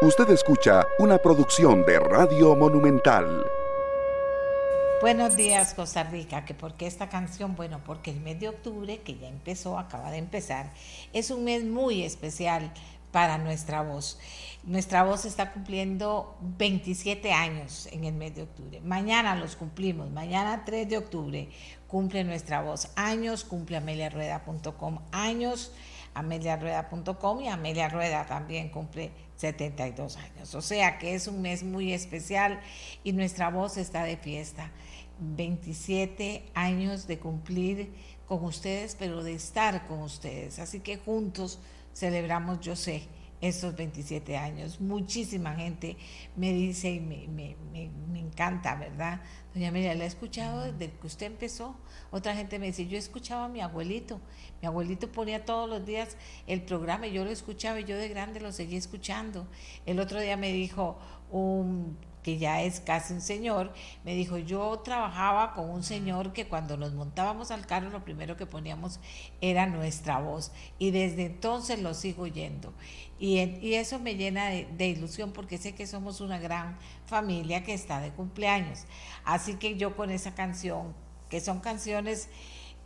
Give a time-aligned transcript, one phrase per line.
[0.00, 3.44] Usted escucha una producción de Radio Monumental.
[5.00, 6.44] Buenos días, Costa Rica.
[6.44, 7.56] ¿Que ¿Por qué esta canción?
[7.56, 10.72] Bueno, porque el mes de octubre, que ya empezó, acaba de empezar,
[11.12, 12.72] es un mes muy especial
[13.10, 14.20] para nuestra voz.
[14.62, 18.80] Nuestra voz está cumpliendo 27 años en el mes de octubre.
[18.80, 21.48] Mañana los cumplimos, mañana 3 de octubre
[21.88, 22.92] cumple nuestra voz.
[22.94, 25.72] Años cumple ameliarueda.com, años
[26.18, 30.54] ameliarueda.com y Amelia Rueda también cumple 72 años.
[30.54, 32.60] O sea que es un mes muy especial
[33.04, 34.70] y nuestra voz está de fiesta.
[35.20, 37.92] 27 años de cumplir
[38.26, 40.58] con ustedes, pero de estar con ustedes.
[40.58, 41.58] Así que juntos
[41.94, 43.02] celebramos, yo sé,
[43.40, 44.80] estos 27 años.
[44.80, 45.96] Muchísima gente
[46.36, 49.20] me dice y me, me, me, encanta, ¿verdad?
[49.54, 51.76] Doña María, la he escuchado desde que usted empezó.
[52.10, 54.20] Otra gente me dice, yo escuchaba a mi abuelito.
[54.60, 56.16] Mi abuelito ponía todos los días
[56.46, 59.46] el programa y yo lo escuchaba y yo de grande lo seguí escuchando.
[59.86, 60.98] El otro día me dijo
[61.30, 61.96] un
[62.28, 63.72] que ya es casi un señor,
[64.04, 68.36] me dijo, yo trabajaba con un señor que cuando nos montábamos al carro lo primero
[68.36, 69.00] que poníamos
[69.40, 72.74] era nuestra voz y desde entonces lo sigo oyendo.
[73.18, 76.76] Y, y eso me llena de, de, ilusión porque sé que somos una gran
[77.06, 78.80] familia que está de cumpleaños.
[79.24, 80.92] Así que yo con esa canción,
[81.30, 82.28] que son canciones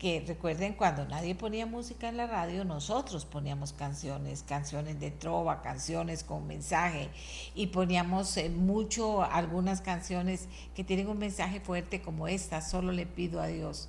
[0.03, 5.63] que recuerden cuando nadie ponía música en la radio, nosotros poníamos canciones, canciones de trova,
[5.63, 7.09] canciones con mensaje
[7.55, 13.07] y poníamos eh, mucho algunas canciones que tienen un mensaje fuerte como esta, solo le
[13.07, 13.89] pido a Dios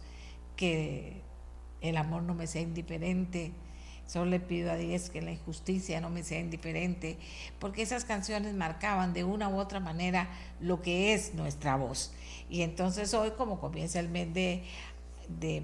[0.55, 1.23] que
[1.81, 3.51] el amor no me sea indiferente,
[4.05, 7.17] solo le pido a Dios que la injusticia no me sea indiferente,
[7.57, 10.29] porque esas canciones marcaban de una u otra manera
[10.61, 12.13] lo que es nuestra voz.
[12.51, 14.63] Y entonces hoy, como comienza el mes de,
[15.39, 15.63] de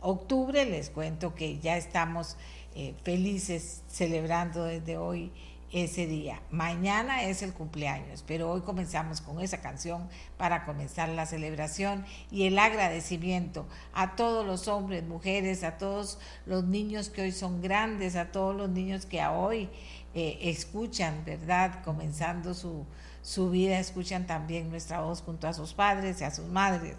[0.00, 0.64] octubre.
[0.64, 2.36] Les cuento que ya estamos
[2.74, 5.32] eh, felices celebrando desde hoy
[5.72, 6.40] ese día.
[6.50, 12.46] Mañana es el cumpleaños, pero hoy comenzamos con esa canción para comenzar la celebración y
[12.46, 18.16] el agradecimiento a todos los hombres, mujeres, a todos los niños que hoy son grandes,
[18.16, 19.68] a todos los niños que hoy
[20.14, 21.84] eh, escuchan, ¿verdad?
[21.84, 22.84] Comenzando su,
[23.22, 26.96] su vida, escuchan también nuestra voz junto a sus padres y a sus madres.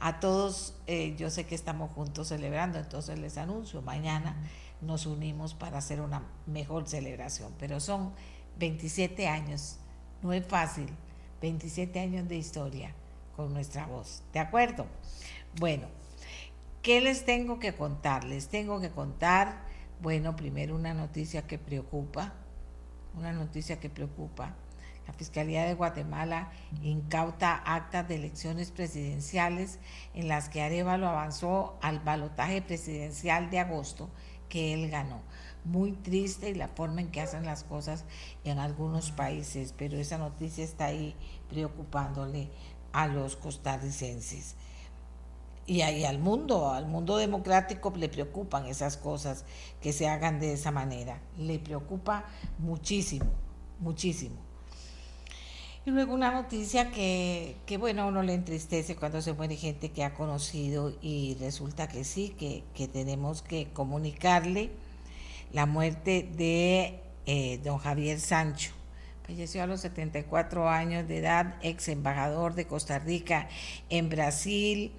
[0.00, 4.36] A todos, eh, yo sé que estamos juntos celebrando, entonces les anuncio, mañana
[4.80, 8.12] nos unimos para hacer una mejor celebración, pero son
[8.58, 9.78] 27 años,
[10.22, 10.88] no es fácil,
[11.42, 12.94] 27 años de historia
[13.34, 14.86] con nuestra voz, ¿de acuerdo?
[15.58, 15.88] Bueno,
[16.82, 18.22] ¿qué les tengo que contar?
[18.22, 19.64] Les tengo que contar,
[20.00, 22.34] bueno, primero una noticia que preocupa,
[23.16, 24.54] una noticia que preocupa
[25.08, 26.52] la Fiscalía de Guatemala
[26.82, 29.78] incauta actas de elecciones presidenciales
[30.12, 34.10] en las que Arevalo avanzó al balotaje presidencial de agosto
[34.50, 35.22] que él ganó.
[35.64, 38.04] Muy triste y la forma en que hacen las cosas
[38.44, 41.16] en algunos países, pero esa noticia está ahí
[41.48, 42.50] preocupándole
[42.92, 44.56] a los costarricenses.
[45.64, 49.46] Y ahí al mundo, al mundo democrático le preocupan esas cosas
[49.80, 51.22] que se hagan de esa manera.
[51.38, 52.26] Le preocupa
[52.58, 53.30] muchísimo,
[53.80, 54.47] muchísimo.
[55.88, 60.04] Y luego una noticia que, que, bueno, uno le entristece cuando se muere gente que
[60.04, 64.68] ha conocido y resulta que sí, que, que tenemos que comunicarle
[65.50, 68.72] la muerte de eh, don Javier Sancho.
[69.26, 73.48] Falleció a los 74 años de edad, ex embajador de Costa Rica
[73.88, 74.92] en Brasil,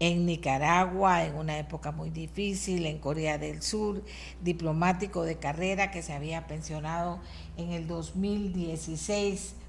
[0.00, 4.02] en Nicaragua, en una época muy difícil, en Corea del Sur,
[4.40, 7.20] diplomático de carrera que se había pensionado
[7.56, 9.61] en el 2016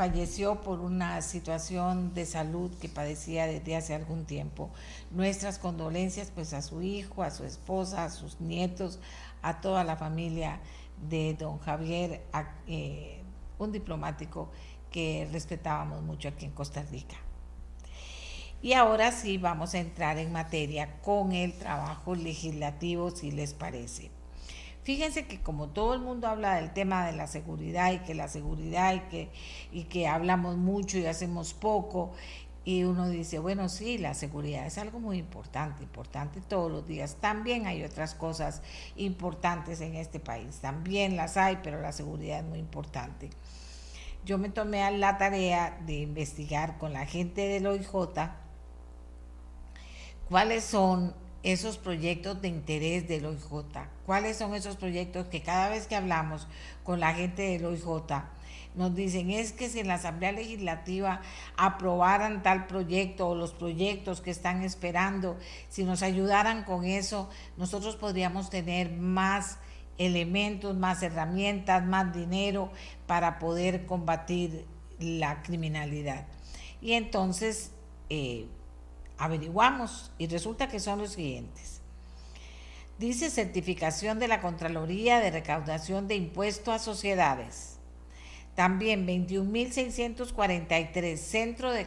[0.00, 4.70] falleció por una situación de salud que padecía desde hace algún tiempo.
[5.10, 8.98] Nuestras condolencias pues a su hijo, a su esposa, a sus nietos,
[9.42, 10.58] a toda la familia
[11.06, 12.22] de don Javier,
[12.66, 13.20] eh,
[13.58, 14.48] un diplomático
[14.90, 17.16] que respetábamos mucho aquí en Costa Rica.
[18.62, 24.10] Y ahora sí vamos a entrar en materia con el trabajo legislativo, si les parece.
[24.90, 28.26] Fíjense que como todo el mundo habla del tema de la seguridad y que la
[28.26, 29.30] seguridad y que,
[29.70, 32.10] y que hablamos mucho y hacemos poco,
[32.64, 37.18] y uno dice, bueno, sí, la seguridad es algo muy importante, importante todos los días.
[37.20, 38.62] También hay otras cosas
[38.96, 43.30] importantes en este país, también las hay, pero la seguridad es muy importante.
[44.24, 47.90] Yo me tomé a la tarea de investigar con la gente del OIJ
[50.28, 53.64] cuáles son esos proyectos de interés del OIJ.
[54.06, 56.46] ¿Cuáles son esos proyectos que cada vez que hablamos
[56.84, 58.22] con la gente del OIJ
[58.74, 61.22] nos dicen es que si en la Asamblea Legislativa
[61.56, 65.38] aprobaran tal proyecto o los proyectos que están esperando,
[65.68, 69.58] si nos ayudaran con eso, nosotros podríamos tener más
[69.98, 72.70] elementos, más herramientas, más dinero
[73.06, 74.66] para poder combatir
[75.00, 76.26] la criminalidad.
[76.80, 77.72] Y entonces
[78.08, 78.46] eh,
[79.20, 81.80] averiguamos y resulta que son los siguientes.
[82.98, 87.76] Dice certificación de la Contraloría de Recaudación de Impuestos a Sociedades.
[88.54, 91.86] También 21.643 Centro de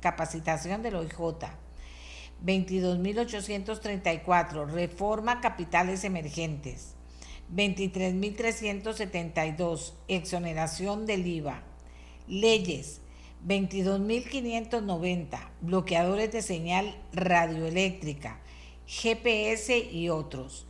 [0.00, 1.18] Capacitación del OIJ.
[2.44, 6.94] 22.834 Reforma Capitales Emergentes.
[7.54, 11.62] 23.372 Exoneración del IVA.
[12.26, 13.01] Leyes
[13.46, 18.38] 22.590 bloqueadores de señal radioeléctrica,
[18.86, 20.66] GPS y otros.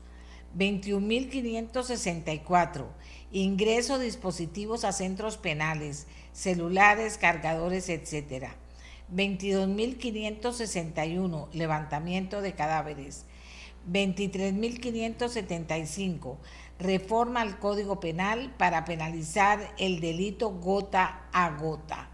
[0.57, 2.87] 21.564
[3.31, 8.49] ingreso dispositivos a centros penales, celulares, cargadores, etc.
[9.15, 13.27] 22.561 levantamiento de cadáveres.
[13.91, 16.37] 23.575
[16.79, 22.12] reforma al Código Penal para penalizar el delito gota a gota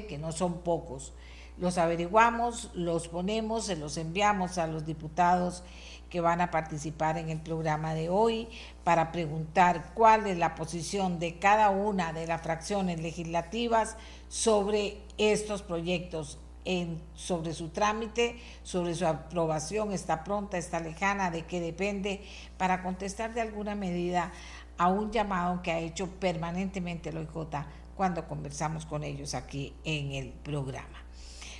[0.00, 1.12] que no son pocos.
[1.58, 5.62] Los averiguamos, los ponemos, se los enviamos a los diputados
[6.08, 8.48] que van a participar en el programa de hoy
[8.84, 13.96] para preguntar cuál es la posición de cada una de las fracciones legislativas
[14.28, 21.46] sobre estos proyectos, en, sobre su trámite, sobre su aprobación, está pronta, está lejana, de
[21.46, 22.22] qué depende,
[22.58, 24.32] para contestar de alguna medida
[24.76, 27.64] a un llamado que ha hecho permanentemente el OIJ
[27.96, 31.02] cuando conversamos con ellos aquí en el programa.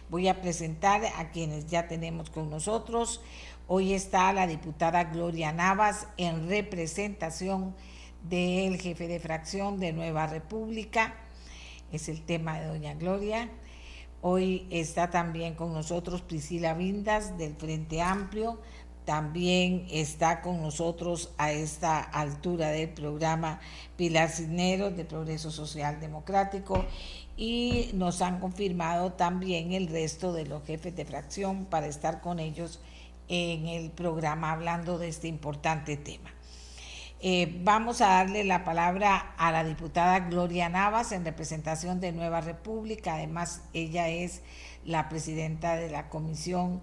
[0.09, 3.23] Voy a presentar a quienes ya tenemos con nosotros.
[3.67, 7.75] Hoy está la diputada Gloria Navas en representación
[8.29, 11.15] del jefe de fracción de Nueva República.
[11.93, 13.49] Es el tema de doña Gloria.
[14.21, 18.61] Hoy está también con nosotros Priscila Vindas del Frente Amplio.
[19.05, 23.61] También está con nosotros a esta altura del programa
[23.97, 26.85] Pilar Cisneros de Progreso Social Democrático
[27.37, 32.39] y nos han confirmado también el resto de los jefes de fracción para estar con
[32.39, 32.81] ellos
[33.29, 36.31] en el programa hablando de este importante tema.
[37.25, 42.41] Eh, vamos a darle la palabra a la diputada Gloria Navas en representación de Nueva
[42.41, 43.15] República.
[43.15, 44.43] Además, ella es
[44.85, 46.83] la presidenta de la Comisión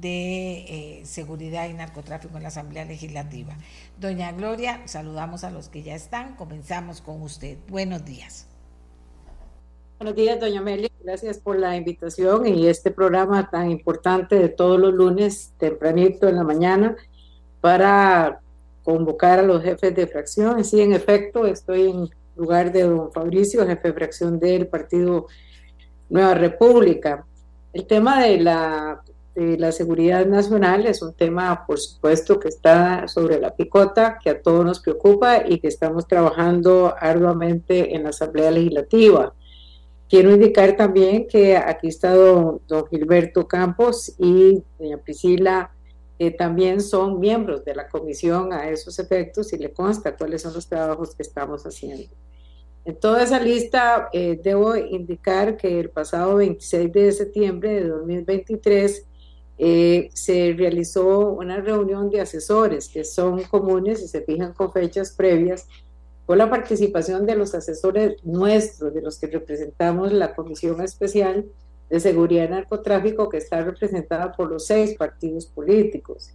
[0.00, 3.56] de eh, Seguridad y Narcotráfico en la Asamblea Legislativa.
[3.98, 6.36] Doña Gloria, saludamos a los que ya están.
[6.36, 7.58] Comenzamos con usted.
[7.68, 8.46] Buenos días.
[9.98, 10.90] Buenos días, doña Amelia.
[11.02, 16.36] Gracias por la invitación y este programa tan importante de todos los lunes, tempranito en
[16.36, 16.96] la mañana,
[17.60, 18.40] para
[18.82, 20.64] convocar a los jefes de fracción.
[20.64, 25.26] Sí, en efecto, estoy en lugar de don Fabricio, jefe de fracción del Partido
[26.10, 27.24] Nueva República.
[27.72, 29.02] El tema de la
[29.34, 34.30] de la seguridad nacional es un tema, por supuesto, que está sobre la picota, que
[34.30, 39.34] a todos nos preocupa y que estamos trabajando arduamente en la Asamblea Legislativa.
[40.08, 42.60] Quiero indicar también que aquí está don,
[42.90, 45.72] Gilberto Campos y doña Priscila,
[46.18, 50.54] que también son miembros de la comisión a esos efectos y le consta cuáles son
[50.54, 52.14] los trabajos que estamos haciendo.
[52.84, 59.06] En toda esa lista, eh, debo indicar que el pasado 26 de septiembre de 2023,
[59.58, 65.12] eh, se realizó una reunión de asesores que son comunes y se fijan con fechas
[65.12, 65.66] previas
[66.26, 71.44] con la participación de los asesores nuestros, de los que representamos la Comisión Especial
[71.90, 76.32] de Seguridad y Narcotráfico, que está representada por los seis partidos políticos.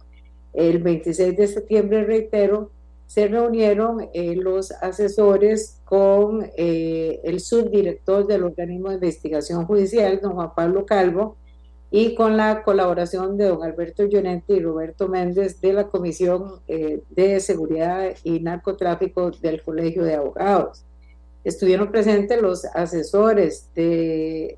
[0.52, 2.70] El 26 de septiembre, reitero,
[3.06, 10.34] se reunieron eh, los asesores con eh, el subdirector del organismo de investigación judicial, don
[10.34, 11.36] Juan Pablo Calvo,
[11.90, 17.02] y con la colaboración de don Alberto Llorente y Roberto Méndez de la Comisión eh,
[17.10, 20.84] de Seguridad y Narcotráfico del Colegio de Abogados.
[21.42, 24.56] Estuvieron presentes los asesores de,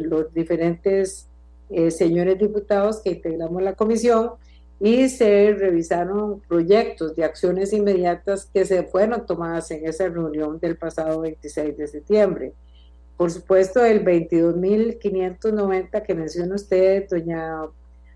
[0.00, 1.28] los diferentes
[1.70, 4.32] eh, señores diputados que integramos la comisión
[4.80, 10.76] y se revisaron proyectos de acciones inmediatas que se fueron tomadas en esa reunión del
[10.76, 12.52] pasado 26 de septiembre.
[13.18, 17.64] Por supuesto, el 22.590 que menciona usted, doña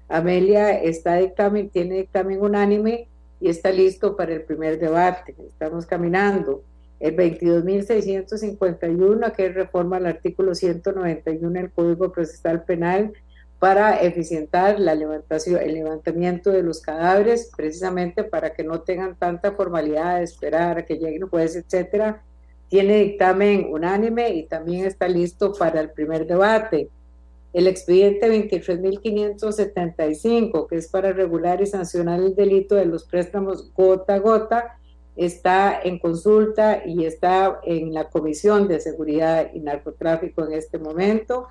[0.09, 3.09] Amelia, está dictamen, tiene dictamen unánime
[3.40, 5.35] y está listo para el primer debate.
[5.49, 6.62] Estamos caminando.
[7.00, 13.12] El 22.651, que reforma el artículo 191 del Código Procesal Penal
[13.59, 19.50] para eficientar la levantación, el levantamiento de los cadáveres, precisamente para que no tengan tanta
[19.50, 22.23] formalidad de esperar a que lleguen jueces, etcétera,
[22.73, 26.88] tiene dictamen unánime y también está listo para el primer debate.
[27.52, 34.14] El expediente 23.575, que es para regular y sancionar el delito de los préstamos gota
[34.14, 34.79] a gota,
[35.17, 41.49] está en consulta y está en la Comisión de Seguridad y Narcotráfico en este momento.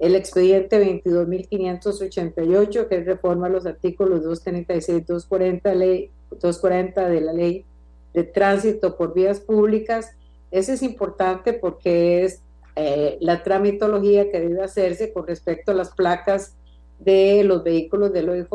[0.00, 7.64] El expediente 22.588, que reforma los artículos 236, 240, ley, 240 de la Ley
[8.12, 10.16] de Tránsito por Vías Públicas.
[10.50, 12.42] Ese es importante porque es
[12.76, 16.54] eh, la tramitología que debe hacerse con respecto a las placas
[16.98, 18.48] de los vehículos del OIJ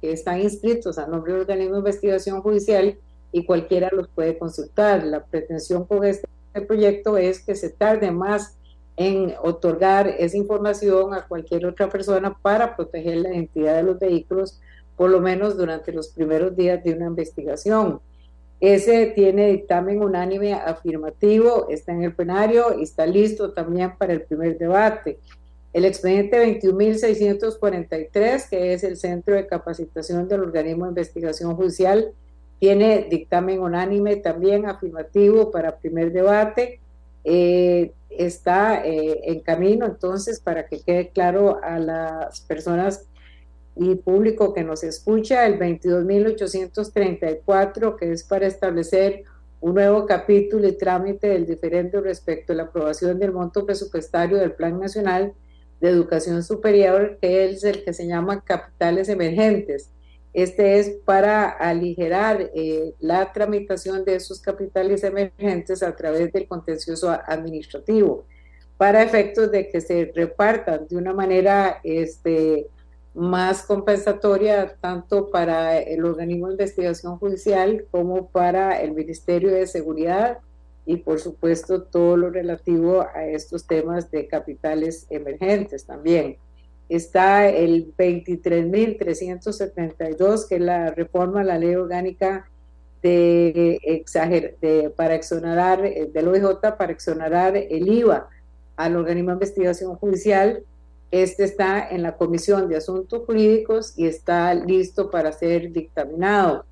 [0.00, 2.98] que están inscritos a nombre del organismo de investigación judicial
[3.32, 5.04] y cualquiera los puede consultar.
[5.04, 6.28] La pretensión con este
[6.66, 8.56] proyecto es que se tarde más
[8.96, 14.60] en otorgar esa información a cualquier otra persona para proteger la identidad de los vehículos,
[14.96, 18.00] por lo menos durante los primeros días de una investigación.
[18.60, 24.22] Ese tiene dictamen unánime afirmativo, está en el plenario y está listo también para el
[24.22, 25.18] primer debate.
[25.72, 32.12] El expediente 21.643, que es el Centro de Capacitación del Organismo de Investigación Judicial,
[32.58, 36.80] tiene dictamen unánime también afirmativo para primer debate.
[37.22, 43.06] Eh, está eh, en camino, entonces, para que quede claro a las personas
[43.78, 49.24] y público que nos escucha, el 22.834, que es para establecer
[49.60, 54.52] un nuevo capítulo y trámite del diferente respecto a la aprobación del monto presupuestario del
[54.52, 55.32] Plan Nacional
[55.80, 59.90] de Educación Superior, que es el que se llama capitales emergentes.
[60.32, 67.10] Este es para aligerar eh, la tramitación de esos capitales emergentes a través del contencioso
[67.10, 68.26] administrativo,
[68.76, 72.68] para efectos de que se repartan de una manera este,
[73.14, 80.38] más compensatoria tanto para el organismo de investigación judicial como para el Ministerio de Seguridad
[80.86, 86.38] y por supuesto todo lo relativo a estos temas de capitales emergentes también.
[86.88, 92.48] Está el 23.372, que es la reforma a la ley orgánica
[93.02, 98.28] de, exager de para exonerar del OIJ para exonerar el IVA
[98.76, 100.62] al organismo de investigación judicial.
[101.10, 106.66] Este está en la Comisión de Asuntos Jurídicos y está listo para ser dictaminado.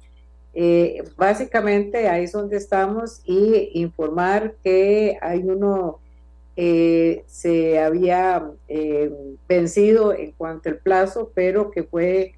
[0.53, 6.01] Eh, básicamente ahí es donde estamos y informar que hay uno,
[6.57, 9.11] eh, se había eh,
[9.49, 12.35] vencido en cuanto al plazo, pero que fue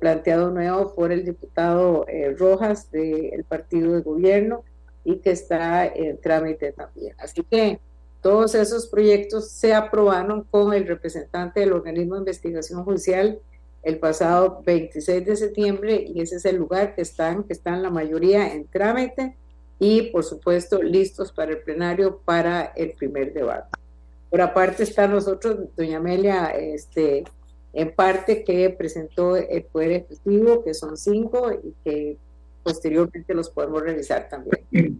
[0.00, 2.04] planteado nuevo por el diputado
[2.36, 4.64] Rojas del partido de gobierno
[5.04, 7.14] y que está en trámite también.
[7.18, 7.78] Así que
[8.20, 13.38] todos esos proyectos se aprobaron con el representante del organismo de investigación judicial
[13.82, 17.90] el pasado 26 de septiembre y ese es el lugar que están, que están la
[17.90, 19.36] mayoría en trámite
[19.78, 23.70] y por supuesto listos para el plenario para el primer debate.
[24.30, 27.24] Por aparte está nosotros, doña Amelia, este,
[27.72, 32.16] en parte que presentó el Poder Ejecutivo, que son cinco y que
[32.62, 34.98] posteriormente los podemos revisar también.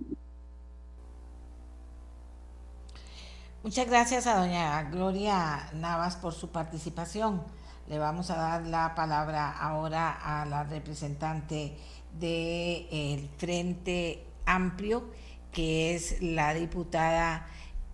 [3.69, 7.43] Muchas gracias a doña Gloria Navas por su participación.
[7.87, 11.77] Le vamos a dar la palabra ahora a la representante
[12.19, 15.11] del Frente Amplio,
[15.53, 17.47] que es la diputada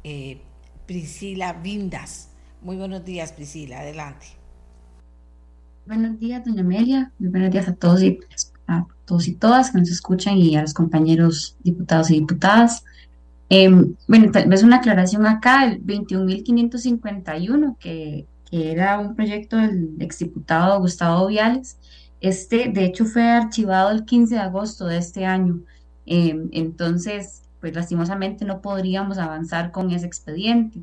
[0.04, 0.40] eh,
[0.86, 2.28] Priscila Vindas.
[2.62, 4.26] Muy buenos días, Priscila, adelante.
[5.86, 7.10] Buenos días, doña Amelia.
[7.18, 8.20] Muy buenos días a todos y
[8.68, 12.84] a todos y todas que nos escuchan y a los compañeros diputados y diputadas.
[13.48, 19.96] Em, bueno, tal vez una aclaración acá, el 21.551 que que era un proyecto del
[20.00, 21.78] exdiputado Gustavo Viales.
[22.20, 25.60] Este, de hecho, fue archivado el 15 de agosto de este año.
[26.06, 30.82] Em, entonces, pues lastimosamente no podríamos avanzar con ese expediente.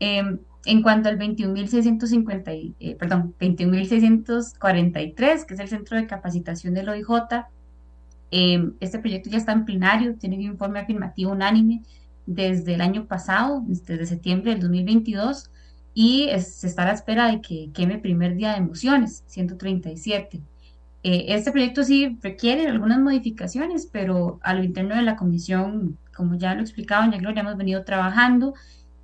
[0.00, 6.88] Em, en cuanto al 21.650, eh, perdón, 21.643, que es el Centro de Capacitación del
[6.88, 7.08] OIJ,
[8.30, 11.82] em, este proyecto ya está en plenario, tiene un informe afirmativo unánime
[12.26, 15.50] desde el año pasado, desde septiembre del 2022,
[15.94, 20.42] y se está a la espera de que queme primer día de emociones, 137.
[21.04, 26.36] Eh, este proyecto sí requiere algunas modificaciones, pero a lo interno de la comisión, como
[26.36, 28.54] ya lo explicaba doña Gloria, hemos venido trabajando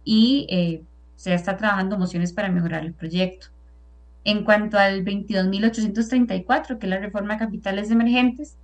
[0.03, 0.83] y eh,
[1.17, 3.49] se está trabajando mociones para mejorar el proyecto.
[4.25, 8.57] En cuanto al 22.834, que es la reforma de capitales emergentes,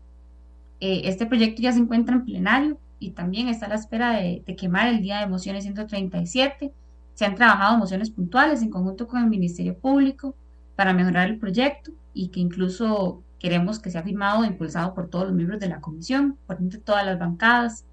[0.80, 4.42] eh, este proyecto ya se encuentra en plenario y también está a la espera de,
[4.56, 6.73] quemar el día de emociones 137
[7.14, 10.35] se han trabajado mociones puntuales en conjunto con el Ministerio Público
[10.76, 15.26] para mejorar el proyecto y que incluso queremos que sea firmado e impulsado por todos
[15.26, 17.87] los miembros de la comisión, por todas las bancadas.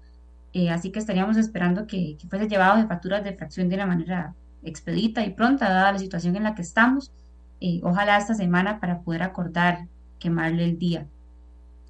[0.52, 4.34] Eh, así que estaríamos esperando que, fuese llevado de facturas de fracción de una manera
[4.62, 7.10] expedita y pronta, dada la situación en la que estamos.
[7.60, 9.88] Eh, ojalá esta semana para poder acordar
[10.18, 11.06] quemarle el día.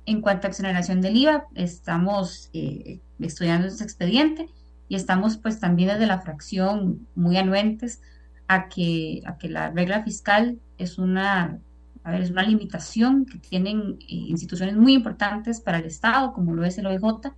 [0.07, 4.49] En cuanto a exoneración del IVA, estamos eh, estudiando ese expediente
[4.89, 8.03] y estamos pues también desde la fracción muy anuentes
[8.49, 11.59] a que, la regla fiscal es una,
[12.03, 16.55] a ver, es una limitación que tienen eh, instituciones muy importantes para el Estado, como
[16.55, 17.33] lo es el OIJ,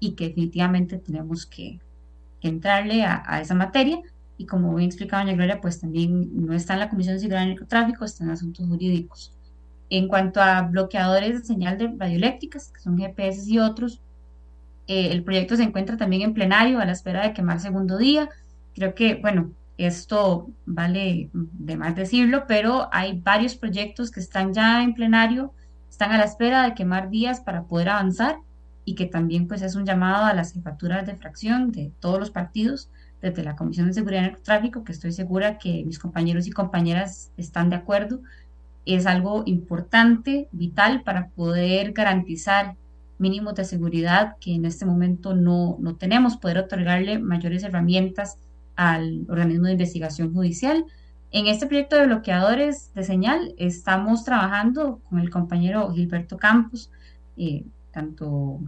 [0.00, 1.80] y que definitivamente tenemos que,
[2.42, 4.00] entrarle a, esa materia.
[4.38, 7.44] Y como bien explicaba doña Gloria, pues también no está en la Comisión de Seguridad
[7.44, 9.34] y Narcotráfico, está en asuntos jurídicos.
[9.90, 14.00] En cuanto a bloqueadores de señal de radioeléctricas, que son GPS y otros,
[14.86, 18.28] eh, el proyecto se encuentra también en plenario a la espera de quemar segundo día.
[18.74, 24.82] Creo que, bueno, esto vale de más decirlo, pero hay varios proyectos que están ya
[24.82, 25.52] en plenario,
[25.88, 28.36] están a la espera de quemar días para poder avanzar
[28.84, 32.30] y que también pues es un llamado a las jefaturas de fracción de todos los
[32.30, 36.50] partidos desde la Comisión de Seguridad y Tráfico, que estoy segura que mis compañeros y
[36.50, 38.20] compañeras están de acuerdo.
[38.86, 42.76] Es algo importante, vital para poder garantizar
[43.18, 48.38] mínimos de seguridad que en este momento no, no tenemos, poder otorgarle mayores herramientas
[48.76, 50.84] al organismo de investigación judicial.
[51.30, 56.90] En este proyecto de bloqueadores de señal estamos trabajando con el compañero Gilberto Campos,
[57.36, 58.60] eh, tanto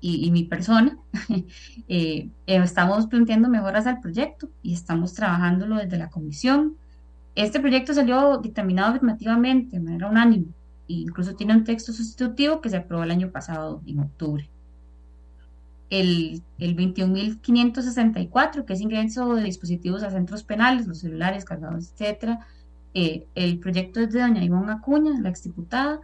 [0.00, 0.98] y, mi persona.
[1.88, 6.76] Eh, eh, estamos planteando mejoras al proyecto y estamos trabajándolo desde la comisión.
[7.36, 10.48] Este proyecto salió dictaminado afirmativamente de manera unánime
[10.88, 14.50] e incluso tiene un texto sustitutivo que se aprobó el año pasado, en octubre
[15.90, 22.46] el, el 21.564, que es ingreso de dispositivos a centros penales, los celulares, cargadores, etcétera.
[22.94, 26.00] Eh, el proyecto es de doña Ivonne Acuña, la exdiputada,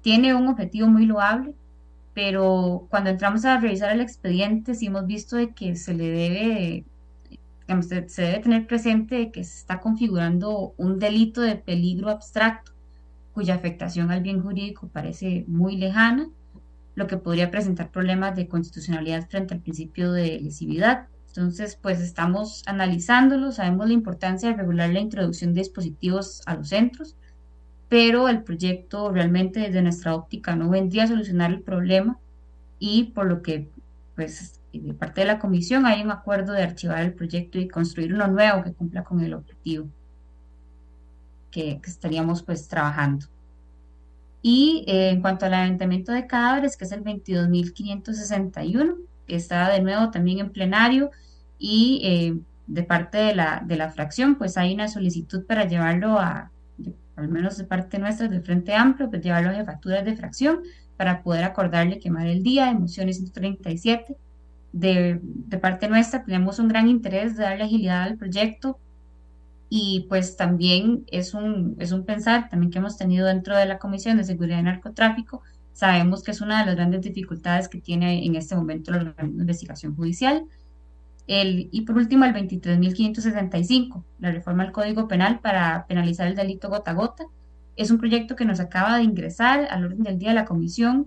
[0.00, 1.54] tiene un objetivo muy loable,
[2.14, 6.84] pero cuando entramos a revisar el expediente, sí hemos visto de que se le debe,
[7.82, 12.72] se debe tener presente que se está configurando un delito de peligro abstracto,
[13.32, 16.28] cuya afectación al bien jurídico parece muy lejana
[16.94, 21.06] lo que podría presentar problemas de constitucionalidad frente al principio de lesividad.
[21.28, 26.68] Entonces, pues estamos analizándolo, sabemos la importancia de regular la introducción de dispositivos a los
[26.68, 27.16] centros,
[27.88, 32.18] pero el proyecto realmente desde nuestra óptica no vendría a solucionar el problema
[32.78, 33.68] y por lo que,
[34.16, 38.14] pues, de parte de la comisión hay un acuerdo de archivar el proyecto y construir
[38.14, 39.88] uno nuevo que cumpla con el objetivo
[41.50, 43.26] que, que estaríamos pues trabajando.
[44.42, 50.10] Y eh, en cuanto al levantamiento de cadáveres, que es el 22.561, está de nuevo
[50.10, 51.10] también en plenario
[51.58, 56.18] y eh, de parte de la, de la fracción, pues hay una solicitud para llevarlo
[56.18, 56.50] a,
[57.16, 60.60] al menos de parte nuestra, del Frente Amplio, pues llevarlo a jefaturas de fracción
[60.96, 64.16] para poder acordarle quemar el día de mociones 137.
[64.72, 65.20] De,
[65.60, 68.78] parte nuestra tenemos un gran interés de darle agilidad al proyecto
[69.68, 73.78] y pues también es un, es un pensar también que hemos tenido dentro de la
[73.78, 75.42] Comisión de Seguridad y Narcotráfico.
[75.72, 79.94] Sabemos que es una de las grandes dificultades que tiene en este momento la investigación
[79.94, 80.44] judicial.
[81.26, 86.68] El, y por último, el 23.565, la reforma al Código Penal para penalizar el delito
[86.68, 87.24] gota a gota.
[87.76, 91.06] Es un proyecto que nos acaba de ingresar al orden del día de la Comisión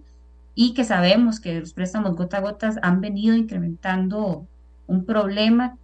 [0.55, 4.47] y que sabemos que los préstamos gota a gotas han venido incrementando
[4.87, 5.77] un problema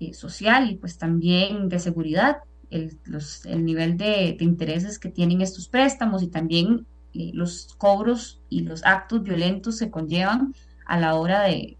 [0.00, 2.38] eh, social y pues también de seguridad,
[2.70, 8.40] el, los, el nivel de, intereses que tienen estos préstamos y también eh, los cobros
[8.48, 10.54] y los actos violentos se conllevan
[10.86, 11.76] a la hora de,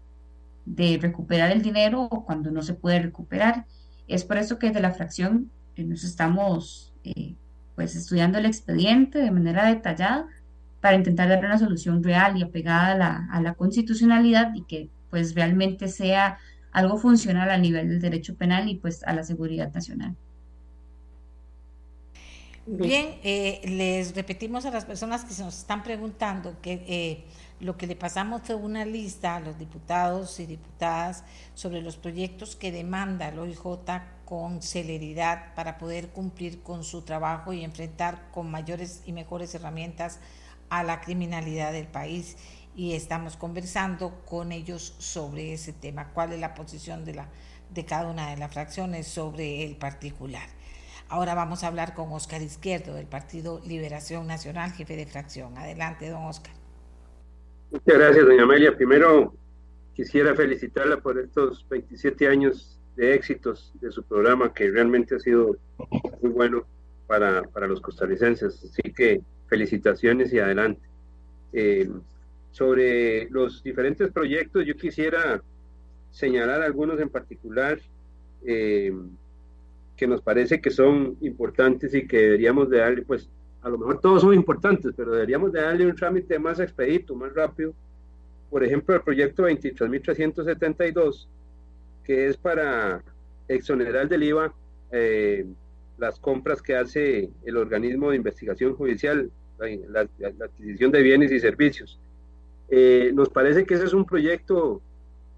[0.65, 3.65] de recuperar el dinero o cuando no se puede recuperar.
[4.07, 6.93] Es por eso que desde la fracción eh, nos estamos
[7.73, 10.27] pues estudiando el expediente de manera detallada
[10.81, 14.89] para intentar dar una solución real y apegada a la, a la constitucionalidad y que
[15.09, 16.37] pues realmente sea
[16.71, 20.15] algo funcional a nivel del derecho penal y pues a la seguridad nacional.
[22.71, 27.25] Bien, eh, les repetimos a las personas que se nos están preguntando que eh,
[27.59, 31.23] lo que le pasamos fue una lista a los diputados y diputadas
[31.55, 33.59] sobre los proyectos que demanda el OIJ
[34.23, 40.19] con celeridad para poder cumplir con su trabajo y enfrentar con mayores y mejores herramientas
[40.69, 42.37] a la criminalidad del país
[42.75, 47.29] y estamos conversando con ellos sobre ese tema, cuál es la posición de, la,
[47.73, 50.47] de cada una de las fracciones sobre el particular.
[51.09, 55.57] Ahora vamos a hablar con Oscar Izquierdo del Partido Liberación Nacional, jefe de fracción.
[55.57, 56.53] Adelante, don Oscar.
[57.71, 58.75] Muchas gracias, doña Amelia.
[58.77, 59.33] Primero,
[59.95, 65.57] quisiera felicitarla por estos 27 años de éxitos de su programa, que realmente ha sido
[66.21, 66.65] muy bueno
[67.07, 68.63] para, para los costarricenses.
[68.63, 70.81] Así que felicitaciones y adelante.
[71.51, 71.89] Eh,
[72.51, 75.41] sobre los diferentes proyectos, yo quisiera
[76.11, 77.79] señalar algunos en particular
[78.45, 78.93] eh,
[79.95, 83.29] que nos parece que son importantes y que deberíamos de darle pues
[83.61, 87.33] a lo mejor todos son importantes, pero deberíamos de darle un trámite más expedito, más
[87.33, 87.73] rápido.
[88.49, 91.27] Por ejemplo, el proyecto 23.372,
[92.05, 93.03] que es para
[93.47, 94.53] exonerar del IVA
[94.91, 95.45] eh,
[95.97, 99.29] las compras que hace el organismo de investigación judicial,
[99.89, 101.99] la, adquisición de bienes y servicios.
[102.69, 104.81] Eh, nos parece que ese es un proyecto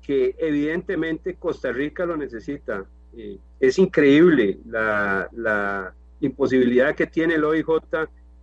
[0.01, 2.85] que evidentemente Costa Rica lo necesita.
[3.15, 7.65] Eh, es increíble la, imposibilidad que tiene el OIJ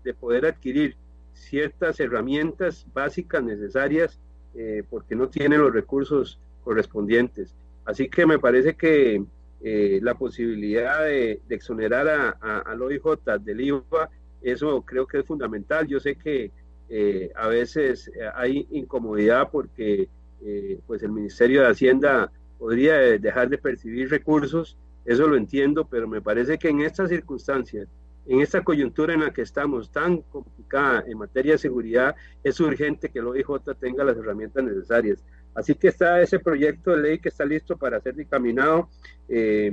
[0.02, 0.96] de poder adquirir
[1.32, 4.18] ciertas herramientas básicas necesarias
[4.56, 7.54] eh, porque no tiene los recursos correspondientes.
[7.84, 9.22] Así que me parece que
[9.60, 14.10] la posibilidad de, exonerar a, a, al OIJ del IVA,
[14.42, 15.86] eso creo que es fundamental.
[15.86, 16.50] Yo sé que
[16.88, 20.08] eh, a veces hay incomodidad porque
[20.86, 26.20] pues el Ministerio de Hacienda podría dejar de percibir recursos, eso lo entiendo, pero me
[26.20, 27.88] parece que en estas circunstancias,
[28.26, 33.08] en esta coyuntura en la que estamos tan complicada en materia de seguridad, es urgente
[33.08, 35.24] que el OIJ tenga las herramientas necesarias.
[35.54, 38.90] Así que está ese proyecto de ley que está listo para ser dictaminado,
[39.28, 39.72] eh,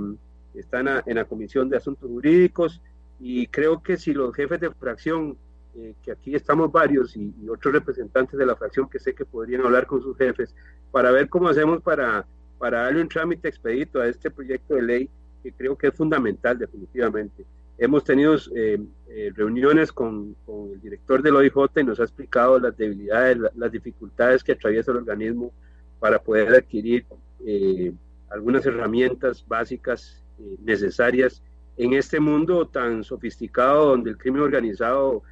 [0.54, 2.82] está en la, Comisión de Asuntos Jurídicos
[3.20, 5.38] y creo que si los jefes de fracción,
[5.76, 9.26] eh, que aquí estamos varios y, y, otros representantes de la fracción que sé que
[9.26, 10.56] podrían hablar con sus jefes
[10.92, 12.26] para ver cómo hacemos para,
[12.58, 15.10] para darle un trámite expedito a este proyecto de ley
[15.44, 17.46] que creo que es fundamental definitivamente.
[17.78, 22.58] Hemos tenido eh, eh, reuniones con, con, el director del OIJ y nos ha explicado
[22.58, 25.52] las debilidades, las dificultades que atraviesa el organismo
[26.00, 27.06] para poder adquirir
[27.46, 27.94] eh,
[28.30, 30.24] algunas herramientas básicas
[30.64, 31.44] necesarias
[31.78, 35.24] en este mundo tan sofisticado donde el crimen organizado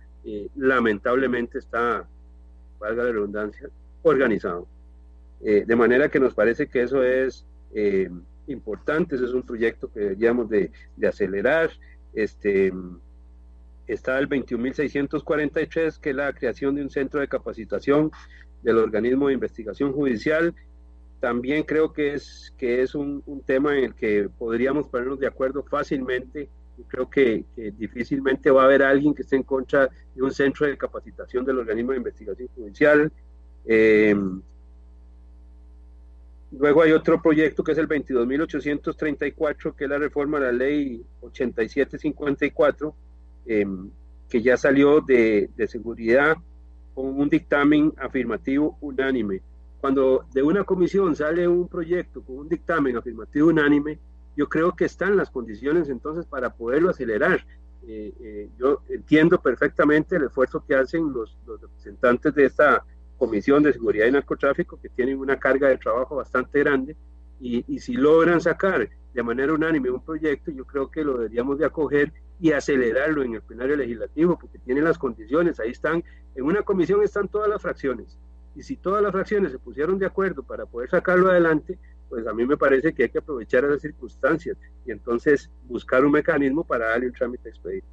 [0.55, 2.07] lamentablemente está,
[2.79, 3.69] valga la redundancia,
[4.03, 4.67] organizado.
[5.41, 7.45] de manera que nos parece que eso es
[8.47, 11.71] importante, ese es un proyecto que deberíamos de, de acelerar.
[12.13, 12.71] Este,
[13.87, 18.11] está el 21.643, que es la creación de un centro de capacitación
[18.61, 20.53] del organismo de investigación judicial.
[21.23, 25.63] También creo que es, que es un, tema en el que podríamos ponernos de acuerdo
[25.63, 26.49] fácilmente.
[26.77, 27.45] Yo creo que,
[27.77, 31.59] difícilmente va a haber alguien que esté en contra de un centro de capacitación del
[31.59, 33.09] organismo de investigación judicial.
[33.63, 34.13] Eh,
[36.51, 41.05] Luego hay otro proyecto que es el 22.834, que es la reforma a la ley
[41.21, 42.93] 8754,
[43.45, 43.89] em,
[44.27, 46.35] que ya salió de, de seguridad
[46.93, 49.41] con un dictamen afirmativo unánime.
[49.83, 53.99] Cuando de una comisión sale un proyecto con un dictamen afirmativo unánime,
[54.33, 57.45] yo creo que están las condiciones entonces para poderlo acelerar.
[57.85, 62.85] Eh, eh, yo entiendo perfectamente el esfuerzo que hacen los, los representantes de esta
[63.17, 66.95] Comisión de Seguridad y Narcotráfico, que tienen una carga de trabajo bastante grande,
[67.41, 71.59] y, y, si logran sacar de manera unánime un proyecto, yo creo que lo deberíamos
[71.59, 76.01] de acoger y acelerarlo en el plenario legislativo, porque tienen las condiciones, ahí están,
[76.35, 78.17] en una comisión están todas las fracciones,
[78.55, 81.77] y si todas las fracciones se pusieron de acuerdo para poder sacarlo adelante,
[82.09, 86.11] pues a mí me parece que hay que aprovechar esas circunstancias y entonces buscar un
[86.11, 87.87] mecanismo para darle un trámite expedito.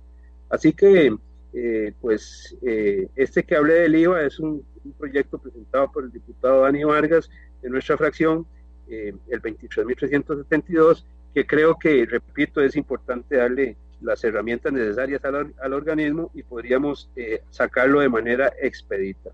[0.50, 1.16] Así que
[1.52, 4.64] eh, pues eh, este que hablé del IVA es un,
[4.98, 7.28] proyecto presentado por el diputado Dani Vargas
[7.60, 8.46] de nuestra fracción,
[8.88, 16.30] eh, el 23.372, que creo que, repito, es importante darle las herramientas necesarias al, organismo
[16.34, 17.10] y podríamos
[17.50, 19.30] sacarlo de manera expedita.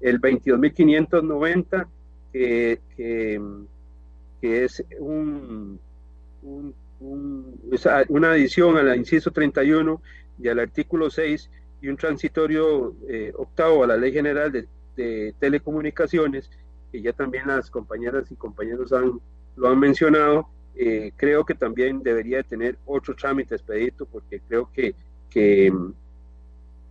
[0.00, 1.86] El 22.590,
[2.32, 3.40] que, que,
[4.40, 5.78] que, es un,
[6.42, 6.74] un,
[8.08, 10.00] una adición a la inciso 31
[10.38, 14.66] y al artículo 6 y un transitorio eh, octavo a la Ley General de,
[15.38, 16.50] Telecomunicaciones,
[16.90, 19.20] que ya también las compañeras y compañeros han,
[19.56, 24.94] lo han mencionado, eh, creo que también debería tener otro trámite expedito porque creo que,
[25.28, 25.70] que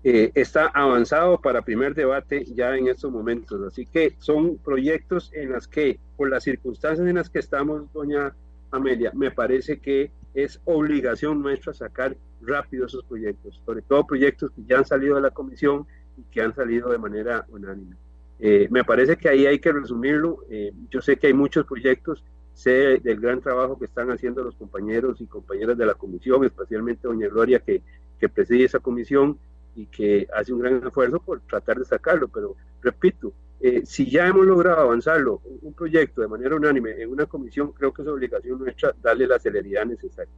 [0.08, 3.60] eh, está avanzado para primer debate ya en estos momentos.
[3.64, 8.36] Así que son proyectos en los que, por las circunstancias en las que estamos, doña
[8.70, 14.62] Amelia, me parece que es obligación nuestra sacar rápido esos proyectos, sobre todo proyectos que
[14.68, 17.96] ya han salido de la comisión y que han salido de manera unánime.
[18.38, 20.44] Eh, me parece que ahí hay que resumirlo.
[20.52, 24.56] Eh, yo sé que hay muchos proyectos, sé del gran trabajo que están haciendo los
[24.56, 27.82] compañeros y compañeras de la comisión, especialmente doña Gloria que,
[28.20, 29.40] que preside esa comisión
[29.76, 34.28] y que hace un gran esfuerzo por tratar de sacarlo, pero repito, eh, si ya
[34.28, 38.60] hemos logrado avanzarlo, un proyecto de manera unánime en una comisión, creo que es obligación
[38.60, 40.34] nuestra darle la celeridad necesaria.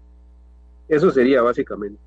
[0.88, 2.00] Eso sería básicamente.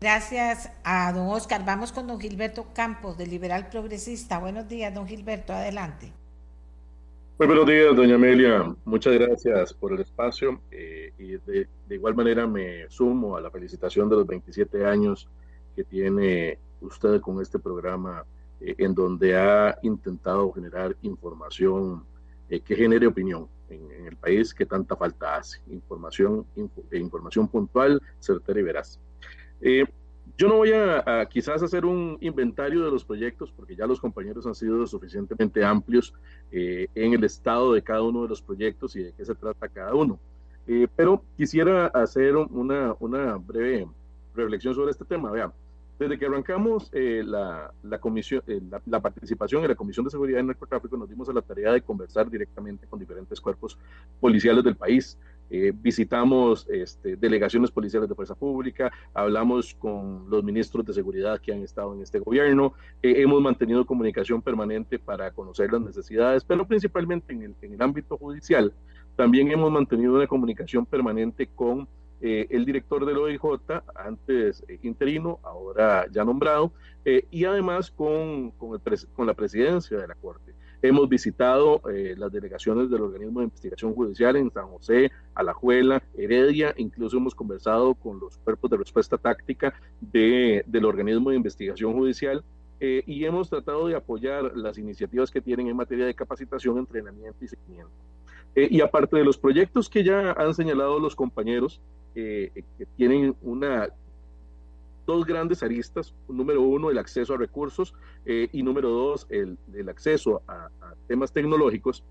[0.00, 1.64] Gracias a don Oscar.
[1.64, 4.38] Vamos con don Gilberto Campos, de Liberal Progresista.
[4.38, 6.12] Buenos días, don Gilberto, adelante.
[7.38, 8.74] Muy buenos días, doña Amelia.
[8.84, 13.50] Muchas gracias por el espacio eh, y de, de, igual manera me sumo a la
[13.50, 15.28] felicitación de los 27 años
[15.78, 18.24] que tiene usted con este programa
[18.60, 22.02] eh, en donde ha intentado generar información
[22.50, 26.44] eh, que genere opinión en, el país que tanta falta hace, información,
[26.90, 28.98] información puntual, certera y veraz.
[30.36, 34.46] Yo no voy a, quizás hacer un inventario de los proyectos porque ya los compañeros
[34.46, 36.12] han sido suficientemente amplios
[36.52, 39.68] eh, en el estado de cada uno de los proyectos y de qué se trata
[39.68, 40.18] cada uno.
[40.66, 43.88] Eh, pero quisiera hacer una, una breve
[44.34, 45.30] reflexión sobre este tema.
[45.30, 45.52] Vean,
[45.98, 51.08] desde que arrancamos eh, la, la, participación en la Comisión de Seguridad y Narcotráfico, nos
[51.08, 53.78] dimos a la tarea de conversar directamente con diferentes cuerpos
[54.20, 55.18] policiales del país,
[55.50, 61.52] eh, visitamos este, delegaciones policiales de fuerza pública, hablamos con los ministros de seguridad que
[61.52, 66.66] han estado en este gobierno, eh, hemos mantenido comunicación permanente para conocer las necesidades, pero
[66.66, 68.72] principalmente en el, en el ámbito judicial.
[69.16, 71.88] También hemos mantenido una comunicación permanente con
[72.20, 73.42] eh, el director del OIJ,
[73.94, 76.72] antes interino, ahora ya nombrado,
[77.30, 80.52] y además con, con, el con la presidencia de la Corte.
[80.80, 86.72] Hemos visitado eh, las delegaciones del organismo de investigación judicial en San José, Alajuela, Heredia,
[86.76, 92.44] incluso hemos conversado con los cuerpos de respuesta táctica de, del organismo de investigación judicial
[92.78, 97.44] eh, y hemos tratado de apoyar las iniciativas que tienen en materia de capacitación, entrenamiento
[97.44, 97.90] y seguimiento.
[98.54, 101.80] Eh, y aparte de los proyectos que ya han señalado los compañeros,
[102.18, 102.64] que
[102.96, 103.88] tienen una
[105.06, 106.14] dos grandes aristas.
[106.28, 107.94] Número uno, el acceso a recursos
[108.26, 110.68] eh, y número dos, el, el acceso a,
[111.06, 112.04] temas tecnológicos.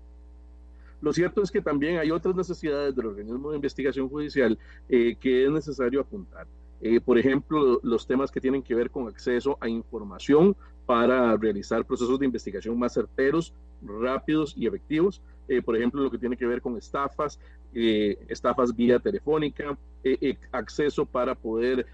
[1.00, 5.44] Lo cierto es que también hay otras necesidades del organismo de investigación judicial eh, que
[5.44, 6.46] es necesario apuntar.
[6.80, 10.56] Eh, por ejemplo, los temas que tienen que ver con acceso a información
[10.88, 15.20] para realizar procesos de investigación más certeros, rápidos y efectivos.
[15.66, 17.38] por ejemplo, lo que tiene que ver con estafas,
[17.74, 19.76] estafas vía telefónica,
[20.50, 21.86] acceso para poder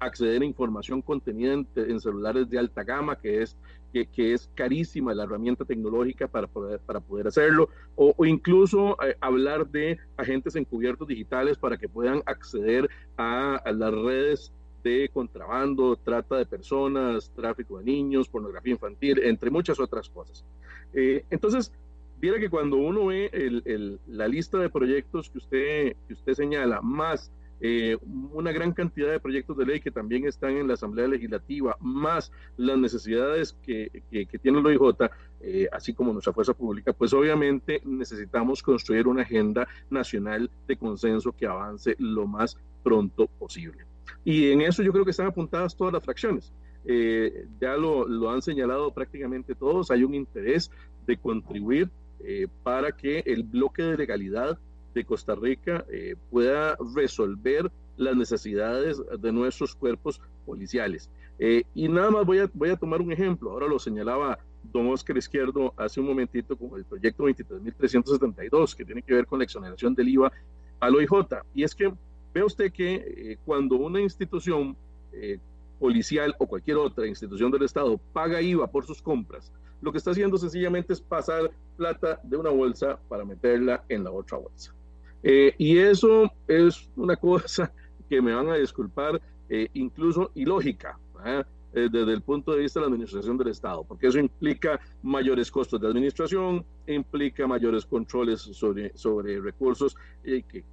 [0.00, 3.56] acceder a información contenida en, celulares de alta gama, que es,
[3.92, 9.66] que, es carísima la herramienta tecnológica para poder, para poder hacerlo, o, incluso eh, hablar
[9.68, 16.46] de agentes encubiertos digitales para que puedan acceder a, las redes de contrabando, trata de
[16.46, 20.44] personas, tráfico de niños, pornografía infantil, entre muchas otras cosas.
[20.94, 21.72] Eh, entonces,
[22.20, 26.80] viera que cuando uno ve el, la lista de proyectos que usted, que usted señala,
[26.80, 27.96] más eh,
[28.32, 32.30] una gran cantidad de proyectos de ley que también están en la Asamblea Legislativa, más
[32.56, 35.10] las necesidades que, que, tiene el OIJ,
[35.40, 41.32] eh, así como nuestra fuerza pública, pues obviamente necesitamos construir una agenda nacional de consenso
[41.32, 43.87] que avance lo más pronto posible.
[44.24, 46.52] Y en eso yo creo que están apuntadas todas las fracciones.
[46.84, 50.70] Eh, ya lo, lo, han señalado prácticamente todos, hay un interés
[51.06, 51.90] de contribuir
[52.64, 54.58] para que el bloque de legalidad
[54.94, 61.10] de Costa Rica eh, pueda resolver las necesidades de nuestros cuerpos policiales.
[61.38, 64.38] Eh, y nada más voy a, voy a tomar un ejemplo, ahora lo señalaba
[64.72, 69.38] don Oscar Izquierdo hace un momentito con el proyecto 23.372, que tiene que ver con
[69.38, 70.32] la exoneración del IVA
[70.80, 71.12] al OIJ.
[71.54, 71.92] Y es que
[72.32, 74.76] ve usted que eh, cuando una institución
[75.80, 80.10] policial o cualquier otra institución del Estado paga IVA por sus compras, lo que está
[80.10, 84.74] haciendo sencillamente es pasar plata de una bolsa para meterla en la otra bolsa.
[85.22, 87.72] Eh, y eso es una cosa
[88.08, 92.86] que me van a disculpar, eh, incluso ilógica, eh, desde el punto de vista de
[92.86, 98.96] la administración del Estado, porque eso implica mayores costos de administración, implica mayores controles sobre,
[98.96, 100.64] sobre recursos que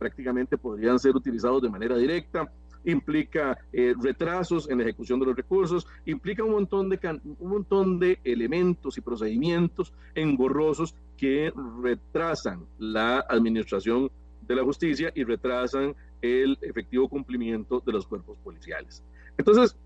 [0.00, 2.50] prácticamente podrían ser utilizados de manera directa,
[2.82, 3.58] implica
[4.02, 6.98] retrasos en la ejecución de los recursos, implica un montón, de
[7.38, 14.10] un montón de elementos y procedimientos engorrosos que retrasan la administración
[14.48, 19.02] de la justicia y retrasan el efectivo cumplimiento de los cuerpos policiales.
[19.36, 19.76] Entonces,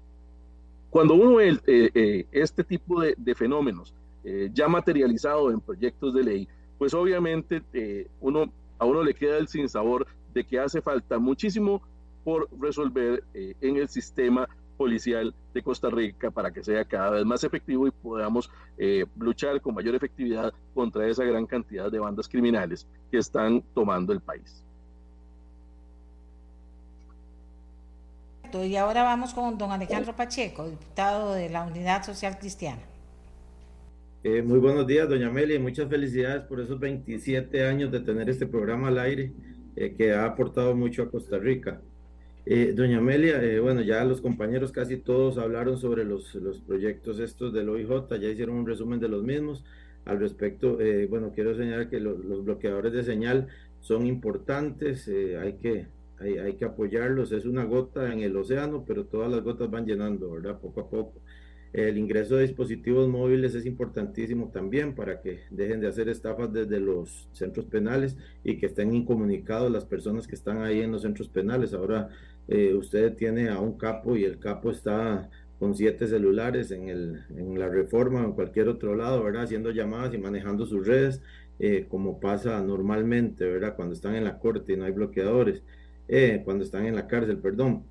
[0.90, 6.22] cuando uno ve eh, eh, este tipo de, fenómenos eh, ya materializado en proyectos de
[6.22, 6.48] ley,
[6.78, 7.62] pues obviamente
[8.20, 11.82] uno, a uno le queda el sinsabor de que hace falta muchísimo
[12.24, 17.44] por resolver en el sistema policial de Costa Rica para que sea cada vez más
[17.44, 22.86] efectivo y podamos eh, luchar con mayor efectividad contra esa gran cantidad de bandas criminales
[23.10, 24.64] que están tomando el país.
[28.52, 32.82] Y ahora vamos con don Alejandro Pacheco, diputado de la Unidad Social Cristiana.
[34.26, 38.30] Eh, muy buenos días, doña Amelia, y muchas felicidades por esos 27 años de tener
[38.30, 39.34] este programa al aire
[39.76, 41.82] eh, que ha aportado mucho a Costa Rica.
[42.46, 47.18] Eh, doña Amelia, eh, bueno, ya los compañeros casi todos hablaron sobre los, los, proyectos
[47.18, 49.62] estos del OIJ, ya hicieron un resumen de los mismos.
[50.06, 50.78] Al respecto,
[51.10, 53.48] bueno, quiero señalar que los bloqueadores de señal
[53.80, 55.86] son importantes, hay que
[56.18, 59.86] hay, hay, que apoyarlos, es una gota en el océano, pero todas las gotas van
[59.86, 60.58] llenando, ¿verdad?
[60.60, 61.20] Poco a poco.
[61.74, 66.78] El ingreso de dispositivos móviles es importantísimo también para que dejen de hacer estafas desde
[66.78, 71.28] los centros penales y que estén incomunicados las personas que están ahí en los centros
[71.28, 71.74] penales.
[71.74, 72.10] Ahora
[72.46, 77.24] eh, usted tiene a un capo y el capo está con siete celulares en, el,
[77.36, 79.42] en la reforma o en cualquier otro lado, ¿verdad?
[79.42, 81.22] Haciendo llamadas y manejando sus redes,
[81.58, 83.74] eh, como pasa normalmente, ¿verdad?
[83.74, 85.64] Cuando están en la corte y no hay bloqueadores,
[86.06, 87.82] eh, cuando están en la cárcel, perdón.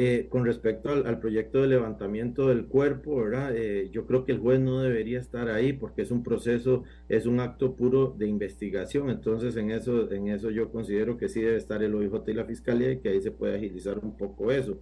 [0.00, 3.56] Eh, con respecto al, proyecto de levantamiento del cuerpo, ¿verdad?
[3.56, 7.26] Eh, yo creo que el juez no debería estar ahí porque es un proceso, es
[7.26, 9.10] un acto puro de investigación.
[9.10, 12.44] Entonces, en eso, en eso yo considero que sí debe estar el OIJ y la
[12.44, 14.78] Fiscalía y que ahí se puede agilizar un poco eso.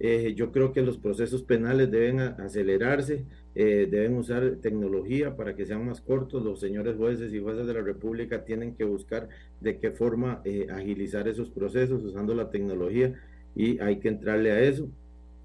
[0.00, 3.24] Eh, yo creo que los procesos penales deben acelerarse,
[3.54, 6.44] deben usar tecnología para que sean más cortos.
[6.44, 9.30] Los señores jueces y jueces de la República tienen que buscar
[9.62, 13.14] de qué forma agilizar esos procesos usando la tecnología
[13.54, 14.88] y hay que entrarle a eso.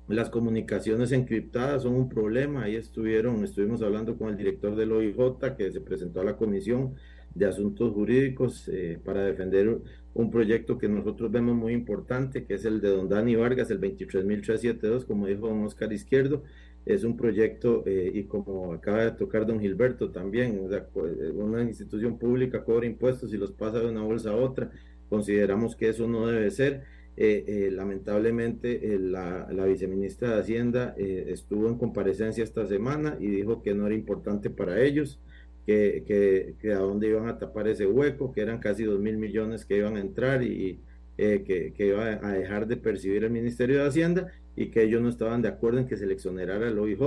[0.07, 2.63] Las comunicaciones encriptadas son un problema.
[2.63, 6.95] Ahí estuvieron, estuvimos hablando con el director del OIJ que se presentó a la Comisión
[7.35, 9.79] de Asuntos Jurídicos eh, para defender
[10.13, 13.79] un proyecto que nosotros vemos muy importante, que es el de don Dani Vargas, el
[13.79, 16.43] 23372, como dijo don Oscar Izquierdo.
[16.85, 22.17] Es un proyecto, eh, y como acaba de tocar don Gilberto también, eh, una institución
[22.17, 24.71] pública cobra impuestos y los pasa de una bolsa a otra.
[25.09, 26.83] Consideramos que eso no debe ser
[27.19, 33.63] eh, eh, lamentablemente eh, la, viceministra de Hacienda estuvo en comparecencia esta semana y dijo
[33.63, 35.19] que no era importante para ellos,
[35.65, 39.65] que, que, a dónde iban a tapar ese hueco, que eran casi dos mil millones
[39.65, 40.79] que iban a entrar y
[41.17, 45.09] que, que, iba a dejar de percibir el Ministerio de Hacienda y que ellos no
[45.09, 47.01] estaban de acuerdo en que se seleccionara el OIJ.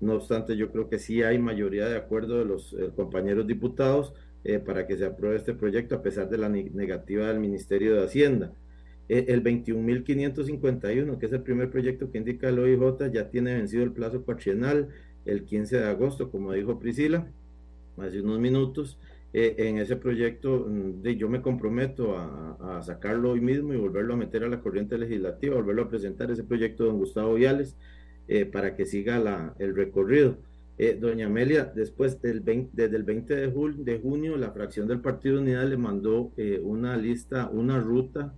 [0.00, 4.14] No obstante, yo creo que sí hay mayoría de acuerdo de los compañeros diputados
[4.66, 8.52] para que se apruebe este proyecto a pesar de la negativa del Ministerio de Hacienda.
[9.08, 13.84] Eh, el 21.551, que es el primer proyecto que indica el OIJ, ya tiene vencido
[13.84, 14.88] el plazo cuatrienal
[15.26, 17.26] el 15 de agosto, como dijo Priscila,
[17.98, 18.98] hace unos minutos.
[19.36, 24.14] Eh, en ese proyecto mm, de, yo me comprometo a, sacarlo hoy mismo y volverlo
[24.14, 27.76] a meter a la corriente legislativa, volverlo a presentar ese proyecto de don Gustavo Viales
[28.28, 30.38] eh, para que siga la, el recorrido.
[31.00, 35.40] doña Amelia, después del 20, desde el 20 de, de junio, la fracción del Partido
[35.40, 38.34] Unidad le mandó una lista, una ruta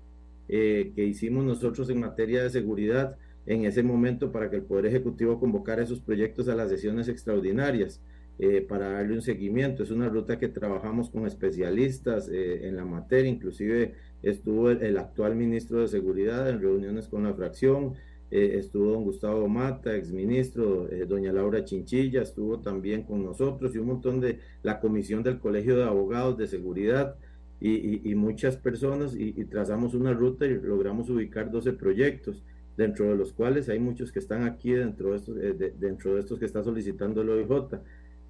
[0.48, 4.86] eh, que hicimos nosotros en materia de seguridad en ese momento para que el Poder
[4.86, 8.00] Ejecutivo convocara esos proyectos a las sesiones extraordinarias
[8.38, 9.82] eh, para darle un seguimiento.
[9.82, 15.34] Es una ruta que trabajamos con especialistas eh, en la materia, inclusive estuvo el, actual
[15.34, 17.94] ministro de Seguridad en reuniones con la fracción,
[18.28, 24.20] estuvo don Gustavo Mata, exministro, doña Laura Chinchilla, estuvo también con nosotros y un montón
[24.20, 27.16] de la comisión del Colegio de Abogados de Seguridad
[27.60, 32.42] y, muchas personas y, trazamos una ruta y logramos ubicar 12 proyectos,
[32.76, 36.20] dentro de los cuales hay muchos que están aquí dentro de estos, eh, dentro de
[36.20, 37.80] estos que está solicitando el OIJ.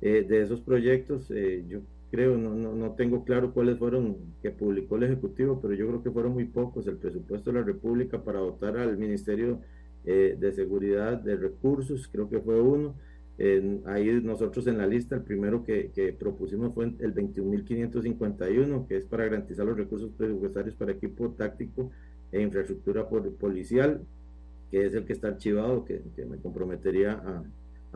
[0.02, 4.50] Eh, de esos proyectos, eh, yo creo, no, no, no, tengo claro cuáles fueron que
[4.50, 6.86] publicó el Ejecutivo, pero yo creo que fueron muy pocos.
[6.86, 9.60] El presupuesto de la República para dotar al Ministerio
[10.04, 12.94] de Seguridad de Recursos, creo que fue uno
[13.38, 19.24] ahí nosotros en la lista, el primero que, propusimos fue el 21.551, que es para
[19.24, 21.90] garantizar los recursos presupuestarios para equipo táctico
[22.32, 24.00] e infraestructura policial,
[24.70, 27.44] que es el que está archivado, que, me comprometería a,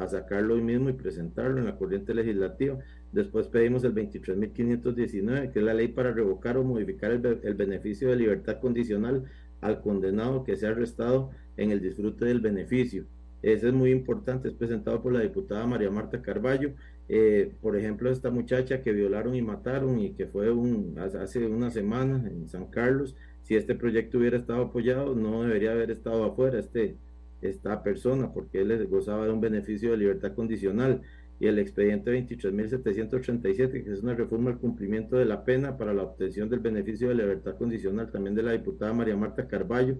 [0.09, 2.79] sacarlo hoy mismo y presentarlo en la corriente legislativa.
[3.13, 8.09] Después pedimos el 23.519, que es la ley para revocar o modificar el, el beneficio
[8.09, 9.25] de libertad condicional
[9.61, 13.05] al condenado que sea arrestado en el disfrute del beneficio.
[13.43, 16.73] Ese es muy importante, es presentado por la diputada María Marta Carballo.
[17.09, 20.55] Eh, por ejemplo, esta muchacha que violaron y mataron y que fue
[20.97, 25.91] hace una semana en San Carlos, si este proyecto hubiera estado apoyado, no debería haber
[25.91, 26.97] estado afuera este,
[27.43, 31.03] esta persona, porque él gozaba de un beneficio de libertad condicional.
[31.41, 36.03] Y el expediente 23.737, que es una reforma al cumplimiento de la pena para la
[36.03, 39.97] obtención del beneficio de libertad condicional, también de la diputada María Marta Carballo,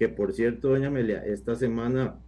[0.00, 2.18] que por cierto, doña Amelia, esta semana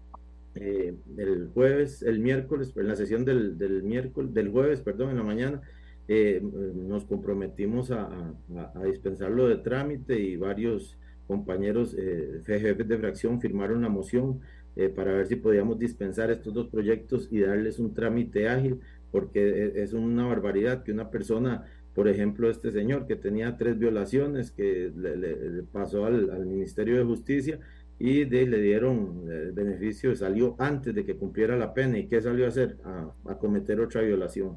[0.54, 5.16] eh, el jueves, el miércoles, en la sesión del, del, miércoles, del jueves, perdón, en
[5.16, 5.62] la mañana,
[6.08, 8.34] eh, nos comprometimos a,
[8.74, 14.40] a, dispensarlo de trámite y varios compañeros eh, jefes de fracción firmaron la moción
[14.74, 18.80] eh, para ver si podíamos dispensar estos dos proyectos y darles un trámite ágil,
[19.10, 24.50] porque es una barbaridad que una persona, por ejemplo, este señor que tenía tres violaciones,
[24.50, 27.60] que le, pasó al Ministerio de Justicia,
[28.04, 31.96] y de, le dieron el beneficio, salió antes de que cumpliera la pena.
[31.98, 32.76] ¿Y qué salió a hacer?
[32.84, 34.56] A, cometer otra violación.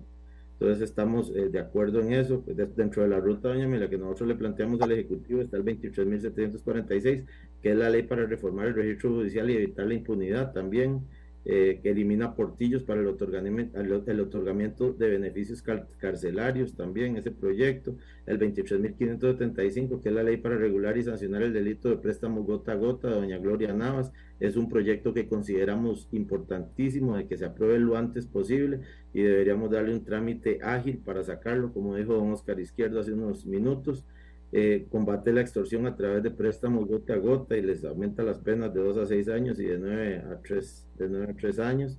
[0.54, 2.42] Entonces estamos eh, de acuerdo en eso.
[2.42, 5.64] Pues, dentro de la ruta, doña Mela, que nosotros le planteamos al Ejecutivo está el
[5.64, 7.28] 23.746,
[7.62, 11.02] que es la ley para reformar el registro judicial y evitar la impunidad también.
[11.48, 17.96] Eh, que elimina portillos para el otorgamiento, el otorgamiento de beneficios carcelarios también, ese proyecto,
[18.26, 22.72] el 23.575, que es la ley para regular y sancionar el delito de préstamo gota
[22.72, 27.78] a gota, doña Gloria Navas, es un proyecto que consideramos importantísimo de que se apruebe
[27.78, 28.80] lo antes posible
[29.14, 33.46] y deberíamos darle un trámite ágil para sacarlo, como dijo don Oscar Izquierdo hace unos
[33.46, 34.04] minutos.
[34.52, 38.40] Eh, combate la extorsión a través de préstamos gota a gota y les aumenta las
[38.40, 41.60] penas de 2 a 6 años y de 9 a 3, de 9 a 3
[41.60, 41.98] años.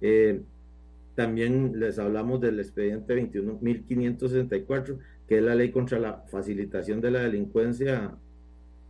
[0.00, 0.40] Eh,
[1.14, 7.20] también les hablamos del expediente 21.564, que es la ley contra la facilitación de la
[7.20, 8.16] delincuencia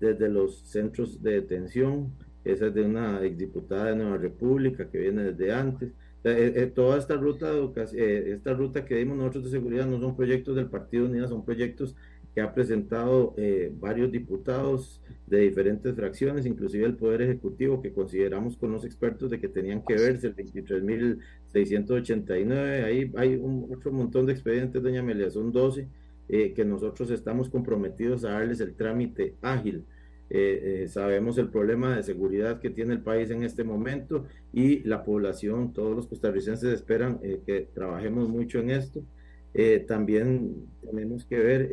[0.00, 2.12] desde los centros de detención.
[2.44, 5.92] Esa es de una exdiputada de Nueva República que viene desde antes.
[6.24, 7.50] Eh, toda esta ruta,
[7.94, 11.96] esta ruta que dimos nosotros de seguridad no son proyectos del Partido Unido, son proyectos
[12.38, 18.56] que ha presentado eh, varios diputados de diferentes fracciones, inclusive el Poder Ejecutivo, que consideramos
[18.56, 22.84] con los expertos de que tenían que verse el 23.689.
[22.84, 25.88] Ahí hay un, otro montón de expedientes, doña Amelia, son 12,
[26.28, 29.84] eh, que nosotros estamos comprometidos a darles el trámite ágil.
[30.30, 35.02] Eh, sabemos el problema de seguridad que tiene el país en este momento y la
[35.02, 39.02] población, todos los costarricenses esperan que trabajemos mucho en esto.
[39.88, 41.68] también tenemos que ver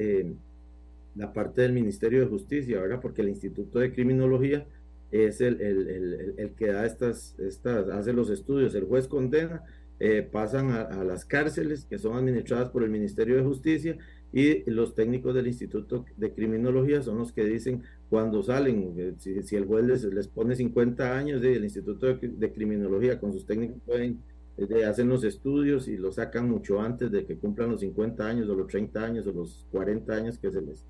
[1.15, 2.99] la parte del Ministerio de Justicia, ¿verdad?
[3.01, 4.67] Porque el Instituto de Criminología
[5.11, 9.63] es el, el, el, el que da estas, estas, hace los estudios, el juez condena,
[9.97, 13.97] eh, pasan a, las cárceles que son administradas por el Ministerio de Justicia
[14.33, 19.41] y los técnicos del Instituto de Criminología son los que dicen cuando salen, eh, si,
[19.43, 23.77] si el juez les, les, pone 50 años, el Instituto de, Criminología con sus técnicos
[23.85, 24.19] pueden
[24.57, 28.49] eh, hacen los estudios y lo sacan mucho antes de que cumplan los 50 años
[28.49, 30.85] o los 30 años o los 40 años que se les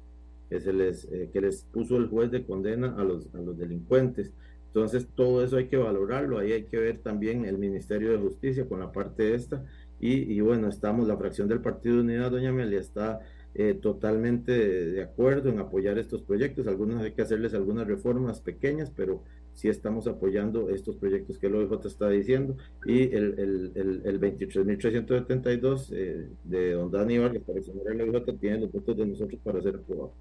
[0.49, 3.57] que, se les, eh, que les puso el juez de condena a los, a los
[3.57, 4.33] delincuentes.
[4.67, 8.67] Entonces, todo eso hay que valorarlo, ahí hay que ver también el Ministerio de Justicia
[8.67, 9.63] con la parte esta.
[9.99, 13.21] Y, y bueno, estamos, la fracción del Partido de Unidad, doña Amelia, está
[13.57, 16.67] eh, totalmente de, acuerdo en apoyar estos proyectos.
[16.67, 19.23] Algunos hay que hacerles algunas reformas pequeñas, pero
[19.53, 22.57] sí estamos apoyando estos proyectos que el OIJ está diciendo.
[22.85, 28.37] Y el, el, el, el 23.372 eh, de don Dani Vargas para exonerar el OIJ
[28.41, 30.11] tiene los votos de nosotros para ser aprobado.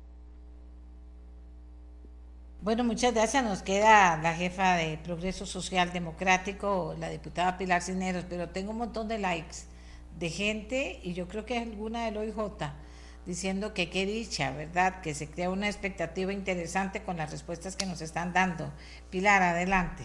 [2.64, 3.44] Bueno, muchas gracias.
[3.44, 8.78] Nos queda la jefa de Progreso Social Democrático, la diputada Pilar Cineros, pero tengo un
[8.78, 9.66] montón de likes
[10.18, 12.38] de gente y yo creo que es alguna del OIJ
[13.26, 15.02] diciendo que qué dicha, ¿verdad?
[15.02, 18.72] Que se crea una expectativa interesante con las respuestas que nos están dando.
[19.10, 20.04] Pilar, adelante.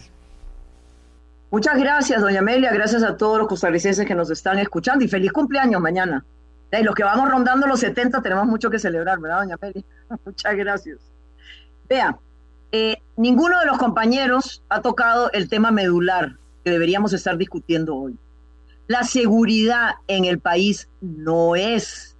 [1.50, 2.74] Muchas gracias, doña Amelia.
[2.74, 6.26] Gracias a todos los costarricenses que nos están escuchando y feliz cumpleaños mañana.
[6.70, 9.82] Y los que vamos rondando los 70 tenemos mucho que celebrar, ¿verdad, doña Amelia?
[10.26, 10.98] Muchas gracias.
[11.88, 12.18] Vea,
[12.72, 18.16] eh, ninguno de los compañeros ha tocado el tema medular que deberíamos estar discutiendo hoy.
[18.86, 22.16] La seguridad en el país no es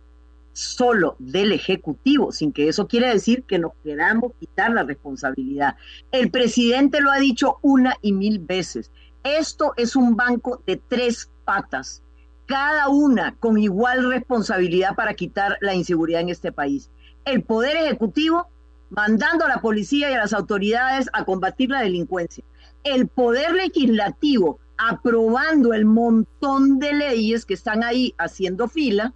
[0.53, 5.77] solo del Ejecutivo, sin que eso quiere decir que nos queramos quitar la responsabilidad.
[6.13, 8.91] El presidente lo ha dicho una y mil veces.
[9.23, 12.03] Esto es un banco de tres patas,
[12.47, 16.91] cada una con igual responsabilidad para quitar la inseguridad en este país.
[17.25, 18.49] El Poder Ejecutivo
[18.91, 22.45] mandando a la policía y a las autoridades a combatir la delincuencia.
[22.85, 29.15] El poder legislativo aprobando el montón de leyes que están ahí haciendo fila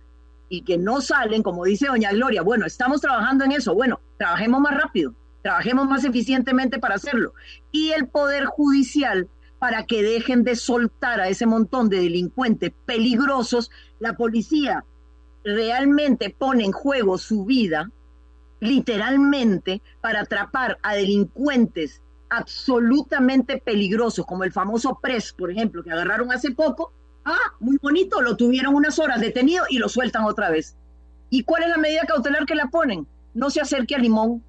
[0.48, 4.60] y que no salen, como dice doña Gloria, bueno, estamos trabajando en eso, bueno, trabajemos
[4.60, 7.32] más rápido, trabajemos más eficientemente para hacerlo.
[7.72, 13.70] Y el poder judicial para que dejen de soltar a ese montón de delincuentes peligrosos,
[13.98, 14.84] la policía
[15.42, 17.90] realmente pone en juego su vida
[18.64, 22.00] literalmente para atrapar a delincuentes
[22.30, 26.92] absolutamente peligrosos, como el famoso Press, por ejemplo, que agarraron hace poco.
[27.24, 30.76] Ah, muy bonito, lo tuvieron unas horas detenido y lo sueltan otra vez.
[31.30, 33.06] ¿Y cuál es la medida cautelar que le ponen?
[33.34, 34.42] No se acerque a Limón,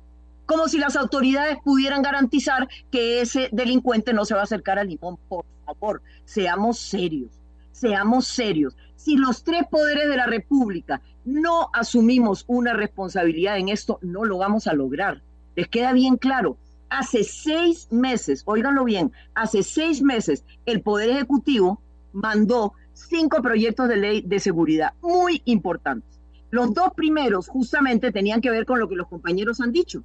[0.45, 4.83] como si las autoridades pudieran garantizar que ese delincuente no se va a acercar a
[4.83, 5.17] Limón.
[5.27, 7.31] Por favor, seamos serios,
[7.71, 8.77] seamos serios.
[9.05, 14.39] Si los tres poderes de la República no asumimos una responsabilidad en esto, no lo
[14.39, 15.21] vamos a lograr.
[15.55, 16.57] Les queda bien claro.
[16.89, 21.79] Hace seis meses, óiganlo bien, hace seis meses el Poder Ejecutivo
[22.13, 26.19] mandó cinco proyectos de ley de seguridad muy importantes.
[26.49, 30.03] Los dos primeros justamente tenían que ver con lo que los compañeros han dicho.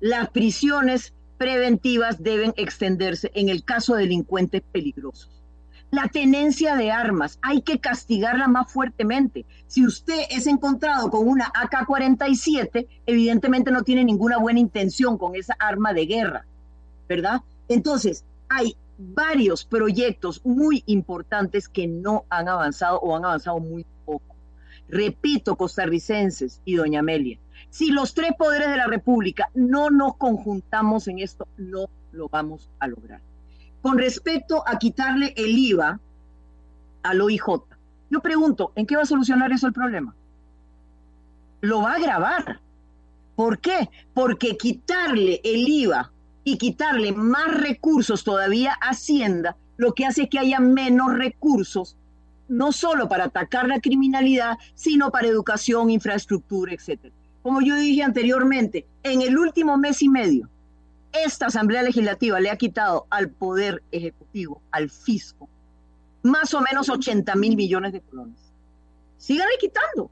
[0.00, 5.41] Las prisiones preventivas deben extenderse en el caso de delincuentes peligrosos
[5.92, 9.44] La tenencia de armas, hay que castigarla más fuertemente.
[9.66, 15.54] Si usted es encontrado con una AK-47, evidentemente no tiene ninguna buena intención con esa
[15.58, 16.46] arma de guerra,
[17.06, 17.42] ¿verdad?
[17.68, 24.34] Entonces, hay varios proyectos muy importantes que no han avanzado o han avanzado muy poco.
[24.88, 27.38] Repito, costarricenses y doña Amelia,
[27.68, 32.70] si los tres poderes de la República no nos conjuntamos en esto, no lo vamos
[32.78, 33.20] a lograr
[33.82, 36.00] con respecto a quitarle el IVA
[37.02, 37.42] al OIJ.
[38.10, 40.14] Yo pregunto, ¿en qué va a solucionar eso el problema?
[41.60, 42.60] Lo va a agravar.
[43.34, 43.90] ¿Por qué?
[44.14, 46.12] Porque quitarle el IVA
[46.44, 51.96] y quitarle más recursos todavía a Hacienda, lo que hace que haya menos recursos,
[52.48, 57.12] no solo para atacar la criminalidad, sino para educación, infraestructura, etc.
[57.42, 60.48] Como yo dije anteriormente, en el último mes y medio,
[61.12, 65.48] esta Asamblea Legislativa le ha quitado al Poder Ejecutivo, al fisco,
[66.22, 68.38] más o menos 80 mil millones de colones.
[69.18, 70.10] Síganle quitando,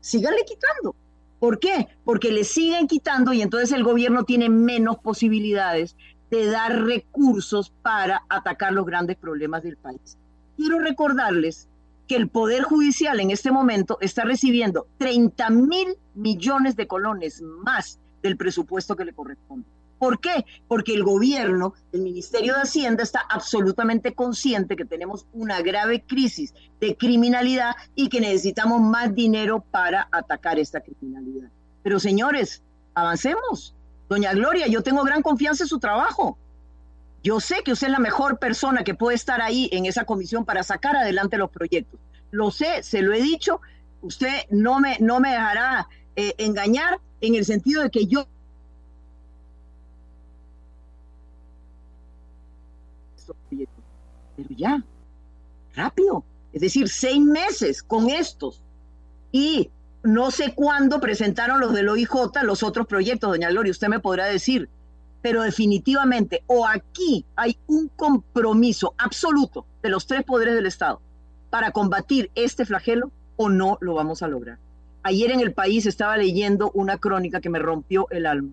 [0.00, 0.94] síganle quitando.
[1.38, 1.88] ¿Por qué?
[2.04, 5.96] Porque le siguen quitando y entonces el gobierno tiene menos posibilidades
[6.30, 10.18] de dar recursos para atacar los grandes problemas del país.
[10.56, 11.68] Quiero recordarles
[12.06, 17.98] que el Poder Judicial en este momento está recibiendo 30 mil millones de colones más
[18.22, 19.66] del presupuesto que le corresponde.
[20.00, 20.46] ¿Por qué?
[20.66, 26.54] Porque el gobierno, el Ministerio de Hacienda está absolutamente consciente que tenemos una grave crisis
[26.80, 31.50] de criminalidad y que necesitamos más dinero para atacar esta criminalidad.
[31.82, 32.62] Pero señores,
[32.94, 33.74] avancemos.
[34.08, 36.38] Doña Gloria, yo tengo gran confianza en su trabajo.
[37.22, 40.46] Yo sé que usted es la mejor persona que puede estar ahí en esa comisión
[40.46, 42.00] para sacar adelante los proyectos.
[42.30, 43.60] Lo sé, se lo he dicho.
[44.00, 48.26] Usted no me, no me dejará eh, engañar en el sentido de que yo
[54.48, 54.82] Pero ya,
[55.74, 56.24] rápido.
[56.52, 58.60] Es decir, seis meses con estos.
[59.32, 59.70] Y
[60.02, 64.26] no sé cuándo presentaron los del OIJ los otros proyectos, doña Gloria, usted me podrá
[64.26, 64.68] decir.
[65.22, 71.00] Pero definitivamente, o aquí hay un compromiso absoluto de los tres poderes del Estado
[71.50, 74.58] para combatir este flagelo, o no lo vamos a lograr.
[75.02, 78.50] Ayer en el país estaba leyendo una crónica que me rompió el alma,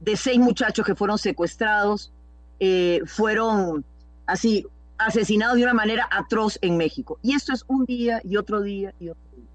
[0.00, 2.12] de seis muchachos que fueron secuestrados,
[2.60, 3.84] eh, fueron
[4.26, 4.66] así
[5.00, 7.18] asesinados de una manera atroz en México.
[7.22, 9.46] Y esto es un día y otro día y otro día.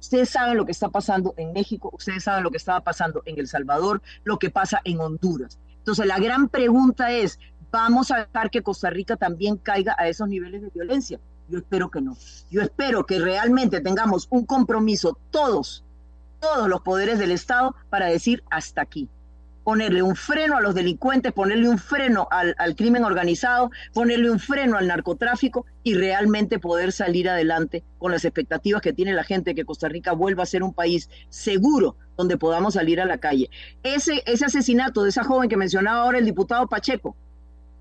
[0.00, 3.38] Ustedes saben lo que está pasando en México, ustedes saben lo que estaba pasando en
[3.38, 5.58] El Salvador, lo que pasa en Honduras.
[5.78, 7.38] Entonces la gran pregunta es,
[7.70, 11.20] ¿vamos a dejar que Costa Rica también caiga a esos niveles de violencia?
[11.48, 12.16] Yo espero que no.
[12.50, 15.84] Yo espero que realmente tengamos un compromiso todos,
[16.40, 19.08] todos los poderes del Estado para decir hasta aquí
[19.64, 24.76] ponerle un freno a los delincuentes, ponerle un freno al, crimen organizado, ponerle un freno
[24.76, 29.64] al narcotráfico y realmente poder salir adelante con las expectativas que tiene la gente que
[29.64, 33.50] Costa Rica vuelva a ser un país seguro donde podamos salir a la calle.
[33.82, 37.16] Ese, ese asesinato de esa joven que mencionaba ahora el diputado Pacheco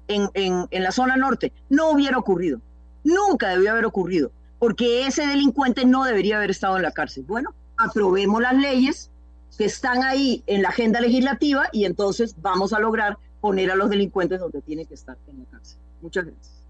[0.08, 2.62] en, en la zona norte no hubiera ocurrido,
[3.04, 7.26] nunca debió haber ocurrido, porque ese delincuente no debería haber estado en la cárcel.
[7.28, 9.12] Bueno, aprobemos las leyes
[9.58, 13.90] que están ahí en la agenda legislativa y entonces vamos a lograr poner a los
[13.90, 15.80] delincuentes donde tienen que estar en la cárcel.
[16.02, 16.64] Muchas gracias.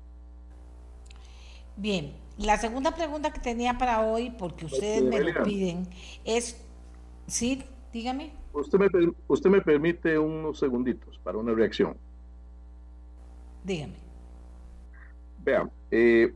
[1.75, 5.87] Bien, la segunda pregunta que tenía para hoy, porque ustedes me lo piden,
[6.23, 6.63] es,
[7.27, 8.33] sí, dígame.
[8.53, 8.87] Usted me,
[9.27, 11.97] usted me permite unos segunditos para una reacción.
[13.63, 13.95] Dígame.
[15.43, 16.33] Vean, eh,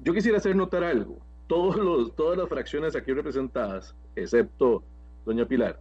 [0.00, 1.18] yo quisiera hacer notar algo.
[1.46, 4.82] Todos los, todas las fracciones aquí representadas, excepto
[5.26, 5.80] Doña Pilar,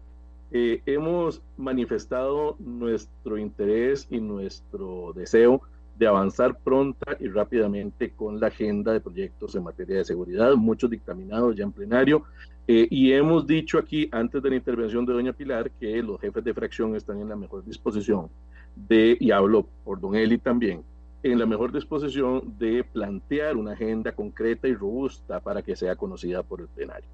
[0.51, 5.61] eh, hemos manifestado nuestro interés y nuestro deseo
[5.99, 10.89] de avanzar pronta y rápidamente con la agenda de proyectos en materia de seguridad, muchos
[10.89, 12.23] dictaminados ya en plenario,
[12.67, 16.43] eh, y hemos dicho aquí, antes de la intervención de doña Pilar, que los jefes
[16.43, 18.27] de fracción están en la mejor disposición
[18.75, 20.83] de, y hablo por don Eli también,
[21.21, 26.41] en la mejor disposición de plantear una agenda concreta y robusta para que sea conocida
[26.41, 27.07] por el plenario.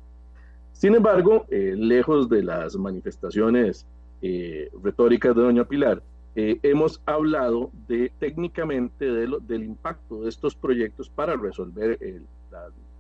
[0.82, 3.86] Sin embargo, eh, lejos de las manifestaciones
[4.24, 6.02] eh, retóricas de doña Pilar,
[6.36, 7.70] eh, hemos hablado
[8.18, 12.00] técnicamente del impacto de estos proyectos para resolver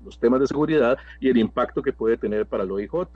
[0.05, 3.07] los temas de seguridad y el impacto que puede tener para el OIJ.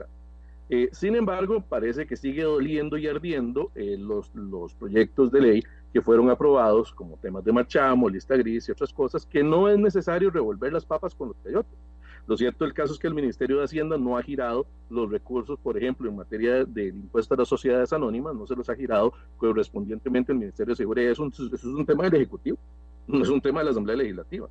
[0.90, 5.62] sin embargo, parece que sigue doliendo y ardiendo los, los proyectos de ley
[5.92, 9.78] que fueron aprobados como temas de marchamo, lista gris y otras cosas, que no es
[9.78, 11.78] necesario revolver las papas con los peyotes
[12.26, 15.58] lo cierto del caso es que el Ministerio de Hacienda no ha girado los recursos,
[15.60, 19.12] por ejemplo, en materia del impuesto a las sociedades anónimas, no se los ha girado
[19.36, 21.12] correspondientemente el Ministerio de Seguridad.
[21.12, 22.58] Eso es un tema del Ejecutivo,
[23.06, 24.48] no es un tema de la Asamblea Legislativa.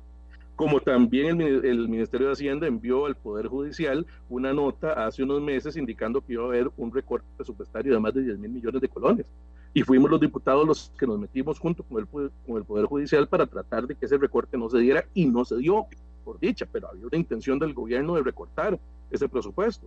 [0.54, 5.76] como también el, Ministerio de Hacienda envió al Poder Judicial una nota hace unos meses
[5.76, 8.88] indicando que iba a haber un recorte presupuestario de más de 10 mil millones de
[8.88, 9.26] colones.
[9.74, 13.28] Y fuimos los diputados los que nos metimos junto con el, con el Poder Judicial
[13.28, 15.84] para tratar de que ese recorte no se diera y no se dio,
[16.26, 18.78] por dicha, pero había una intención del gobierno de recortar
[19.10, 19.86] ese presupuesto.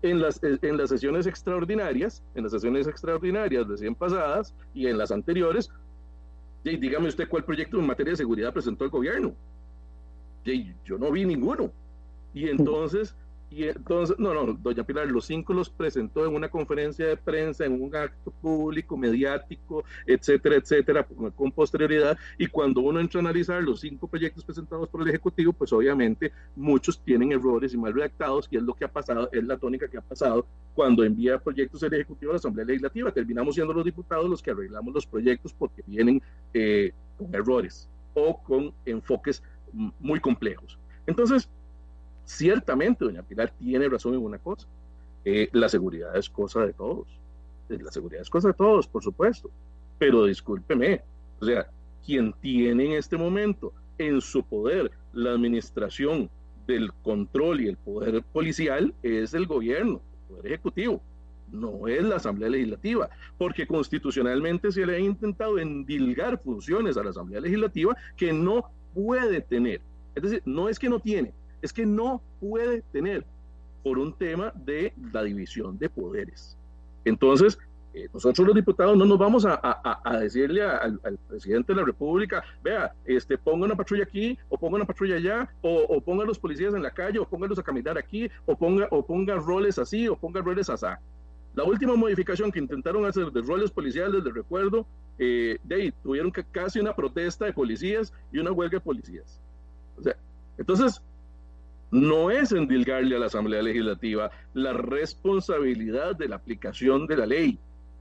[0.00, 5.12] En las, en las sesiones extraordinarias, en las sesiones extraordinarias recién pasadas y en las
[5.12, 5.70] anteriores,
[6.64, 9.34] dígame usted cuál proyecto en materia de seguridad presentó el gobierno
[10.84, 11.70] yo no vi ninguno.
[12.32, 13.14] Y entonces,
[13.54, 17.64] y entonces, no, no, doña Pilar, los cinco los presentó en una conferencia de prensa,
[17.64, 22.18] en un acto público, mediático, etcétera, etcétera, con posterioridad.
[22.36, 26.32] Y cuando uno entra a analizar los cinco proyectos presentados por el Ejecutivo, pues obviamente
[26.56, 29.86] muchos tienen errores y mal redactados, y es lo que ha pasado, es la tónica
[29.86, 33.12] que ha pasado cuando envía proyectos el Ejecutivo a la Asamblea Legislativa.
[33.12, 36.20] Terminamos siendo los diputados los que arreglamos los proyectos porque vienen
[36.52, 39.44] eh, con errores o con enfoques
[40.00, 40.76] muy complejos.
[41.06, 41.48] Entonces,
[42.24, 44.66] ciertamente, doña Pilar tiene razón en una cosa.
[45.24, 47.06] Eh, la seguridad es cosa de todos.
[47.68, 49.50] Eh, la seguridad es cosa de todos, por supuesto.
[49.98, 51.02] Pero discúlpeme,
[51.40, 51.66] o sea,
[52.04, 56.28] quien tiene en este momento en su poder la administración
[56.66, 61.00] del control y el poder policial es el gobierno, el poder ejecutivo,
[61.52, 63.08] no es la Asamblea Legislativa,
[63.38, 69.40] porque constitucionalmente se le ha intentado endilgar funciones a la Asamblea Legislativa que no puede
[69.40, 69.80] tener.
[70.14, 71.32] Es decir, no es que no tiene,
[71.64, 73.24] es que no puede tener
[73.82, 76.58] por un tema de la división de poderes.
[77.06, 77.58] Entonces,
[77.94, 82.92] eh, nosotros los diputados no nos vamos a, decirle al, presidente de la República, vea,
[83.06, 86.38] este, ponga una patrulla aquí, o ponga una patrulla allá, o, o ponga a los
[86.38, 90.06] policías en la calle, o póngalos a caminar aquí, o ponga, o ponga roles así,
[90.06, 90.86] o ponga roles así.
[91.54, 94.86] La última modificación que intentaron hacer de roles policiales, de recuerdo,
[95.18, 99.40] eh, de ahí, tuvieron que, casi una protesta de policías y una huelga de policías.
[99.96, 100.14] O sea,
[100.58, 101.00] entonces,
[101.94, 107.56] no es endilgarle a la Asamblea Legislativa la responsabilidad de la aplicación de la ley.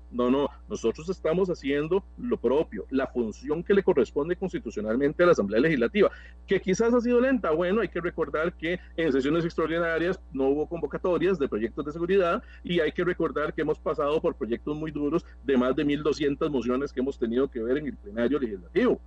[0.09, 5.33] No, no, nosotros estamos haciendo lo propio, la función que le corresponde constitucionalmente a la
[5.33, 6.09] Asamblea Legislativa,
[6.47, 7.51] que quizás ha sido lenta.
[7.51, 12.43] Bueno, hay que recordar que en sesiones extraordinarias no hubo convocatorias de proyectos de seguridad
[12.63, 16.49] y hay que recordar que hemos pasado por proyectos muy duros de más de 1.200
[16.49, 18.99] mociones que hemos tenido que ver en el plenario legislativo.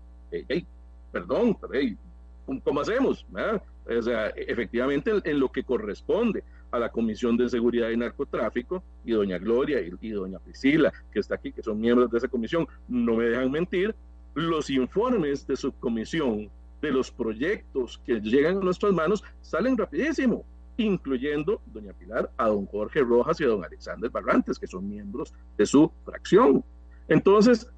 [1.10, 1.56] perdón,
[2.62, 3.26] ¿cómo hacemos?
[3.88, 9.12] O sea, efectivamente en lo que corresponde a la Comisión de Seguridad y Narcotráfico y
[9.12, 13.14] doña Gloria y, doña Priscila, que está aquí, que son miembros de esa comisión, no
[13.14, 13.94] me dejan mentir,
[14.34, 16.50] los informes de subcomisión
[16.82, 20.44] de los proyectos que llegan a nuestras manos salen rapidísimo,
[20.76, 25.32] incluyendo doña Pilar, a don Jorge Rojas y a don Alexander Barrantes, que son miembros
[25.56, 26.62] de su fracción.
[27.08, 27.70] Entonces,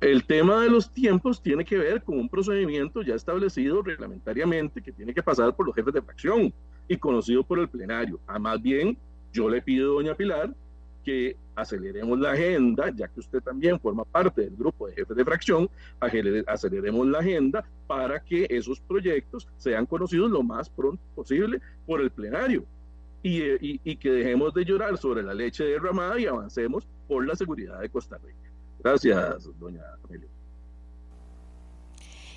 [0.00, 4.92] el tema de los tiempos tiene que ver con un procedimiento ya establecido reglamentariamente que
[4.92, 6.52] tiene que pasar por los jefes de fracción
[6.86, 8.20] y conocido por el plenario.
[8.26, 8.96] A más bien,
[9.32, 10.54] yo le pido doña Pilar
[11.04, 15.24] que aceleremos la agenda, ya que usted también forma parte del grupo de jefes de
[15.24, 15.68] fracción,
[16.46, 22.10] aceleremos la agenda para que esos proyectos sean conocidos lo más pronto posible por el
[22.10, 22.64] plenario
[23.22, 27.80] y, y que dejemos de llorar sobre la leche derramada y avancemos por la seguridad
[27.80, 28.47] de Costa Rica.
[28.80, 30.28] Gracias, doña Amelia.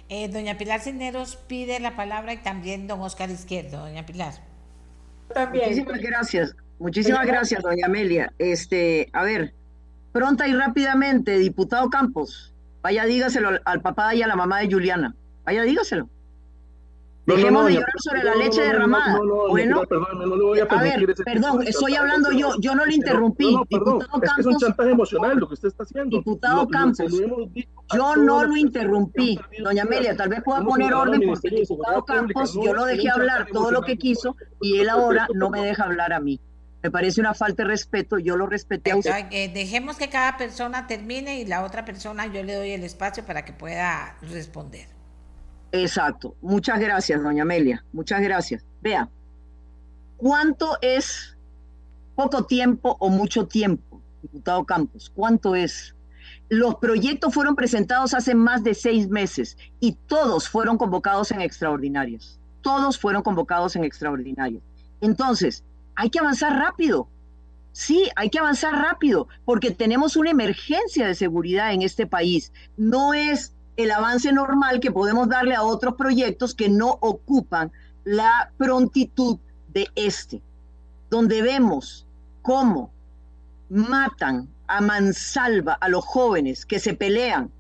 [0.10, 3.80] Eh, doña Pilar Cisneros pide la palabra y también don Oscar Izquierdo.
[3.80, 4.34] Doña Pilar.
[5.34, 5.70] También.
[5.70, 6.56] Muchísimas gracias.
[6.80, 8.34] Muchísimas gracias, doña Amelia.
[8.38, 9.54] Este, a ver,
[10.12, 14.72] pronta y rápidamente, diputado Campos, vaya dígaselo al, al papá y a la mamá de
[14.72, 15.16] Juliana.
[15.46, 16.10] Vaya dígaselo.
[17.26, 19.20] Dejemos de llorar sobre la leche derramada.
[19.50, 19.82] bueno,
[20.70, 23.56] a, ver, perdón, estoy hablando yo, yo no le interrumpí.
[23.70, 26.18] diputado Campos, es, un chantaje emocional lo que usted está haciendo.
[26.18, 27.12] Diputado Campos,
[27.94, 29.40] yo no lo interrumpí.
[29.64, 33.48] Doña Amelia, tal vez pueda poner orden porque el diputado Campos, yo lo dejé hablar
[33.52, 36.40] todo lo que quiso y él ahora no me deja hablar a mí.
[36.84, 39.28] Me parece una falta de respeto, yo lo respeté a usted.
[39.30, 43.24] Eh, dejemos que cada persona termine y la otra persona yo le doy el espacio
[43.24, 44.88] para que pueda responder.
[45.72, 46.36] Exacto.
[46.42, 47.84] Muchas gracias, doña Amelia.
[47.94, 48.66] Muchas gracias.
[48.82, 49.10] Vea,
[50.18, 51.38] ¿cuánto es
[52.16, 55.12] poco tiempo o mucho tiempo, diputado Campos?
[55.16, 55.96] ¿Cuánto es?
[56.50, 62.40] Los proyectos fueron presentados hace más de seis meses y todos fueron convocados en extraordinarios.
[62.62, 64.62] Todos fueron convocados en extraordinarios.
[65.00, 65.64] Entonces,
[65.96, 67.08] hay que avanzar rápido.
[67.72, 72.52] Sí, hay que avanzar rápido porque tenemos una emergencia de seguridad en este país.
[72.76, 77.72] No es el avance normal que podemos darle a otros proyectos que no ocupan
[78.04, 79.38] la prontitud
[79.70, 80.42] de este,
[81.10, 82.06] donde vemos
[82.42, 82.92] cómo
[83.70, 87.52] matan a mansalva a los jóvenes que se pelean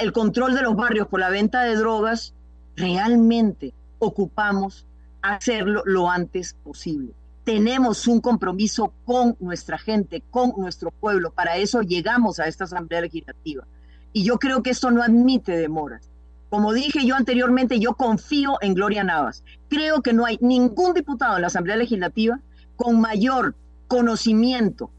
[0.00, 2.34] el control de los barrios por la venta de drogas,
[2.76, 4.86] realmente ocupamos
[5.22, 7.12] hacerlo lo antes posible.
[7.44, 11.30] Tenemos un compromiso con nuestra gente, con nuestro pueblo.
[11.30, 13.66] Para eso llegamos a esta Asamblea Legislativa.
[14.12, 16.10] Y yo creo que esto no admite demoras.
[16.50, 19.44] Como dije yo anteriormente, yo confío en Gloria Navas.
[19.68, 22.40] Creo que no hay ningún diputado en la Asamblea Legislativa
[22.76, 23.54] con mayor
[23.86, 24.90] conocimiento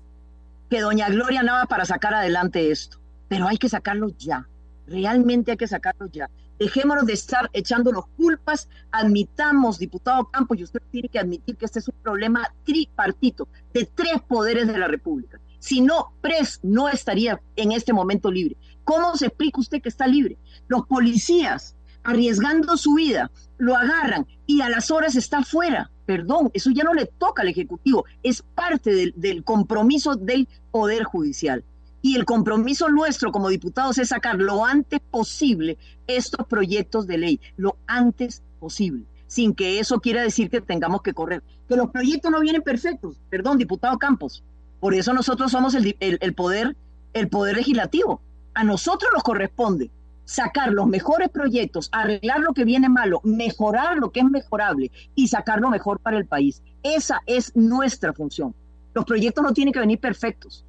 [0.70, 3.00] que doña Gloria Navas para sacar adelante esto.
[3.28, 4.48] Pero hay que sacarlo ya.
[4.86, 6.30] Realmente hay que sacarlo ya.
[6.60, 11.80] Dejémonos de estar echándonos culpas, admitamos, diputado Campos, y usted tiene que admitir que este
[11.80, 15.40] es un problema tripartito de tres poderes de la República.
[15.60, 18.58] Si no, PRES no estaría en este momento libre.
[18.90, 20.36] ¿Cómo se explica usted que está libre?
[20.68, 23.30] Los policías, arriesgando su vida,
[23.60, 25.92] lo agarran y a las horas está fuera.
[26.08, 31.64] Perdón, eso ya no le toca al Ejecutivo, es parte del, compromiso del Poder Judicial.
[32.02, 35.78] Y el compromiso nuestro como diputados es sacar lo antes posible
[36.08, 41.14] estos proyectos de ley, lo antes posible, sin que eso quiera decir que tengamos que
[41.14, 41.44] correr.
[41.68, 44.44] Que los proyectos no vienen perfectos, perdón, diputado Campos.
[44.80, 46.76] Por eso nosotros somos el, poder,
[47.14, 48.24] el poder legislativo.
[48.60, 49.90] A nosotros nos corresponde
[50.26, 55.30] sacar los mejores proyectos, arreglar lo que viene malo, mejorar lo que es mejorable y
[55.30, 56.62] sacar lo mejor para el país.
[56.84, 58.54] Esa es nuestra función.
[58.94, 60.66] Los proyectos no tienen que venir perfectos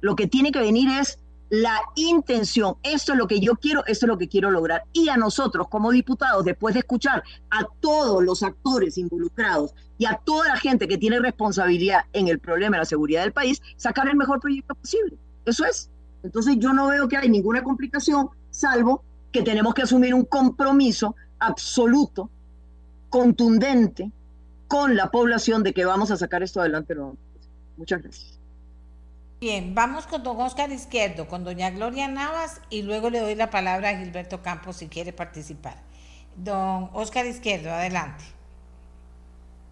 [0.00, 2.76] lo que tiene que venir es la intención.
[2.82, 4.84] Esto es lo que yo quiero, esto es lo que quiero lograr.
[4.92, 10.20] Y a nosotros como diputados, después de escuchar a todos los actores involucrados y a
[10.24, 14.08] toda la gente que tiene responsabilidad en el problema de la seguridad del país, sacar
[14.08, 15.16] el mejor proyecto posible.
[15.44, 15.90] Eso es.
[16.22, 21.14] Entonces yo no veo que hay ninguna complicación, salvo que tenemos que asumir un compromiso
[21.38, 22.30] absoluto,
[23.08, 24.10] contundente,
[24.68, 26.94] con la población de que vamos a sacar esto adelante.
[27.76, 28.40] Muchas gracias.
[29.38, 33.50] Bien, vamos con don Oscar Izquierdo, con doña Gloria Navas y luego le doy la
[33.50, 35.76] palabra a Gilberto Campos si quiere participar.
[36.36, 38.24] Don Oscar Izquierdo, adelante.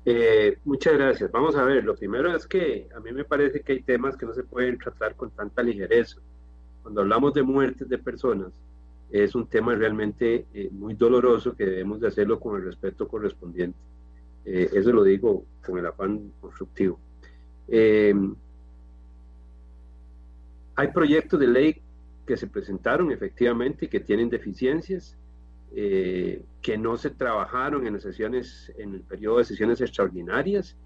[0.05, 1.33] Eh, muchas gracias.
[1.33, 4.27] Vamos a ver, lo primero es que a mí me parece que hay temas que
[4.27, 6.19] no se pueden tratar con tanta ligereza.
[6.85, 8.53] Cuando hablamos de muertes de personas,
[9.11, 13.79] es un tema realmente eh, muy doloroso que debemos de hacerlo con el respeto correspondiente.
[14.45, 17.01] Eh, eso lo digo con el afán constructivo.
[20.77, 21.83] Hay proyectos de ley
[22.27, 25.17] que se presentaron efectivamente y que tienen deficiencias,
[25.75, 30.77] eh, que no se trabajaron en las sesiones, en el periodo de sesiones extraordinarias.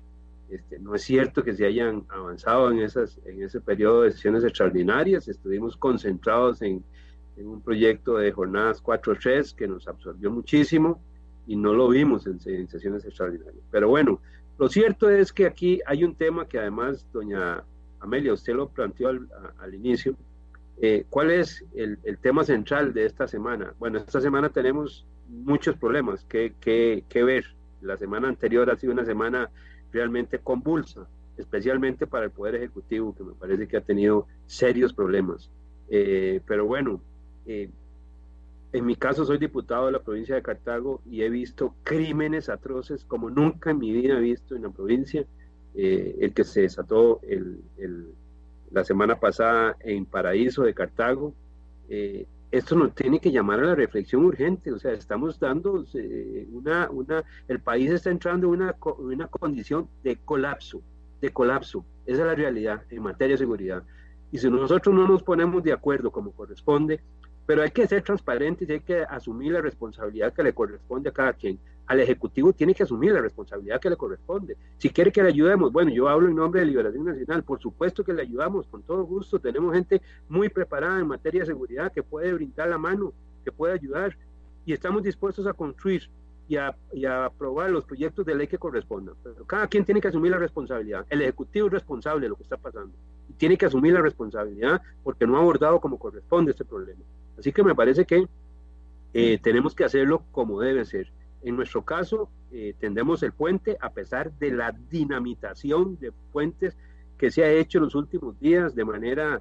[0.50, 4.44] Este, no es cierto que se hayan avanzado en, esas, en ese periodo de sesiones
[4.44, 5.28] extraordinarias.
[5.28, 6.84] Estuvimos concentrados en,
[7.36, 11.00] un proyecto de jornadas 4-3 que nos absorbió muchísimo
[11.46, 13.62] y no lo vimos en, sesiones extraordinarias.
[13.70, 14.20] Pero bueno,
[14.58, 17.62] lo cierto es que aquí hay un tema que además doña
[18.00, 20.16] Amelia, usted lo planteó al, inicio.
[20.80, 23.72] Eh, ¿Cuál es el, tema central de esta semana?
[23.78, 27.44] Bueno, esta semana tenemos muchos problemas que, que, ver.
[27.80, 29.48] La semana anterior ha sido una semana
[29.92, 35.50] realmente convulsa, especialmente para el Poder Ejecutivo, que me parece que ha tenido serios problemas.
[35.88, 37.00] Eh, pero bueno,
[37.46, 37.70] eh,
[38.72, 43.04] en mi caso soy diputado de la provincia de Cartago y he visto crímenes atroces
[43.04, 45.24] como nunca en mi vida he visto en la provincia
[45.74, 47.62] eh, el que se desató el,
[48.70, 51.32] la semana pasada en Paraíso de Cartago.
[52.50, 56.88] Esto nos tiene que llamar a la reflexión urgente, o sea, estamos dando eh, una,
[56.90, 60.80] una, el país está entrando en una, una condición de colapso,
[61.20, 63.82] de colapso, esa es la realidad en materia de seguridad.
[64.32, 67.00] Y si nosotros no nos ponemos de acuerdo como corresponde,
[67.48, 71.12] pero hay que ser transparentes y hay que asumir la responsabilidad que le corresponde a
[71.12, 74.54] cada quien al Ejecutivo tiene que asumir la responsabilidad que le corresponde.
[74.76, 78.04] Si quiere que le ayudemos, bueno, yo hablo en nombre de Liberación Nacional, por supuesto
[78.04, 82.02] que le ayudamos, con todo gusto, tenemos gente muy preparada en materia de seguridad que
[82.02, 84.14] puede brindar la mano, que puede ayudar,
[84.66, 86.10] y estamos dispuestos a construir
[86.48, 86.76] y a,
[87.24, 89.14] aprobar los proyectos de ley que correspondan.
[89.24, 91.06] Pero cada quien tiene que asumir la responsabilidad.
[91.08, 92.92] El Ejecutivo es responsable de lo que está pasando
[93.26, 97.00] y tiene que asumir la responsabilidad porque no ha abordado como corresponde este problema.
[97.38, 98.26] Así que me parece que
[99.14, 101.10] eh, tenemos que hacerlo como debe ser
[101.42, 106.76] en nuestro caso, eh, tendemos el puente a pesar de la dinamitación de puentes
[107.16, 109.40] que se ha hecho en los últimos días de manera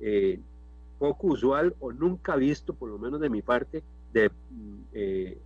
[0.00, 0.38] eh,
[0.98, 3.82] poco usual o nunca visto, por lo menos de mi parte,
[4.14, 5.38] eh,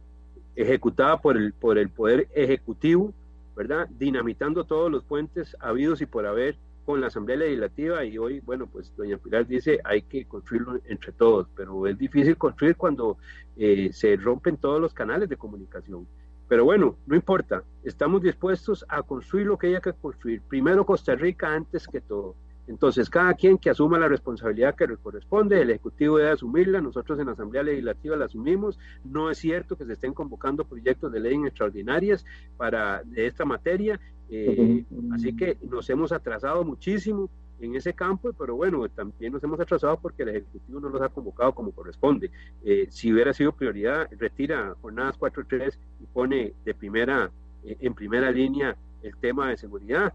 [0.55, 3.13] ejecutada por el, por el Poder Ejecutivo,
[3.55, 3.89] ¿verdad?
[3.99, 6.57] Dinamitando todos los puentes habidos y por haber
[6.87, 11.11] con la Asamblea Legislativa y hoy, bueno, pues doña Pilar dice hay que construirlo entre
[11.13, 13.19] todos, pero es difícil construir cuando
[13.57, 16.07] eh, se rompen todos los canales de comunicación.
[16.49, 20.41] Pero bueno, no importa, estamos dispuestos a construir lo que haya que construir.
[20.43, 22.37] Primero Costa Rica antes que todo.
[22.69, 27.19] Entonces, cada quien que asuma la responsabilidad que le corresponde, el Ejecutivo debe asumirla, nosotros
[27.19, 28.79] en la Asamblea Legislativa la asumimos.
[29.05, 32.25] No es cierto que se estén convocando proyectos de ley extraordinarias
[32.57, 38.57] para de esta materia, eh, así que nos hemos atrasado muchísimo en ese campo, pero
[38.57, 42.31] bueno, también nos hemos atrasado porque el Ejecutivo no los ha convocado como corresponde.
[42.65, 47.31] Eh, si hubiera sido prioridad, retira jornadas 4.3 y pone de primera,
[47.65, 50.13] eh, en primera línea el tema de seguridad.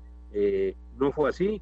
[0.97, 1.61] no fue así,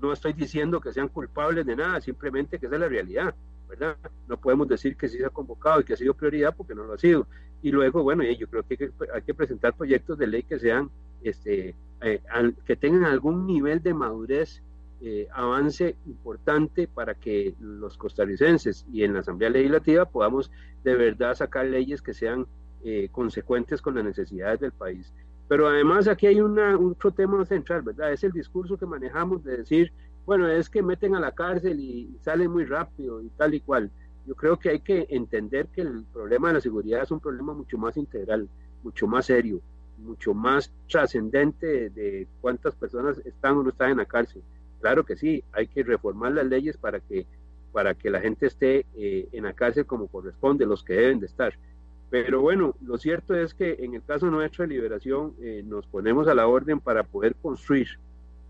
[0.00, 3.34] no estoy diciendo que sean culpables de nada, simplemente que esa es la realidad,
[3.68, 3.96] ¿verdad?
[4.26, 6.84] No podemos decir que sí se ha convocado y que ha sido prioridad porque no
[6.84, 7.26] lo ha sido.
[7.62, 10.90] Y luego, bueno, yo creo que hay que, presentar proyectos de ley que sean,
[11.22, 12.20] este, eh,
[12.64, 14.62] que tengan algún nivel de madurez,
[15.00, 20.50] eh, avance importante para que los costarricenses y en la Asamblea Legislativa podamos
[20.82, 22.46] de verdad sacar leyes que sean
[22.82, 25.12] eh, consecuentes con las necesidades del país.
[25.48, 28.12] Pero además aquí hay una, otro tema central, ¿verdad?
[28.12, 29.92] Es el discurso que manejamos de decir,
[30.26, 33.90] bueno, es que meten a la cárcel y salen muy rápido y tal y cual.
[34.26, 37.54] Yo creo que hay que entender que el problema de la seguridad es un problema
[37.54, 38.46] mucho más integral,
[38.82, 39.62] mucho más serio,
[39.96, 44.42] mucho más trascendente de, cuántas personas están o no están en la cárcel.
[44.82, 47.26] Claro que sí, hay que reformar las leyes para que,
[47.72, 51.26] para que la gente esté eh, en la cárcel como corresponde, los que deben de
[51.26, 51.54] estar
[52.10, 56.26] pero bueno, lo cierto es que en el caso nuestro de liberación eh, nos ponemos
[56.26, 57.88] a la orden para poder construir,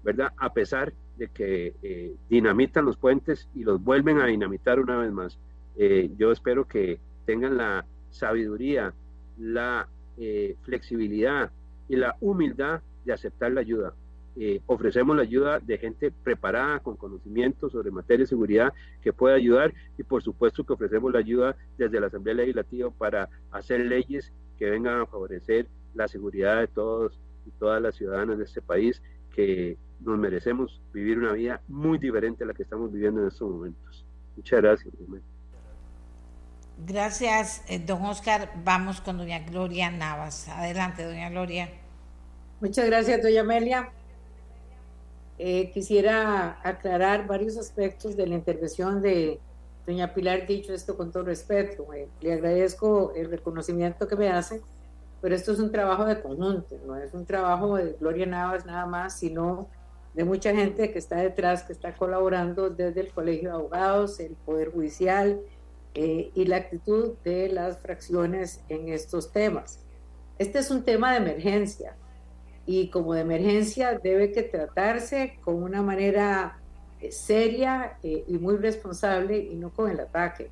[0.05, 0.33] ¿verdad?
[0.37, 5.11] A pesar de que eh, dinamitan los puentes y los vuelven a dinamitar una vez
[5.11, 5.39] más.
[5.77, 8.95] Eh, yo espero que tengan la sabiduría,
[9.39, 9.89] la
[10.63, 11.53] flexibilidad
[11.89, 13.95] y la humildad de aceptar la ayuda.
[14.41, 18.73] Eh, ofrecemos la ayuda de gente preparada, con conocimiento sobre materia de seguridad,
[19.03, 23.29] que pueda ayudar y por supuesto que ofrecemos la ayuda desde la Asamblea Legislativa para
[23.51, 28.45] hacer leyes que vengan a favorecer la seguridad de todos y todas las ciudadanas de
[28.45, 29.03] este país,
[29.35, 33.51] que nos merecemos vivir una vida muy diferente a la que estamos viviendo en estos
[33.51, 34.07] momentos.
[34.37, 34.95] Muchas gracias.
[36.87, 38.53] Gracias, eh, don Oscar.
[38.65, 40.49] Vamos con doña Gloria Navas.
[40.49, 41.71] Adelante, doña Gloria.
[42.61, 43.91] Muchas gracias, doña Amelia.
[45.39, 49.39] Eh, quisiera aclarar varios aspectos de la intervención de
[49.87, 51.93] doña Pilar, dicho esto con todo respeto.
[51.95, 54.61] Eh, le agradezco el reconocimiento que me hace,
[55.21, 58.87] pero esto es un trabajo de conjunto, no es un trabajo de Gloria Navas nada
[58.87, 59.69] más, sino
[60.15, 64.33] de mucha gente que está detrás, que está colaborando desde el Colegio de Abogados, el
[64.33, 65.41] Poder Judicial
[65.95, 69.81] eh, y la actitud de las fracciones en estos temas.
[70.39, 71.97] Este es un tema de emergencia,
[72.69, 76.59] y como de emergencia debe que tratarse con una manera
[77.01, 80.51] eh, seria eh, y muy responsable y no con el ataque.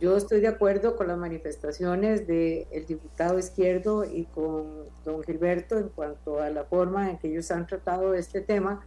[0.00, 5.88] Yo estoy de acuerdo con las manifestaciones del diputado izquierdo y con don Gilberto en
[5.88, 8.86] cuanto a la forma en que ellos han tratado este tema,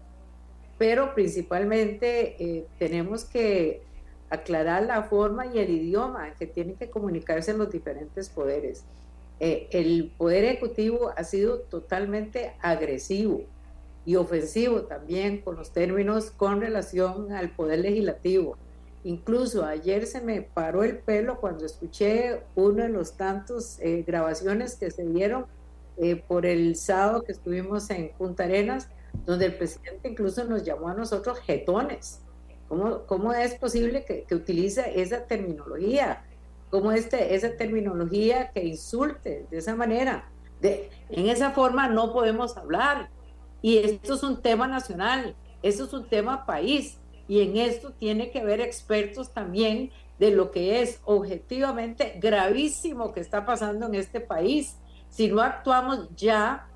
[0.78, 3.84] pero principalmente eh, tenemos que
[4.30, 8.86] aclarar la forma y el idioma en que tienen que comunicarse los diferentes poderes.
[9.40, 13.42] Eh, el Poder Ejecutivo ha sido totalmente agresivo
[14.06, 18.58] y ofensivo también con los términos con relación al Poder Legislativo.
[19.04, 24.76] Incluso ayer se me paró el pelo cuando escuché uno de los tantos eh, grabaciones
[24.76, 25.46] que se dieron
[25.98, 28.88] eh, por el sábado que estuvimos en Punta Arenas,
[29.26, 32.22] donde el presidente incluso nos llamó a nosotros jetones.
[32.70, 36.24] ¿Cómo, cómo es posible que, que utilice esa terminología?
[36.74, 40.32] Como este, esa terminología que insulte de esa manera.
[40.60, 43.12] De, en esa forma no podemos hablar.
[43.62, 46.98] Y esto es un tema nacional, esto es un tema país.
[47.28, 53.20] Y en esto tiene que haber expertos también de lo que es objetivamente gravísimo que
[53.20, 54.76] está pasando en este país.
[55.10, 56.70] Si no actuamos ya,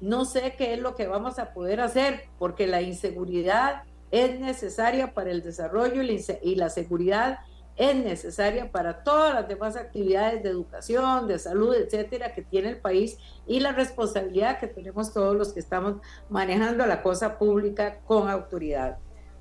[0.00, 5.12] no sé qué es lo que vamos a poder hacer, porque la inseguridad es necesaria
[5.12, 7.40] para el desarrollo y la seguridad
[7.76, 12.78] es necesaria para todas las demás actividades de educación, de salud, etcétera, que tiene el
[12.78, 15.96] país y la responsabilidad que tenemos todos los que estamos
[16.28, 18.98] manejando la cosa pública con autoridad.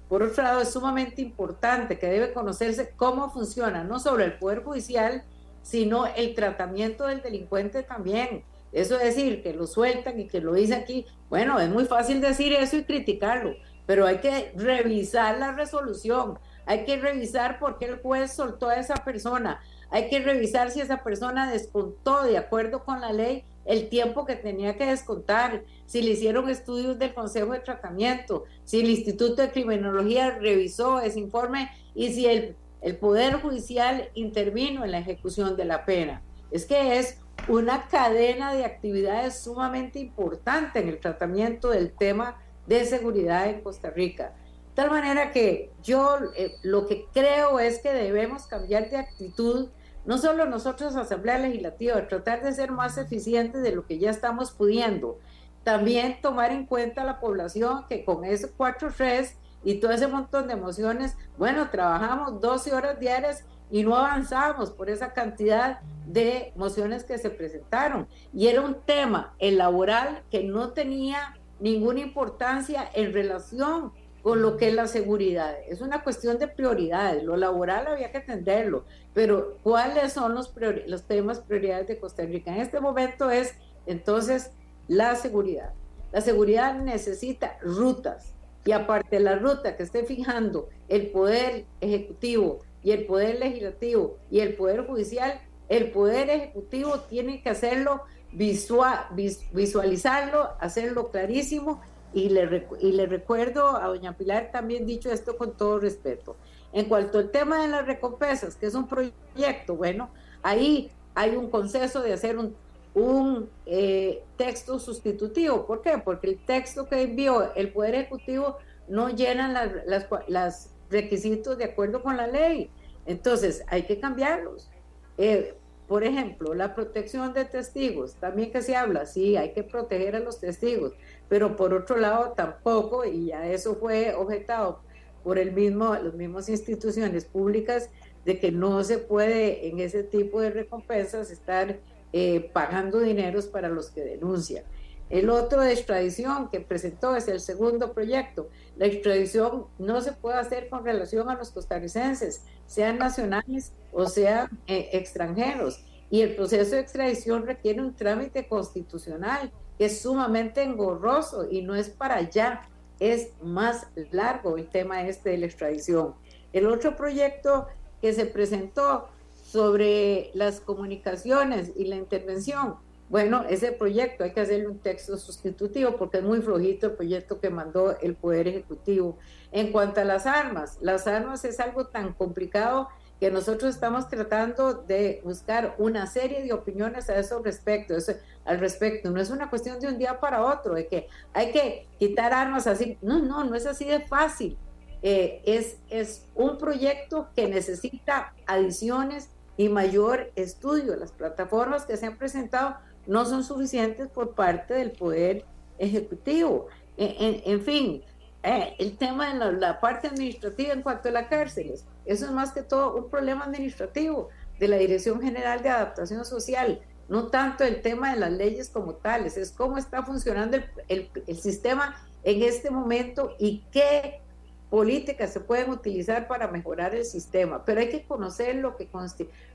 [0.08, 4.64] Por otro lado, es sumamente importante que debe conocerse cómo funciona, no solo el Poder
[4.64, 5.24] Judicial,
[5.62, 8.44] sino el tratamiento del delincuente también.
[8.72, 11.06] Eso es decir, que lo sueltan y que lo dice aquí.
[11.30, 13.56] Bueno, es muy fácil decir eso y criticarlo,
[13.86, 18.76] pero hay que revisar la resolución, hay que revisar por qué el juez soltó a
[18.76, 19.62] esa persona.
[19.90, 24.36] Hay que revisar si esa persona descontó de acuerdo con la ley el tiempo que
[24.36, 29.52] tenía que descontar, si le hicieron estudios del Consejo de Tratamiento, si el Instituto de
[29.52, 35.66] Criminología revisó ese informe y si el, el Poder Judicial intervino en la ejecución de
[35.66, 36.22] la pena.
[36.50, 42.38] Es que es una cadena de actividades sumamente importante en el tratamiento del tema
[42.68, 44.34] de seguridad en Costa Rica.
[44.76, 49.70] Tal manera que yo eh, lo que creo es que debemos cambiar de actitud,
[50.06, 54.52] no solo nosotros, Asamblea Legislativa, tratar de ser más eficientes de lo que ya estamos
[54.52, 55.20] pudiendo,
[55.64, 60.48] también tomar en cuenta la población que con esos cuatro tres y todo ese montón
[60.48, 67.04] de emociones, bueno, trabajamos 12 horas diarias y no avanzamos por esa cantidad de mociones
[67.04, 68.08] que se presentaron.
[68.34, 73.94] Y era un tema, el laboral, que no tenía ninguna importancia en relación
[74.24, 75.56] con lo que es la seguridad.
[75.68, 77.24] Es una cuestión de prioridades.
[77.24, 80.54] Lo laboral había que atenderlo, pero ¿cuáles son los,
[80.88, 82.54] los temas prioridades de Costa Rica?
[82.54, 83.54] En este momento es
[83.86, 84.52] entonces
[84.88, 85.74] la seguridad.
[86.12, 88.34] La seguridad necesita rutas
[88.66, 94.18] y aparte de la ruta que esté fijando el poder ejecutivo y el poder legislativo
[94.30, 98.02] y el poder judicial, el poder ejecutivo tiene que hacerlo
[98.34, 99.08] visual,
[99.52, 101.82] visualizarlo, hacerlo clarísimo
[102.14, 106.36] y le, y le recuerdo a doña Pilar también dicho esto con todo respeto.
[106.74, 110.10] En cuanto al tema de las recompensas, que es un proyecto, bueno,
[110.42, 112.56] ahí hay un consenso de hacer un,
[112.94, 115.66] un eh, texto sustitutivo.
[115.66, 115.98] ¿Por qué?
[116.04, 118.58] Porque el texto que envió el Poder Ejecutivo
[118.88, 122.70] no llena las, las, requisitos de acuerdo con la ley.
[123.06, 124.70] Entonces, hay que cambiarlos.
[125.18, 125.56] Eh,
[125.88, 130.20] por ejemplo, la protección de testigos, también que se habla, sí, hay que proteger a
[130.20, 130.94] los testigos,
[131.32, 134.82] pero por otro lado tampoco, y ya eso fue objetado
[135.24, 137.90] por el mismo, las mismas instituciones públicas,
[138.26, 141.80] de que no se puede en ese tipo de recompensas estar
[142.12, 144.66] eh, pagando dineros para los que denuncian.
[145.10, 148.50] El otro de extradición que presentó es el segundo proyecto.
[148.76, 154.50] La extradición no se puede hacer con relación a los costarricenses, sean nacionales o sean
[154.68, 155.82] eh, extranjeros.
[156.10, 159.50] Y el proceso de extradición requiere un trámite constitucional
[159.86, 162.70] es sumamente engorroso y no es para allá,
[163.00, 166.14] es más largo el tema este de la extradición.
[166.54, 167.68] El otro proyecto
[168.02, 169.08] que se presentó
[169.44, 172.76] sobre las comunicaciones y la intervención,
[173.10, 177.40] bueno, ese proyecto hay que hacerle un texto sustitutivo porque es muy flojito el proyecto
[177.42, 179.18] que mandó el Poder Ejecutivo.
[179.52, 182.88] En cuanto a las armas, las armas es algo tan complicado
[183.22, 188.14] que nosotros estamos tratando de buscar una serie de opiniones a eso respecto, eso,
[188.46, 189.12] al respecto.
[189.12, 192.66] No es una cuestión de un día para otro, de que hay que quitar armas
[192.66, 192.98] así.
[193.04, 194.58] No, no, no es así de fácil.
[195.04, 200.96] Eh, es, es un proyecto que necesita adiciones y mayor estudio.
[200.96, 205.46] Las plataformas que se han presentado no son suficientes por parte del Poder
[205.78, 206.70] Ejecutivo.
[206.98, 208.02] En, fin,
[208.42, 212.52] eh, el tema de la, parte administrativa en cuanto a las cárceles eso es más
[212.52, 214.30] que todo un problema administrativo
[214.60, 218.96] de la Dirección General de Adaptación Social, no tanto el tema de las leyes como
[218.96, 224.22] tales, es cómo está funcionando el, sistema en este momento y qué
[224.70, 227.66] políticas se pueden utilizar para mejorar el sistema.
[227.66, 228.88] Pero hay que conocer lo que,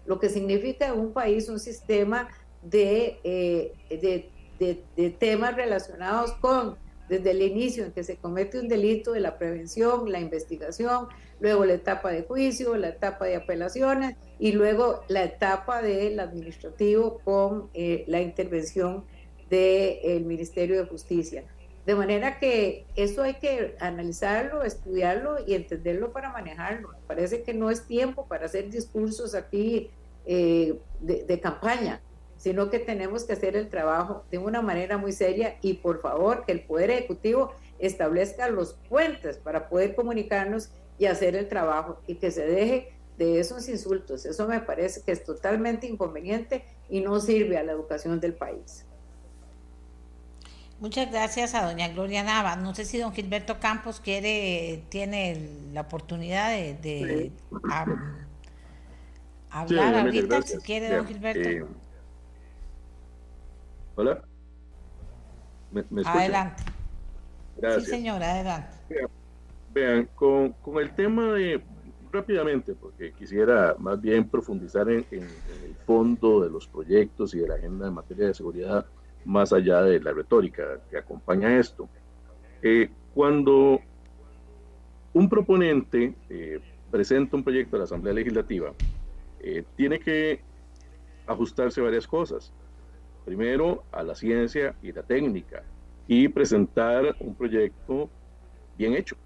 [0.04, 2.28] lo que significa en un país un sistema
[2.62, 3.72] de, eh,
[4.58, 6.76] de, de temas relacionados con
[7.08, 11.08] desde el inicio en que se comete un delito de la prevención, la investigación,
[11.40, 17.20] luego la etapa de juicio, la etapa de apelaciones y luego la etapa del administrativo
[17.24, 19.04] con eh, la intervención
[19.50, 21.44] del Ministerio de Justicia.
[21.84, 26.90] De manera que eso hay que analizarlo, estudiarlo y entenderlo para manejarlo.
[27.06, 29.90] parece que no es tiempo para hacer discursos aquí
[30.24, 32.00] eh, de campaña
[32.36, 36.44] sino que tenemos que hacer el trabajo de una manera muy seria y por favor
[36.44, 42.16] que el Poder Ejecutivo establezca los puentes para poder comunicarnos y hacer el trabajo y
[42.16, 44.26] que se deje de esos insultos.
[44.26, 48.84] Eso me parece que es totalmente inconveniente y no sirve a la educación del país.
[50.78, 52.56] Muchas gracias a doña Gloria Nava.
[52.56, 57.32] No sé si don Gilberto Campos quiere, tiene la oportunidad de,
[59.50, 61.48] hablar ahorita, si quiere, don Gilberto.
[61.48, 61.64] Eh,
[63.94, 64.22] Hola.
[66.04, 66.62] adelante.
[67.56, 67.84] Gracias.
[67.84, 68.76] Sí, señora, adelante.
[69.76, 71.60] Vean, con, el tema de,
[72.10, 77.56] rápidamente, porque quisiera más bien profundizar en, el fondo de los proyectos y de la
[77.56, 78.86] agenda en materia de seguridad,
[79.26, 81.90] más allá de la retórica que acompaña esto.
[82.62, 83.78] Eh, cuando
[85.12, 86.58] un proponente eh,
[86.90, 88.72] presenta un proyecto a la Asamblea Legislativa,
[89.40, 90.40] eh, tiene que
[91.26, 92.50] ajustarse varias cosas
[93.26, 95.64] primero a la ciencia y la técnica
[96.08, 98.08] y presentar un proyecto
[98.78, 99.16] bien hecho.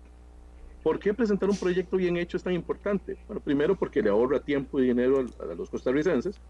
[0.83, 3.18] ¿Por qué presentar un proyecto bien hecho es tan importante?
[3.26, 6.41] Bueno, primero porque le ahorra tiempo y dinero a, los costarricenses,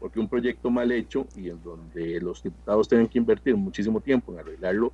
[0.00, 4.32] porque un proyecto mal hecho y en donde los diputados tienen que invertir muchísimo tiempo
[4.32, 4.92] en arreglarlo,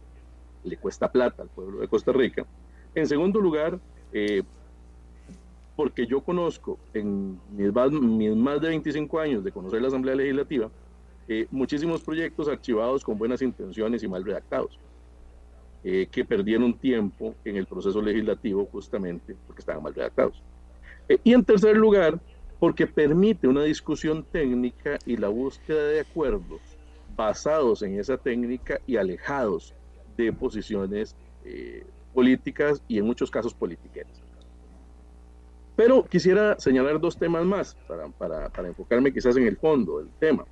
[0.64, 2.46] le cuesta plata al pueblo de Costa Rica.
[2.94, 3.80] En segundo lugar,
[4.12, 4.42] eh,
[5.74, 7.72] porque yo conozco en mis
[8.36, 10.70] más, de 25 años de conocer la Asamblea Legislativa,
[11.28, 14.78] eh, muchísimos proyectos archivados con buenas intenciones y mal redactados,
[15.84, 20.42] eh, que perdieron tiempo en el proceso legislativo justamente porque estaban mal redactados.
[21.24, 22.20] y en tercer lugar,
[22.58, 26.60] porque permite una discusión técnica y la búsqueda de acuerdos
[27.16, 29.74] basados en esa técnica y alejados
[30.16, 34.22] de posiciones eh, políticas y en muchos casos politiqueras.
[35.74, 40.10] Pero quisiera señalar dos temas más para, para, para, enfocarme quizás en el fondo del
[40.20, 40.44] tema.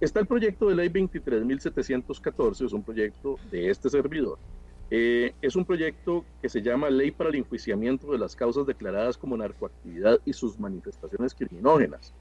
[0.00, 4.38] Está el proyecto de ley 23.714, es un proyecto de este servidor,
[4.90, 9.16] eh, es un proyecto que se llama Ley para el Enjuiciamiento de las Causas Declaradas
[9.16, 12.12] como Narcoactividad y sus Manifestaciones Criminógenas.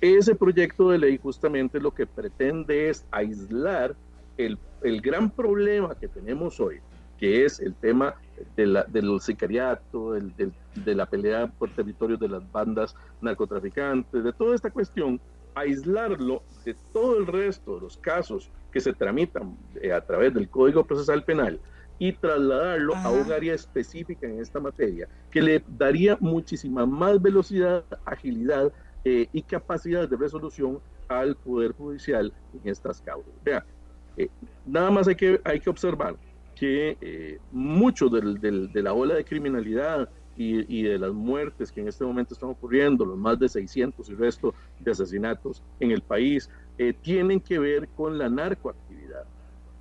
[0.00, 3.94] Ese proyecto de ley justamente lo que pretende es aislar
[4.36, 6.80] el, el gran problema que tenemos hoy,
[7.18, 8.16] que es el tema
[8.56, 14.56] de del sicariato, del, de la pelea por territorios de las bandas narcotraficantes, de toda
[14.56, 15.20] esta cuestión,
[15.54, 20.48] aislarlo de todo el resto de los casos que se tramitan eh, a través del
[20.48, 21.60] Código Procesal Penal
[21.98, 27.84] y trasladarlo a un área específica en esta materia, que le daría muchísima más velocidad,
[28.04, 28.72] agilidad
[29.04, 33.32] eh, y capacidad de resolución al Poder Judicial en estas causas.
[33.44, 33.64] Vea,
[34.16, 34.28] eh,
[34.66, 36.16] nada más hay que, hay que observar
[36.54, 41.80] que eh, mucho del, de la ola de criminalidad y, y, de las muertes que
[41.80, 46.00] en este momento están ocurriendo, los más de 600 y resto de asesinatos en el
[46.00, 46.48] país,
[47.02, 49.24] tienen que ver con la narcoactividad.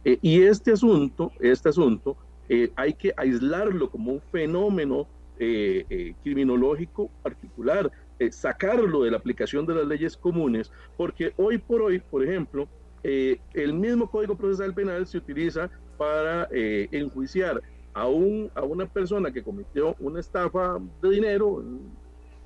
[0.04, 2.18] Eh, y este asunto, este asunto
[2.50, 7.92] eh, hay que aislarlo como un fenómeno eh, criminológico particular,
[8.30, 12.68] sacarlo de la aplicación de las leyes comunes, porque hoy por hoy, por ejemplo,
[13.02, 17.60] el mismo Código Procesal Penal se utiliza para enjuiciar
[17.96, 21.66] a, un, a una persona que cometió una estafa de dinero,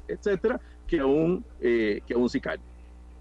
[0.08, 2.64] etcétera, que a un, que a un sicario.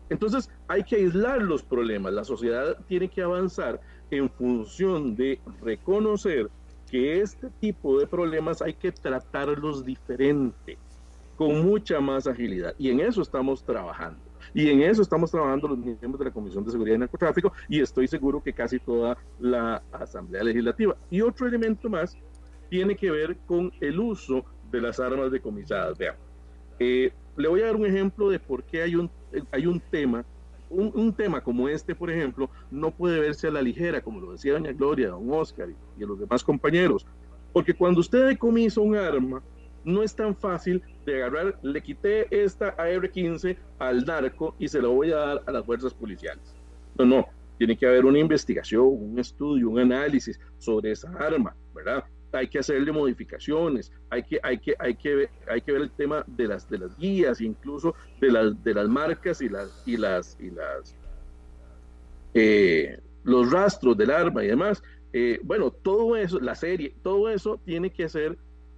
[0.09, 3.80] Entonces hay que aislar los problemas, la sociedad tiene que avanzar
[4.11, 6.51] en función de reconocer
[6.91, 10.79] que este tipo de problemas hay que tratarlos diferente,
[11.37, 12.75] con mucha más agilidad.
[12.79, 14.21] Y en eso estamos trabajando.
[14.53, 17.81] Y en eso estamos trabajando los miembros de la Comisión de Seguridad y Narcotráfico y
[17.81, 20.97] estoy seguro que casi toda la Asamblea Legislativa.
[21.11, 22.17] Y otro elemento más
[22.69, 25.97] tiene que ver con el uso de las armas decomisadas.
[25.99, 26.17] Vean,
[26.79, 29.11] eh, le voy a dar un ejemplo de por qué hay un,
[29.51, 30.25] hay un tema
[30.71, 34.55] un, tema como este, por ejemplo, no puede verse a la ligera, como lo decía
[34.55, 37.07] doña Gloria, don Oscar y, y los demás compañeros,
[37.53, 39.43] porque cuando usted decomisa un arma,
[39.85, 44.89] no es tan fácil de agarrar, le quité esta AR-15 al narco y se la
[44.89, 46.55] voy a dar a las fuerzas policiales.
[46.99, 47.27] No, no,
[47.59, 52.05] tiene que haber una investigación, un estudio, un análisis sobre esa arma, ¿verdad?
[52.35, 55.91] Hay que hacerle modificaciones, hay que, hay que, hay que, ver, hay que ver el
[55.91, 59.97] tema de las, de las guías, incluso de las, de las marcas y las, y
[59.97, 60.97] las, y las
[62.35, 64.82] eh, los rastros del arma y demás.
[65.12, 68.37] Eh, bueno, todo eso, la serie, todo eso tiene que hacer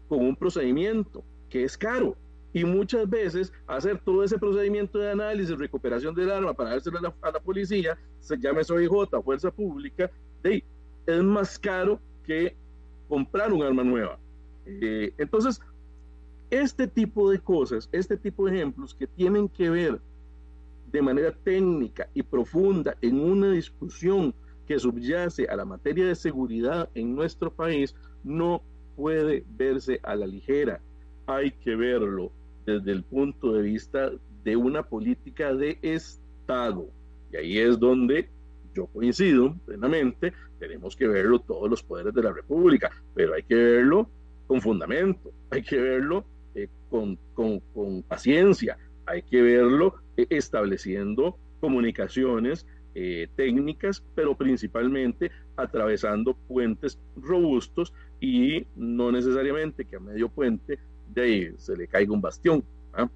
[0.09, 2.17] con un procedimiento que es caro.
[2.53, 7.03] Y muchas veces hacer todo ese procedimiento de análisis, recuperación del arma para dárselo a
[7.03, 10.11] la, a la policía, se llame SOIJ, Fuerza Pública,
[10.43, 10.65] de,
[11.07, 12.57] es más caro que
[13.09, 14.19] comprar un arma nueva.
[14.67, 15.61] Eh, entonces,
[16.51, 20.01] este tipo de cosas, este tipo de ejemplos que tienen que ver
[20.93, 24.35] de manera técnica y profunda en una discusión
[24.67, 27.95] que subyace a la materia de seguridad en nuestro país,
[28.25, 28.63] no
[28.97, 30.81] puede verse a la ligera.
[31.27, 32.33] Hay que verlo
[32.65, 34.11] desde el punto de vista
[34.45, 36.89] de una política de Estado.
[37.33, 38.29] Y ahí es donde
[38.77, 43.55] yo coincido plenamente, tenemos que verlo todos los poderes de la República, pero hay que
[43.55, 44.09] verlo
[44.47, 46.25] con fundamento, hay que verlo
[46.55, 48.77] eh, con, con, paciencia,
[49.07, 59.11] hay que verlo eh, estableciendo comunicaciones eh, técnicas, pero principalmente atravesando puentes robustos y no
[59.11, 60.79] necesariamente que a medio puente
[61.57, 62.63] se le caiga un bastión.
[62.93, 63.09] ¿ah?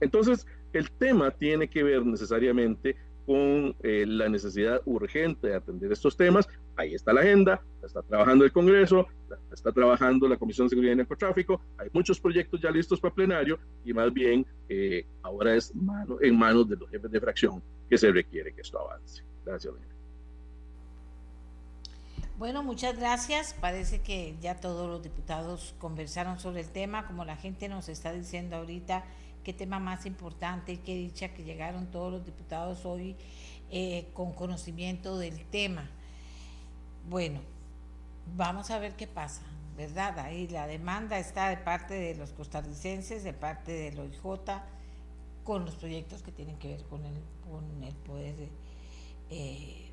[0.00, 2.96] entonces, el tema tiene que ver necesariamente
[3.26, 6.48] con eh, la necesidad urgente de atender estos temas.
[6.76, 9.06] Ahí está la agenda, está trabajando el Congreso,
[9.52, 13.58] está trabajando la Comisión de Seguridad y Narcotráfico, hay muchos proyectos ya listos para plenario
[13.84, 15.72] y más bien eh, ahora es
[16.20, 19.22] en manos de los jefes de fracción que se requiere que esto avance.
[19.44, 19.74] Gracias,
[22.38, 23.54] Bueno, muchas gracias.
[23.60, 28.12] Parece que ya todos los diputados conversaron sobre el tema, como la gente nos está
[28.12, 29.04] diciendo ahorita
[29.42, 33.16] qué tema más importante y qué dicha que llegaron todos los diputados hoy
[33.70, 35.90] eh, con conocimiento del tema.
[37.08, 37.40] Bueno,
[38.36, 39.42] vamos a ver qué pasa,
[39.76, 40.18] ¿verdad?
[40.18, 44.60] Ahí la demanda está de parte de los costarricenses, de parte del OIJ,
[45.44, 47.14] con los proyectos que tienen que ver con el,
[47.48, 48.34] con el poder
[49.30, 49.90] eh,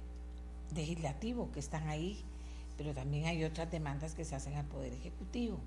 [0.75, 2.23] legislativo que están ahí,
[2.77, 5.57] pero también hay otras demandas que se hacen al poder ejecutivo.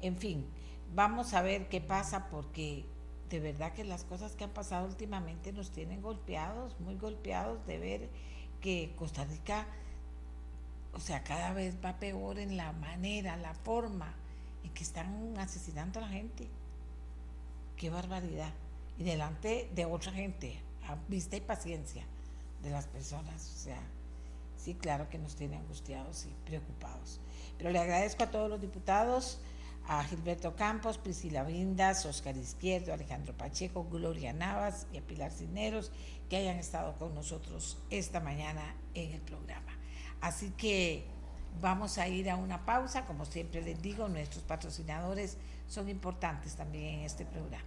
[0.00, 0.46] En fin,
[0.94, 2.84] vamos a ver qué pasa porque
[3.32, 7.78] de verdad que las cosas que han pasado últimamente nos tienen golpeados, muy golpeados de
[7.78, 8.10] ver
[8.60, 9.66] que Costa Rica,
[10.92, 14.14] o sea, cada vez va peor en la manera, la forma
[14.62, 16.46] en que están asesinando a la gente.
[17.76, 18.52] Qué barbaridad.
[18.98, 22.04] Y delante de otra gente, a vista y paciencia
[22.62, 23.50] de las personas.
[23.56, 23.80] O sea,
[24.58, 27.18] sí, claro que nos tiene angustiados y preocupados.
[27.56, 29.40] Pero le agradezco a todos los diputados
[29.88, 35.90] a Gilberto Campos, Priscila Vindas, Oscar Izquierdo, Alejandro Pacheco, Gloria Navas y a Pilar Cineros
[36.28, 38.62] que hayan estado con nosotros esta mañana
[38.94, 39.72] en el programa.
[40.20, 41.04] Así que
[41.60, 45.36] vamos a ir a una pausa, como siempre les digo, nuestros patrocinadores
[45.68, 47.64] son importantes también en este programa.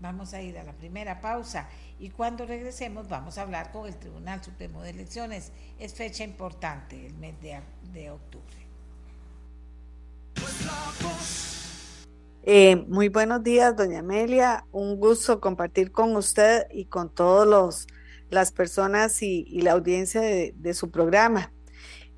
[0.00, 1.68] Vamos a ir a la primera pausa
[1.98, 5.52] y cuando regresemos vamos a hablar con el Tribunal Supremo de Elecciones.
[5.78, 7.60] Es fecha importante, el mes de,
[7.92, 8.66] de octubre.
[12.48, 14.64] Eh, muy buenos días, doña Amelia.
[14.70, 17.88] Un gusto compartir con usted y con todas
[18.30, 21.52] las personas y, la audiencia de, su programa.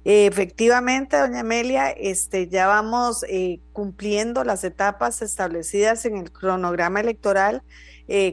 [0.05, 7.01] Eh, efectivamente, doña Amelia, este, ya vamos eh, cumpliendo las etapas establecidas en el cronograma
[7.01, 7.63] electoral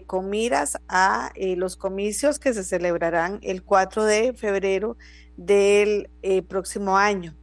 [0.05, 4.97] con miras a los comicios que se celebrarán el 4 de febrero
[5.37, 6.09] del
[6.47, 7.35] próximo año.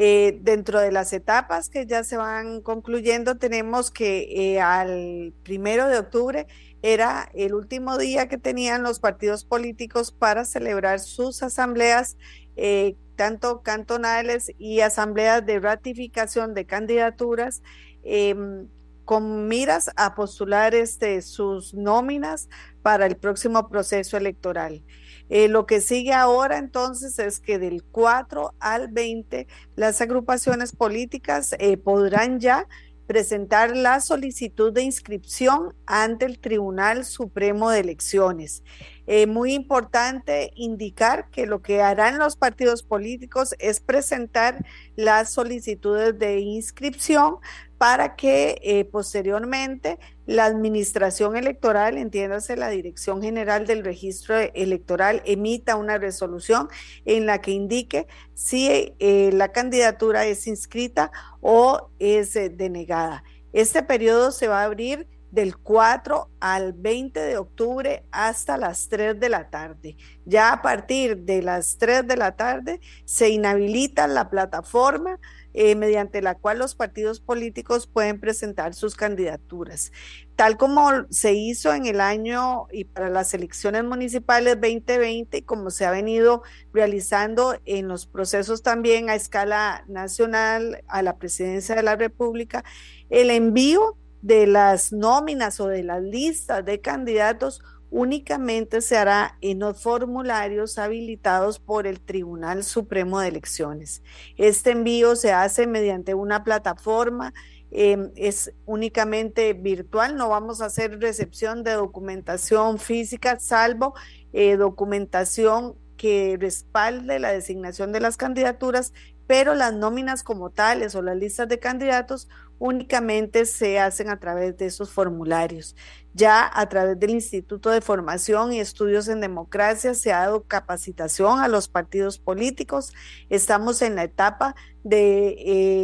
[0.00, 5.88] Eh, dentro de las etapas que ya se van concluyendo, tenemos que eh, al primero
[5.88, 6.46] de octubre
[6.82, 12.16] era el último día que tenían los partidos políticos para celebrar sus asambleas,
[12.54, 17.60] eh, tanto cantonales y asambleas de ratificación de candidaturas
[18.04, 18.68] em,
[19.04, 22.48] con miras a postular este, sus nóminas
[22.82, 24.84] para el próximo proceso electoral.
[25.28, 29.46] Eh, lo que sigue ahora entonces es que del 4 al 20
[29.76, 32.66] las agrupaciones políticas eh, podrán ya
[33.06, 38.62] presentar la solicitud de inscripción ante el Tribunal Supremo de Elecciones.
[39.10, 44.64] Eh, muy importante indicar que lo que harán los partidos políticos es presentar
[44.96, 47.38] las solicitudes de inscripción
[47.78, 55.76] para que eh, posteriormente la administración electoral, entiéndase la Dirección General del Registro Electoral, emita
[55.76, 56.68] una resolución
[57.06, 63.22] en la que indique si eh, la candidatura es inscrita o es eh, denegada.
[63.52, 69.18] Este periodo se va a abrir del 4 al 20 de octubre hasta las 3
[69.18, 69.96] de la tarde.
[70.24, 75.18] Ya a partir de las 3 de la tarde se inhabilita la plataforma
[75.54, 79.92] eh, mediante la cual los partidos políticos pueden presentar sus candidaturas.
[80.36, 85.70] Tal como se hizo en el año y para las elecciones municipales 2020 y como
[85.70, 86.42] se ha venido
[86.72, 92.62] realizando en los procesos también a escala nacional a la presidencia de la República,
[93.10, 99.60] el envío de las nóminas o de las listas de candidatos únicamente se hará en
[99.60, 104.02] los formularios habilitados por el Tribunal Supremo de Elecciones.
[104.36, 107.32] Este envío se hace mediante una plataforma,
[107.70, 113.94] em, es únicamente virtual, no vamos a hacer recepción de documentación física, salvo
[114.32, 118.92] eh, documentación que respalde la designación de las candidaturas,
[119.26, 122.28] pero las nóminas como tales o las listas de candidatos
[122.58, 125.76] únicamente se hacen a través de esos formularios.
[126.14, 131.38] Ya a través del Instituto de Formación y Estudios en Democracia se ha dado capacitación
[131.38, 132.92] a los partidos políticos.
[133.28, 135.36] Estamos en la etapa de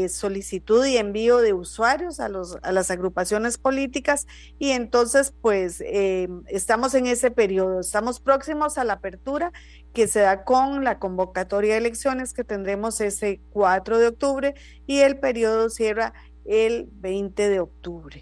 [0.04, 4.26] eh, solicitud y envío de usuarios a, los, a las agrupaciones políticas
[4.58, 9.52] y entonces pues eh, estamos en ese periodo, estamos próximos a la apertura
[9.92, 14.54] que se da con la convocatoria de elecciones que tendremos ese 4 de octubre
[14.86, 16.14] y el periodo cierra
[16.44, 18.20] el 20 de octubre.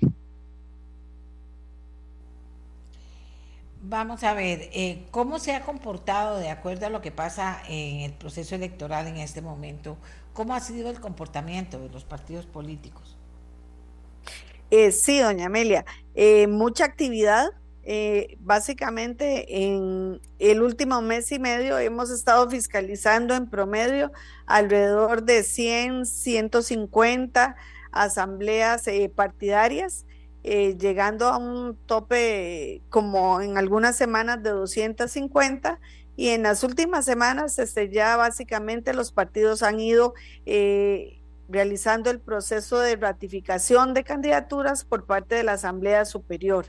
[3.85, 8.03] Vamos a ver, eh, ¿cómo se ha comportado de acuerdo a lo que pasa en
[8.03, 9.97] el proceso electoral en este momento?
[10.35, 13.19] ¿Cómo ha sido el comportamiento de los partidos políticos?
[14.71, 15.85] Eh, sí, doña Amelia,
[16.15, 17.51] eh, mucha actividad.
[18.39, 24.13] básicamente en el último mes y medio hemos estado fiscalizando en promedio
[24.47, 27.57] alrededor de 100, 150
[27.93, 30.07] asambleas partidarias
[30.45, 35.79] eh, llegando a un tope como en algunas semanas de 250
[36.17, 40.15] y en las últimas semanas este, ya básicamente los partidos han ido
[40.45, 46.67] eh, realizando el proceso de ratificación de candidaturas por parte de la Asamblea Superior.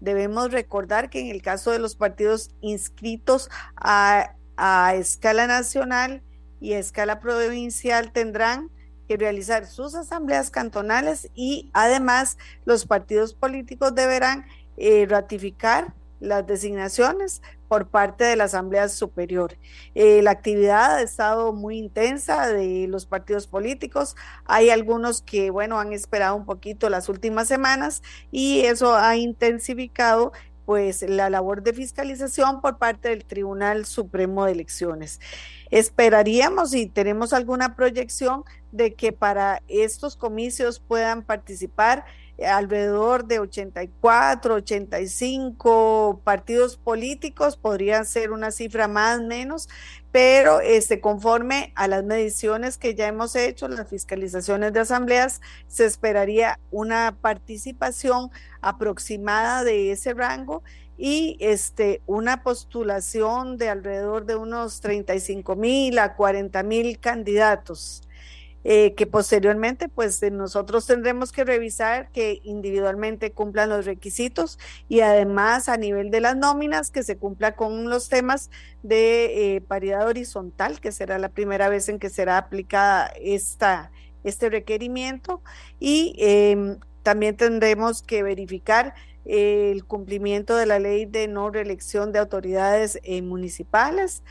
[0.00, 6.22] Debemos recordar que en el caso de los partidos inscritos a, a escala nacional
[6.60, 8.70] y a escala provincial tendrán
[9.08, 17.42] que realizar sus asambleas cantonales y además los partidos políticos deberán eh, ratificar las designaciones
[17.68, 19.56] por parte de la Asamblea Superior.
[19.94, 24.16] Eh, la actividad ha estado muy intensa de los partidos políticos.
[24.44, 30.32] Hay algunos que, bueno, han esperado un poquito las últimas semanas y eso ha intensificado
[30.64, 35.20] pues la labor de fiscalización por parte del Tribunal Supremo de Elecciones.
[35.74, 42.04] Esperaríamos y tenemos alguna proyección de que para estos comicios puedan participar
[42.46, 49.68] alrededor de 84, 85 partidos políticos, podría ser una cifra más o menos,
[50.12, 55.86] pero este, conforme a las mediciones que ya hemos hecho, las fiscalizaciones de asambleas, se
[55.86, 58.30] esperaría una participación
[58.60, 60.62] aproximada de ese rango
[60.96, 68.02] y este, una postulación de alrededor de unos 35 mil a 40 mil candidatos.
[68.66, 74.58] Eh, que posteriormente pues nosotros tendremos que revisar que individualmente cumplan los requisitos
[74.88, 78.48] y además a nivel de las nóminas que se cumpla con los temas
[78.82, 83.92] de eh, paridad horizontal, que será la primera vez en que será aplicada esta,
[84.24, 85.42] este requerimiento
[85.78, 88.94] y em, también tendremos que verificar
[89.24, 94.22] el cumplimiento de la ley de no reelección de autoridades municipales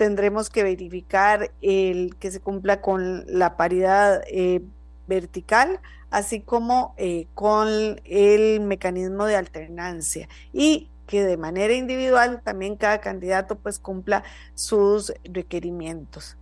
[0.00, 4.62] tendremos que verificar el que se cumpla con la paridad eh,
[5.06, 5.78] vertical,
[6.08, 13.02] así como eh, con el mecanismo de alternancia y que de manera individual también cada
[13.02, 14.24] candidato pues cumpla
[14.54, 16.38] sus requerimientos.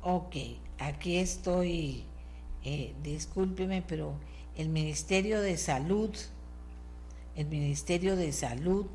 [0.00, 0.36] Ok,
[0.78, 2.06] aquí estoy,
[2.64, 4.14] eh, discúlpeme, pero
[4.56, 6.10] el Ministerio de Salud,
[7.34, 8.86] el Ministerio de Salud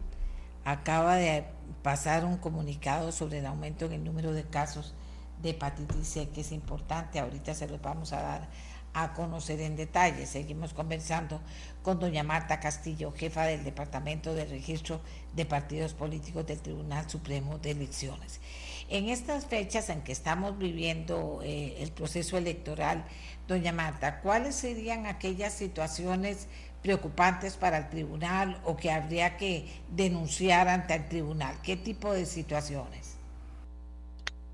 [0.65, 1.45] acaba de
[1.83, 4.93] pasar un comunicado sobre el aumento en el número de casos
[5.41, 7.19] de hepatitis C, que es importante.
[7.19, 8.49] Ahorita se los vamos a dar
[8.93, 10.25] a conocer en detalle.
[10.25, 11.39] Seguimos conversando
[11.81, 14.99] con doña Marta Castillo, jefa del Departamento de Registro
[15.33, 18.41] de Partidos Políticos del Tribunal Supremo de Elecciones.
[18.89, 23.05] En estas fechas en que estamos viviendo eh, el proceso electoral,
[23.51, 26.47] doña Marta, ¿cuáles serían aquellas situaciones
[26.81, 31.55] preocupantes para el tribunal o que habría que denunciar ante el tribunal?
[31.61, 33.17] ¿Qué tipo de situaciones?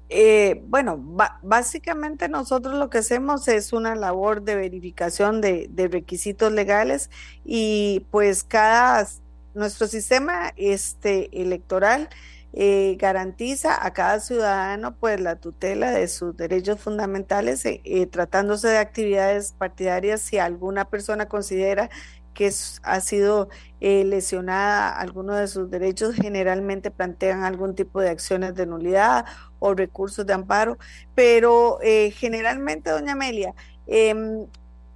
[0.10, 0.98] Eh, bueno,
[1.44, 7.10] básicamente nosotros lo que hacemos es una labor de verificación de, de, requisitos legales
[7.44, 9.06] y pues cada,
[9.53, 12.10] nuestro sistema este, electoral
[12.53, 18.78] eh, garantiza a cada ciudadano pues la tutela de sus derechos fundamentales, eh, tratándose de
[18.78, 21.90] actividades partidarias si alguna persona considera
[22.38, 22.52] que
[22.84, 23.49] ha sido
[23.80, 29.26] eh, lesionada alguno de sus derechos, generalmente plantean algún tipo de acciones de nulidad
[29.57, 30.78] o recursos de amparo,
[31.15, 33.56] pero eh, generalmente, doña Amelia,
[33.88, 34.45] em,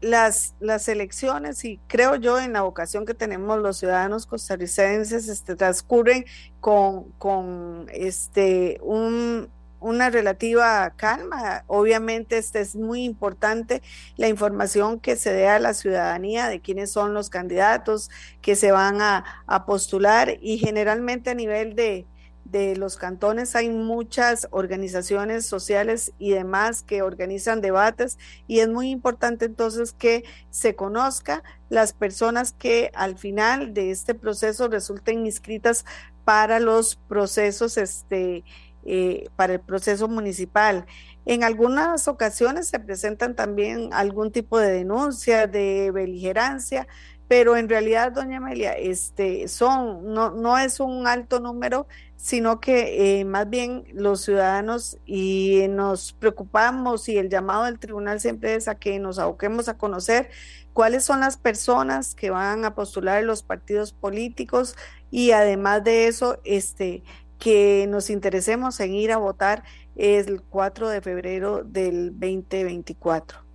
[0.01, 5.55] las, las elecciones, y creo yo en la vocación que tenemos los ciudadanos costarricenses, este,
[5.55, 6.25] transcurren
[6.59, 9.49] con, con este, un,
[9.81, 11.63] una relativa calma.
[11.67, 13.81] Obviamente, este es muy importante
[14.15, 18.09] la información que se dé a la ciudadanía de quiénes son los candidatos
[18.41, 19.25] que se van a,
[19.65, 22.05] postular y generalmente a nivel de,
[22.51, 28.89] de los cantones hay muchas organizaciones sociales y demás que organizan debates y es muy
[28.89, 35.85] importante entonces que se conozca las personas que al final de este proceso resulten inscritas
[36.25, 38.43] para los procesos este
[38.83, 40.87] eh, para el proceso municipal.
[41.25, 46.87] En algunas ocasiones se presentan también algún tipo de denuncia de beligerancia,
[47.31, 51.87] pero en realidad, doña Amelia, este, son, no, no es un alto número,
[52.17, 58.19] sino que eh, más bien los ciudadanos y nos preocupamos y el llamado del tribunal
[58.19, 60.29] siempre es a que nos aboquemos a conocer
[60.73, 64.75] cuáles son las personas que van a postular los partidos políticos
[65.09, 67.01] y además de eso, este,
[67.39, 69.63] que nos interesemos en ir a votar
[69.95, 73.50] el 4 de febrero del 2024.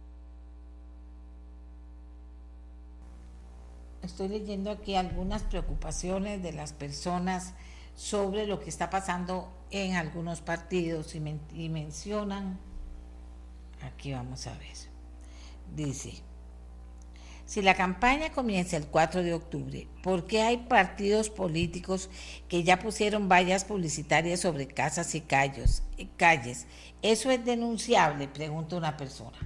[4.07, 7.55] Estoy leyendo aquí algunas preocupaciones de las personas
[7.97, 12.59] sobre lo que está pasando en algunos partidos y, mencionan,
[13.83, 14.77] aquí vamos a ver,
[15.74, 16.23] dice,
[17.47, 22.09] Si la campaña comienza el 4 de octubre, ¿por qué hay partidos políticos
[22.49, 25.83] que ya pusieron vallas publicitarias sobre casas y calles?
[27.03, 28.28] ¿Eso es denunciable?
[28.28, 29.39] Pregunta una persona.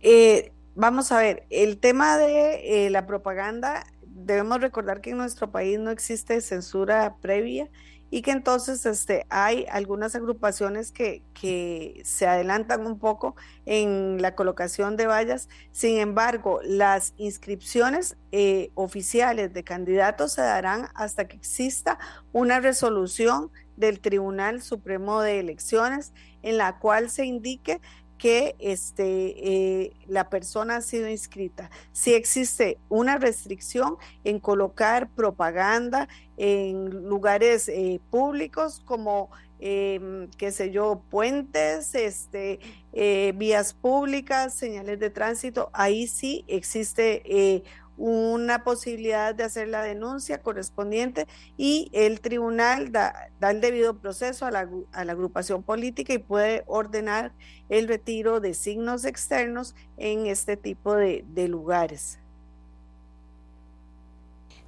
[0.00, 5.50] Eh, vamos a ver, el tema de eh, la propaganda, debemos recordar que en nuestro
[5.50, 7.70] país no existe censura previa
[8.10, 14.34] y que entonces este, hay algunas agrupaciones que, que, se adelantan un poco en la
[14.34, 15.48] colocación de vallas.
[15.70, 21.98] Sin embargo, las inscripciones eh, oficiales de candidatos se darán hasta que exista
[22.32, 26.12] una resolución del Tribunal Supremo de Elecciones
[26.42, 27.80] en la cual se indique
[28.22, 31.72] que este, eh, la persona ha sido inscrita.
[31.90, 40.70] Si existe una restricción en colocar propaganda en lugares eh, públicos como, em, qué sé
[40.70, 42.60] yo, puentes, este,
[42.92, 47.64] eh, vías públicas, señales de tránsito, ahí sí existe
[48.04, 54.50] una posibilidad de hacer la denuncia correspondiente y el tribunal da, el debido proceso a
[54.50, 57.32] la, agrupación política y puede ordenar
[57.68, 62.18] el retiro de signos externos en este tipo de, lugares.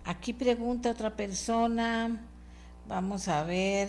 [0.04, 2.20] Aquí pregunta otra persona,
[2.86, 3.88] vamos a ver,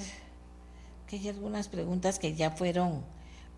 [1.05, 3.03] que hay algunas preguntas que ya fueron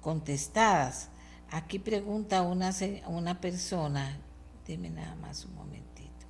[0.01, 1.07] contestadas.
[1.49, 2.73] Aquí pregunta una,
[3.07, 4.17] una persona
[4.67, 6.25] Deme nada más un momentito.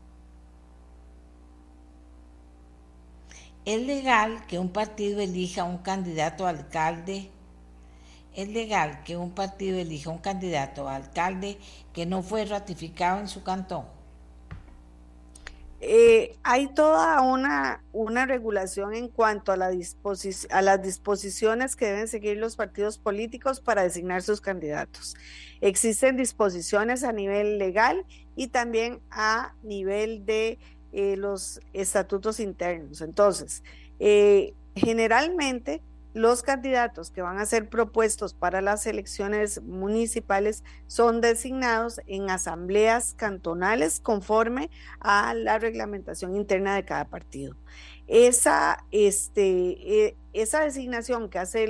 [3.66, 7.32] ¿Es legal que un partido elija un candidato a alcalde?
[8.36, 11.58] ¿Es legal que un partido elija un candidato a alcalde
[11.92, 13.97] que no fue ratificado en su cantón?
[15.80, 22.38] Eh, hay toda una, una regulación en cuanto a, la las disposiciones que deben seguir
[22.38, 25.16] los partidos políticos para designar sus candidatos.
[25.62, 28.06] Existen disposiciones a nivel legal
[28.36, 30.58] y también a nivel de
[30.94, 33.02] eh, los estatutos internos.
[33.02, 33.64] Entonces,
[34.00, 35.82] eh, generalmente
[36.18, 43.14] los candidatos que van a ser propuestos para las elecciones municipales son designados en asambleas
[43.14, 47.56] cantonales conforme a la reglamentación interna de cada partido.
[48.08, 51.68] Esa, este, e, esa designación que hace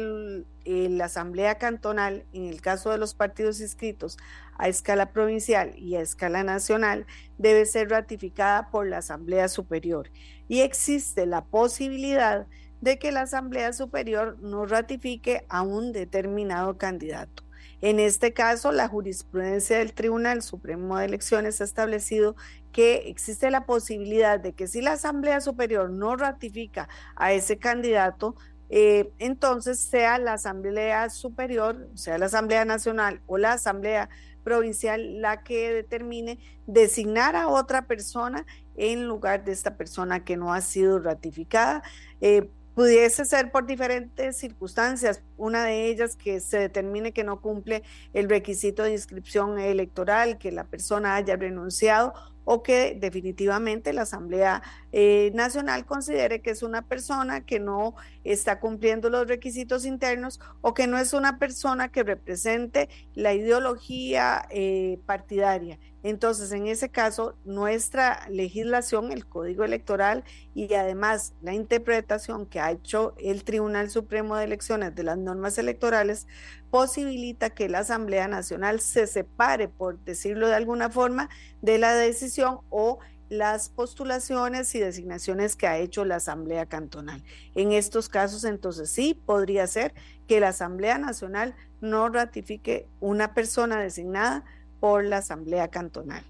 [0.65, 4.17] la asamblea cantonal, en el caso de los partidos inscritos
[4.57, 7.05] a escala provincial y a escala nacional,
[7.37, 10.09] debe ser ratificada por la asamblea superior.
[10.47, 12.66] Y existe la posibilidad de
[12.99, 17.43] que la Asamblea Superior no ratifique a un determinado candidato.
[17.81, 22.35] En este caso, la jurisprudencia del Tribunal Supremo de Elecciones ha establecido
[22.71, 28.35] que existe la posibilidad de que si la Asamblea Superior no ratifica a ese candidato,
[28.69, 34.09] eh, entonces sea la Asamblea Superior, sea la Asamblea Nacional o la Asamblea
[34.43, 38.45] Provincial la que determine designar a otra persona
[38.75, 41.83] en lugar de esta persona que no ha sido ratificada.
[42.21, 47.81] Eh, Pudiese ser por diferentes circunstancias, una de ellas que se determine que no cumple
[48.13, 52.13] el requisito de inscripción electoral, que la persona haya renunciado
[52.45, 58.59] o que definitivamente la Asamblea eh, Nacional considere que es una persona que no está
[58.59, 64.99] cumpliendo los requisitos internos o que no es una persona que represente la ideología eh,
[65.05, 65.77] partidaria.
[66.03, 70.23] Entonces, en ese caso, nuestra legislación, el Código Electoral
[70.53, 75.57] y además la interpretación que ha hecho el Tribunal Supremo de Elecciones de las normas
[75.57, 76.27] electorales
[76.69, 81.29] posibilita que la Asamblea Nacional se separe, por decirlo de alguna forma,
[81.61, 82.99] de la decisión o
[83.29, 87.23] las postulaciones y designaciones que ha hecho la Asamblea Cantonal.
[87.55, 89.93] En estos casos, entonces sí, podría ser
[90.27, 94.45] que la Asamblea Nacional no ratifique una persona designada
[94.79, 96.23] por la Asamblea Cantonal.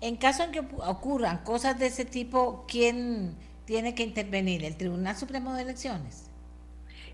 [0.00, 4.64] En caso en que ocurran cosas de ese tipo, ¿quién tiene que intervenir?
[4.64, 6.24] ¿El Tribunal Supremo de Elecciones?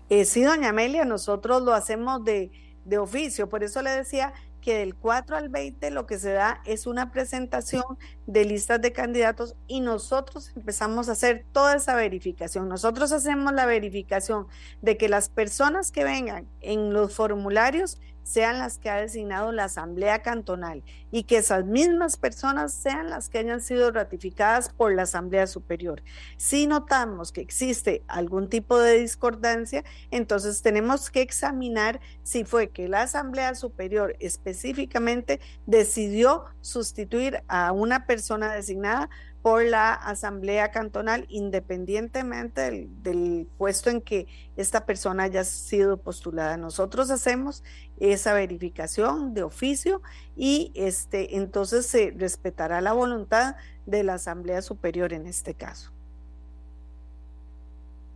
[0.09, 2.51] Eh, sí, doña Amelia, nosotros lo hacemos de,
[2.85, 6.61] de oficio, por eso le decía que del 4 al 20 lo que se da
[6.65, 7.83] es una presentación
[8.27, 12.69] de listas de candidatos y nosotros empezamos a hacer toda esa verificación.
[12.69, 14.47] Nosotros hacemos la verificación
[14.81, 17.99] de que las personas que vengan en los formularios
[18.29, 23.27] sean las que ha designado la Asamblea Cantonal y que esas mismas personas sean las
[23.27, 26.03] que hayan sido ratificadas por la Asamblea Superior.
[26.37, 32.87] Si notamos que existe algún tipo de discordancia, entonces tenemos que examinar si fue que
[32.87, 39.09] la Asamblea Superior específicamente decidió sustituir a una persona designada
[39.49, 46.55] por la Asamblea Cantonal, independientemente del, puesto en que esta persona haya sido postulada.
[46.55, 47.63] Nosotros hacemos
[47.99, 50.03] esa verificación de oficio
[50.35, 53.55] y este, entonces se respetará la voluntad
[53.87, 55.91] de la Asamblea Superior en este caso.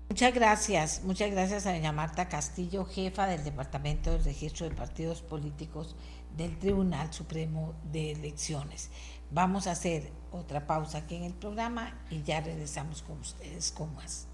[0.10, 5.24] Muchas gracias, muchas gracias a doña Marta Castillo, jefa del Departamento del Registro de Partidos
[5.24, 5.96] Políticos
[6.38, 8.92] del Tribunal Supremo de Elecciones.
[9.34, 13.96] Vamos a hacer otra pausa aquí en el programa y ya regresamos con ustedes con
[13.96, 14.28] más.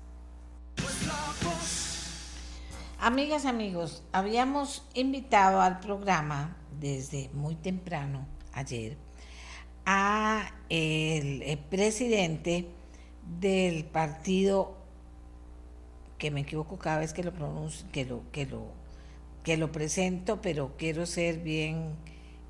[2.99, 8.97] Amigas, amigos, habíamos invitado al programa desde muy temprano ayer
[9.85, 12.67] a el, presidente
[13.39, 14.75] del partido
[16.17, 18.65] que me equivoco cada vez que lo pronuncio, que lo, que lo,
[19.43, 21.95] que lo presento, pero quiero ser bien,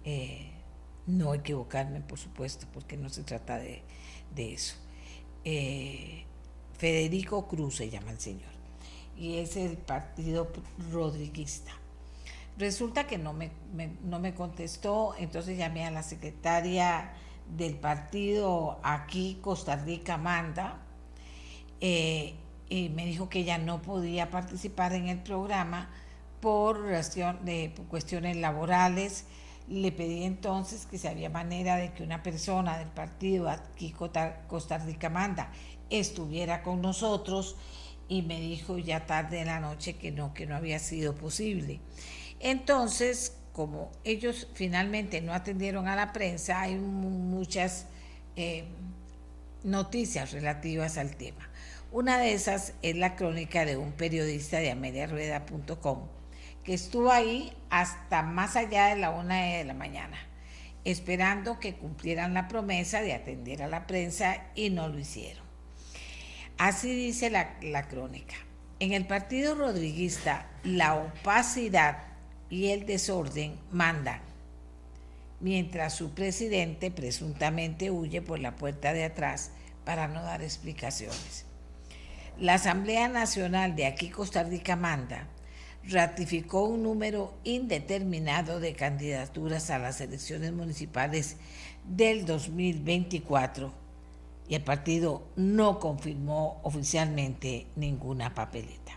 [0.03, 0.48] eh,
[1.09, 3.83] no equivocarme, por supuesto, porque no se trata de,
[4.35, 4.75] eso.
[5.43, 6.25] Eh,
[6.77, 8.51] Federico Cruz se llama el señor,
[9.17, 10.51] y es el partido
[10.91, 11.71] rodriguista.
[12.57, 13.51] Resulta que no me,
[14.03, 17.13] no me contestó, entonces llamé a la secretaria
[17.57, 20.79] del partido aquí, Costa Rica manda,
[21.81, 22.35] eh,
[22.69, 25.89] y me dijo que ella no podía participar en el programa
[26.39, 29.25] por, de, cuestiones laborales.
[29.69, 34.77] Le pedí entonces que si había manera de que una persona del partido aquí Costa
[34.79, 35.51] Rica manda
[35.89, 37.55] estuviera con nosotros
[38.07, 41.79] y me dijo ya tarde en la noche que no, que no había sido posible.
[42.39, 47.85] Entonces, como ellos finalmente no atendieron a la prensa, hay muchas
[48.35, 48.65] eh,
[49.63, 51.49] noticias relativas al tema.
[51.91, 56.18] Una de esas es la crónica de un periodista de ameliarueda.com
[56.63, 60.17] que estuvo ahí hasta más allá de la una de la mañana,
[60.85, 65.43] esperando que cumplieran la promesa de atender a la prensa y no lo hicieron.
[66.57, 68.35] Así dice la, la crónica.
[68.79, 72.03] En el Partido Rodriguista, la opacidad
[72.49, 74.21] y el desorden mandan,
[75.39, 79.51] mientras su presidente presuntamente huye por la puerta de atrás
[79.85, 81.45] para no dar explicaciones.
[82.37, 85.27] La Asamblea Nacional de aquí Costa Rica manda
[85.89, 91.37] ratificó un número indeterminado de candidaturas a las elecciones municipales
[91.83, 93.73] del 2024
[94.47, 98.93] y el partido no confirmó oficialmente ninguna papeleta.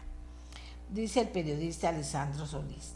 [0.91, 2.95] Dice el periodista Alessandro Solís.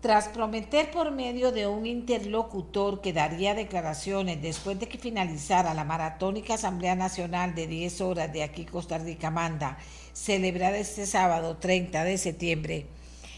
[0.00, 5.84] Tras prometer por medio de un interlocutor que daría declaraciones después de que finalizara la
[5.84, 9.76] maratónica Asamblea Nacional de 10 horas de aquí Costa Rica Manda,
[10.18, 12.86] celebrada este sábado 30 de septiembre,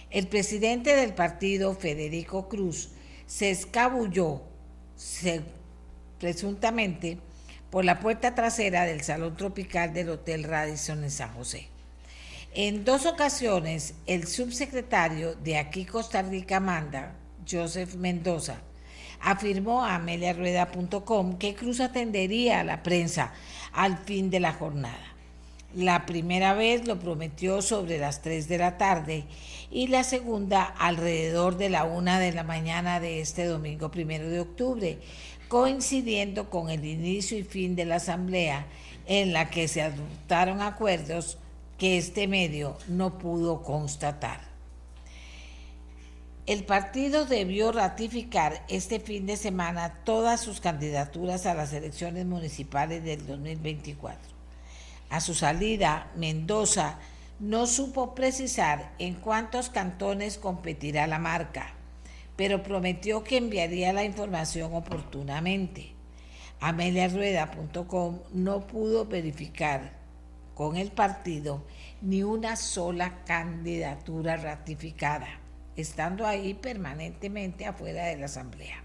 [0.09, 2.90] el presidente del partido, Federico Cruz,
[3.27, 4.43] se escabulló,
[6.19, 7.19] presuntamente,
[7.70, 11.69] por la puerta trasera del Salón Tropical del Hotel Radisson en San José.
[12.55, 17.15] En dos ocasiones, el subsecretario de aquí Costa Rica Manda,
[17.48, 18.57] Joseph Mendoza,
[19.20, 23.32] afirmó a ameliarueda.com que Cruz atendería a la prensa
[23.73, 25.19] al fin de la jornada.
[25.74, 29.24] La primera vez lo prometió sobre las 3 de la tarde
[29.70, 34.40] y la segunda alrededor de la 1 de la mañana de este domingo primero de
[34.40, 34.98] octubre,
[35.47, 38.66] coincidiendo con el inicio y fin de la asamblea
[39.06, 41.38] en la que se adoptaron acuerdos
[41.78, 44.40] que este medio no pudo constatar.
[46.47, 53.05] El partido debió ratificar este fin de semana todas sus candidaturas a las elecciones municipales
[53.05, 54.30] del 2024.
[55.11, 56.99] A su salida, Mendoza
[57.41, 61.74] no supo precisar en cuántos cantones competirá la marca,
[62.37, 65.93] pero prometió que enviaría la información oportunamente.
[66.61, 69.93] AmeliaRueda.com no pudo verificar
[70.55, 71.65] con el partido
[72.03, 75.41] ni una sola candidatura ratificada,
[75.74, 78.85] estando ahí permanentemente afuera de la asamblea,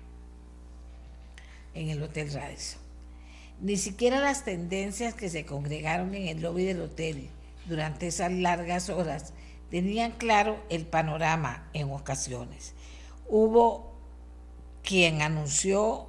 [1.73, 2.84] en el Hotel Radisson.
[3.61, 7.29] Ni siquiera las tendencias que se congregaron en el lobby del hotel
[7.67, 9.33] durante esas largas horas
[9.69, 12.73] tenían claro el panorama en ocasiones.
[13.29, 13.93] Hubo
[14.83, 16.07] quien anunció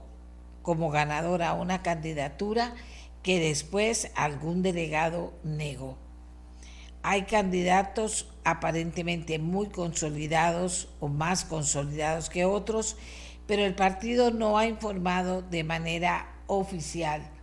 [0.63, 2.75] como ganadora una candidatura
[3.23, 5.97] que después algún delegado negó.
[7.03, 12.97] Hay candidatos aparentemente muy consolidados o más consolidados que otros,
[13.47, 17.36] pero el partido no ha informado de manera oficial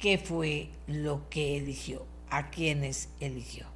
[0.00, 3.66] qué fue lo que eligió, a quienes eligió.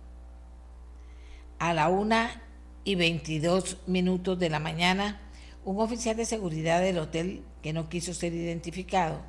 [1.58, 2.42] A la una
[2.84, 5.20] y 22 minutos de la mañana,
[5.64, 9.20] un oficial de seguridad del hotel, que no quiso ser identificado,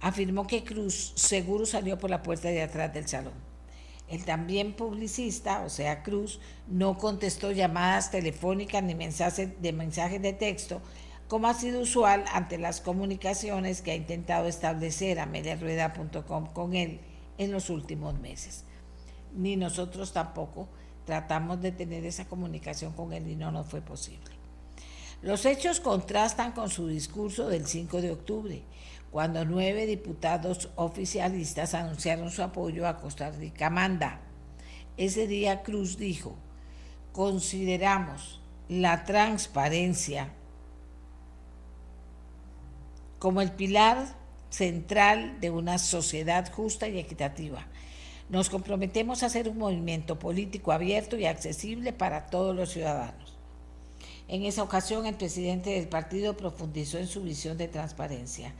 [0.00, 3.34] afirmó que Cruz seguro salió por la puerta de atrás del salón.
[4.08, 10.32] El también publicista, o sea, Cruz, no contestó llamadas telefónicas ni mensajes de mensajes de
[10.32, 10.82] texto,
[11.30, 16.98] como ha sido usual ante las comunicaciones que ha intentado establecer ameliarueda.com con él
[17.38, 18.64] en los últimos meses.
[19.32, 20.68] Ni nosotros tampoco
[21.04, 24.32] tratamos de tener esa comunicación con él y no nos fue posible.
[25.22, 28.62] Los hechos contrastan con su discurso del 5 de octubre,
[29.12, 34.20] cuando nueve diputados oficialistas anunciaron su apoyo a Costa Rica Manda.
[34.96, 36.34] Ese día Cruz dijo,
[37.12, 40.32] consideramos la transparencia
[43.20, 44.16] como el pilar
[44.50, 47.68] central de una sociedad justa y equitativa.
[48.28, 53.36] Nos comprometemos a hacer un movimiento político abierto y accesible para todos los ciudadanos.
[54.26, 58.52] En esa ocasión, el presidente del partido profundizó en su visión de transparencia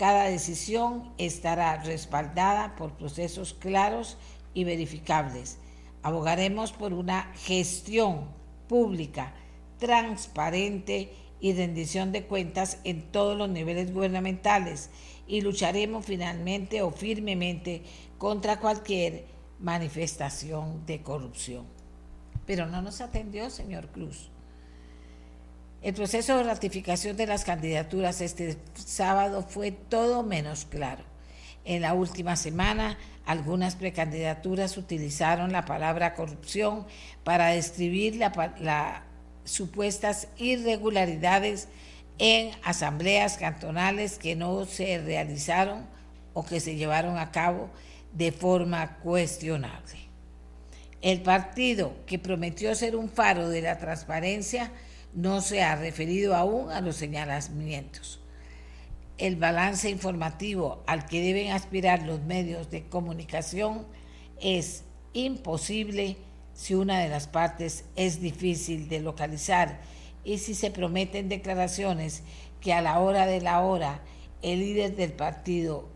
[0.00, 4.16] cada decisión estará respaldada por procesos claros
[4.54, 5.58] y verificables.
[6.02, 8.30] Abogaremos por una gestión
[8.66, 9.34] pública,
[9.78, 14.90] transparente y rendición de cuentas en todos los niveles gubernamentales
[15.26, 17.82] y lucharemos finalmente o firmemente
[18.18, 19.24] contra cualquier
[19.58, 21.66] manifestación de corrupción.
[22.46, 24.30] Pero no nos atendió, señor Cruz.
[25.82, 31.04] El proceso de ratificación de las candidaturas este sábado fue todo menos claro.
[31.64, 36.86] En la última semana, algunas precandidaturas utilizaron la palabra corrupción
[37.24, 39.00] para describir las
[39.50, 41.68] supuestas irregularidades
[42.18, 45.86] en asambleas cantonales que no se realizaron
[46.34, 47.70] o que se llevaron a cabo
[48.12, 49.98] de forma cuestionable.
[51.02, 54.70] El partido que prometió ser un faro de la transparencia
[55.14, 58.20] no se ha referido aún a los señalamientos.
[59.18, 63.86] El balance informativo al que deben aspirar los medios de comunicación
[64.40, 66.16] es imposible
[66.60, 69.80] si una de las partes es difícil de localizar
[70.24, 72.22] y si se prometen declaraciones
[72.60, 74.02] que a la hora de la hora
[74.42, 75.88] el líder del partido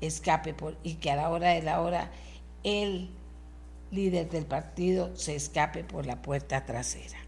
[0.00, 2.10] escape por, y que a la hora de la hora
[2.64, 3.08] el
[3.92, 7.18] líder del partido se escape por la puerta trasera.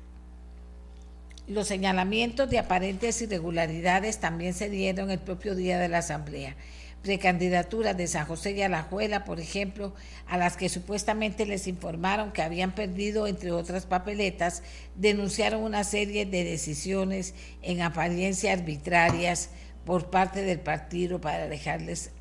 [1.46, 6.56] Los señalamientos de aparentes irregularidades también se dieron el propio día de la Asamblea.
[7.02, 9.92] Precandidaturas de San José y Alajuela, por ejemplo,
[10.28, 14.62] a las que supuestamente les informaron que habían perdido, entre otras papeletas,
[14.94, 19.50] denunciaron una serie de decisiones en apariencia arbitrarias
[19.84, 22.12] por parte del partido para dejarles,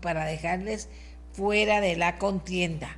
[0.00, 0.88] para dejarles
[1.32, 2.96] fuera de la contienda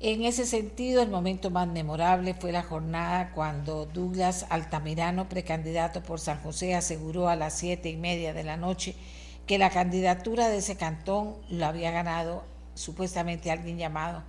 [0.00, 6.20] en ese sentido, el momento más memorable fue la jornada cuando Douglas Altamirano, precandidato por
[6.20, 8.94] San José, aseguró a las siete y media de la noche
[9.46, 12.44] que la candidatura de ese cantón lo había ganado
[12.74, 14.22] supuestamente alguien llamado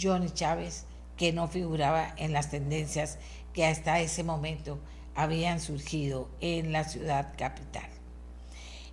[0.00, 0.84] Johnny Chávez,
[1.16, 3.18] que no figuraba en las tendencias
[3.52, 4.78] que hasta ese momento
[5.14, 7.88] habían surgido en la ciudad capital.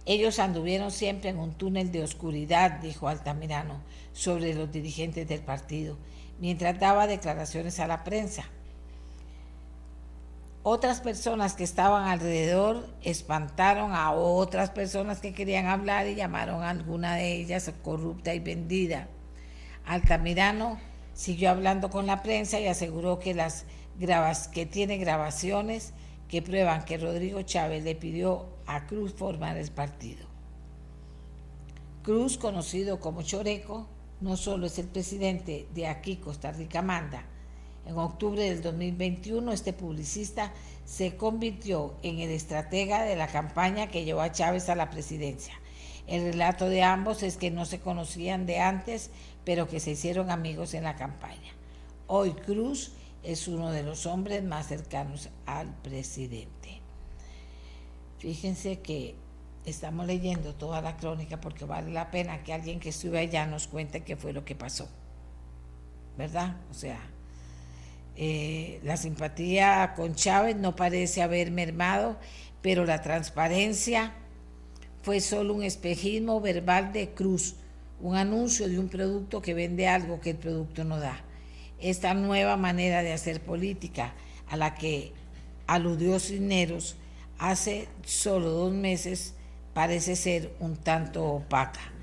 [0.06, 3.82] Ellos anduvieron siempre en un túnel de oscuridad, dijo Altamirano,
[4.18, 5.96] sobre los dirigentes del partido
[6.40, 8.46] mientras daba declaraciones a la prensa.
[10.64, 16.72] Otras personas que estaban alrededor espantaron a otras personas que querían hablar y llamaron a
[16.72, 19.08] alguna de ellas corrupta y vendida.
[19.86, 20.80] Altamirano
[21.14, 23.66] siguió hablando con la prensa y aseguró que, las
[23.98, 25.94] grabas, que tiene grabaciones
[26.28, 30.28] que prueban que Rodrigo Chávez le pidió a Cruz formar el partido.
[32.04, 33.88] Cruz, conocido como Choreco,
[34.22, 37.26] no solo es el presidente de aquí, Costa Rica Manda.
[37.86, 40.52] En octubre del 2021, este publicista
[40.86, 45.54] se convirtió en el estratega de la campaña que llevó a Chávez a la presidencia.
[46.08, 49.10] El relato de ambos es que no se conocían de antes,
[49.46, 51.54] pero que se hicieron amigos en la campaña.
[52.08, 56.82] Hoy Cruz es uno de los hombres más cercanos al presidente.
[58.20, 59.16] Fíjense que
[59.70, 63.68] estamos leyendo toda la crónica porque vale la pena que alguien que estuve allá nos
[63.68, 64.88] cuente qué fue lo que pasó.
[66.18, 66.56] ¿Verdad?
[66.72, 66.98] O sea,
[68.16, 72.18] eh, la simpatía con Chávez no parece haber mermado,
[72.62, 74.14] pero la transparencia
[75.04, 77.56] fue solo un espejismo verbal de Cruz,
[78.00, 81.22] un anuncio de un producto que vende algo que el producto no da.
[81.80, 84.14] Esta nueva manera de hacer política
[84.50, 85.12] a la que
[85.68, 86.96] aludió Cisneros
[87.38, 89.36] hace solo dos meses
[89.78, 91.94] parece ser un tanto opaca.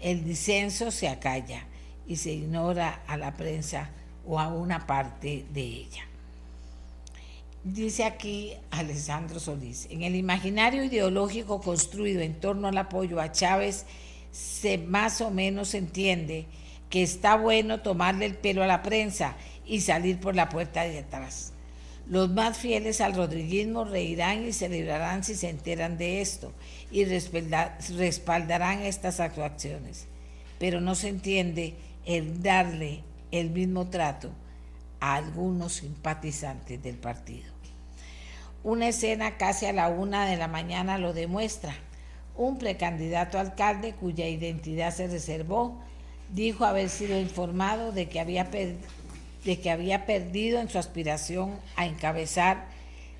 [0.00, 1.64] El disenso se acalla
[2.06, 3.90] y se ignora a la prensa
[4.24, 6.04] o a una parte de ella.
[7.64, 13.84] dice aquí Alessandro Solís, en el imaginario ideológico construido en torno al apoyo a Chávez,
[14.30, 16.46] se más o menos entiende
[16.88, 19.34] que está bueno tomarle el pelo a la prensa
[19.66, 21.53] y salir por la puerta de atrás.
[22.06, 26.52] Los más fieles al rodriguismo reirán y celebrarán si se enteran de esto
[26.90, 30.06] y respaldarán estas actuaciones.
[30.58, 31.74] Pero no se entiende
[32.04, 34.30] el darle el mismo trato
[35.00, 37.52] a algunos simpatizantes del partido.
[38.62, 41.74] Una escena casi a la una de la mañana lo demuestra.
[42.36, 45.82] Un precandidato alcalde cuya identidad se reservó
[46.32, 48.48] dijo haber sido informado de que había,
[49.44, 52.66] de que había perdido en su aspiración a encabezar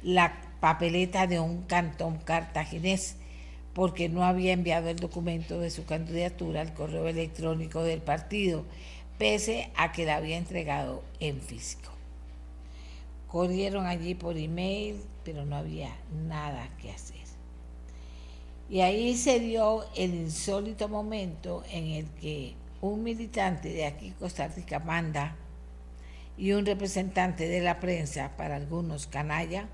[0.02, 3.16] la papeleta de un cantón cartaginés
[3.74, 8.64] porque no había enviado el documento de su candidatura al correo electrónico del partido,
[9.18, 11.90] pese a que la había entregado en físico.
[13.26, 15.90] Corrieron allí por email, pero no había
[16.28, 17.16] nada que hacer.
[18.70, 24.48] Y ahí se dio el insólito momento en el que un militante de aquí, Costa
[24.48, 25.36] Rica, manda,
[26.36, 29.68] y un representante de la prensa, para algunos canalla,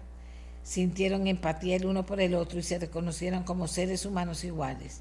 [0.63, 5.01] sintieron empatía el uno por el otro y se reconocieron como seres humanos iguales,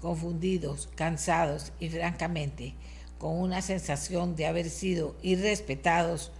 [0.00, 2.74] confundidos, cansados y francamente
[3.18, 6.32] con una sensación de haber sido irrespetados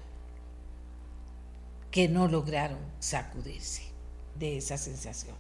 [1.91, 3.83] que no lograron sacudirse
[4.39, 5.37] de esa sensación.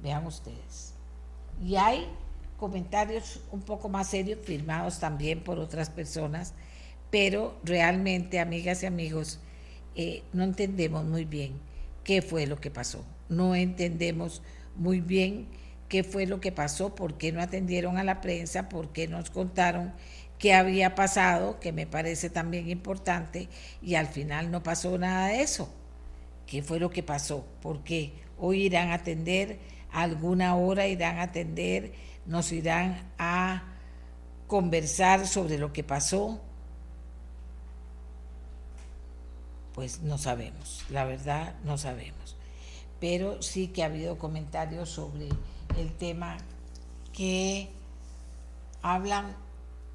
[0.00, 0.94] Vean ustedes.
[1.60, 2.06] Y hay
[2.56, 6.54] comentarios un poco más serios, firmados también por otras personas,
[7.10, 9.40] pero realmente, amigas y amigos,
[9.94, 11.60] eh, no entendemos muy bien
[12.04, 13.04] qué fue lo que pasó.
[13.28, 14.42] No entendemos
[14.76, 15.46] muy bien
[15.88, 19.30] qué fue lo que pasó, por qué no atendieron a la prensa, por qué nos
[19.30, 19.92] contaron
[20.38, 23.48] qué había pasado, que me parece también importante,
[23.82, 25.74] y al final no pasó nada de eso.
[26.46, 27.44] ¿Qué fue lo que pasó?
[27.60, 29.58] Porque hoy irán a atender,
[29.90, 31.92] alguna hora irán a atender
[32.28, 33.64] nos irán a
[34.46, 36.40] conversar sobre lo que pasó,
[39.78, 42.34] pues no sabemos, la verdad no sabemos.
[42.98, 45.28] Pero sí que ha habido comentarios sobre
[45.76, 46.36] el tema
[47.12, 47.68] que
[48.82, 49.36] hablan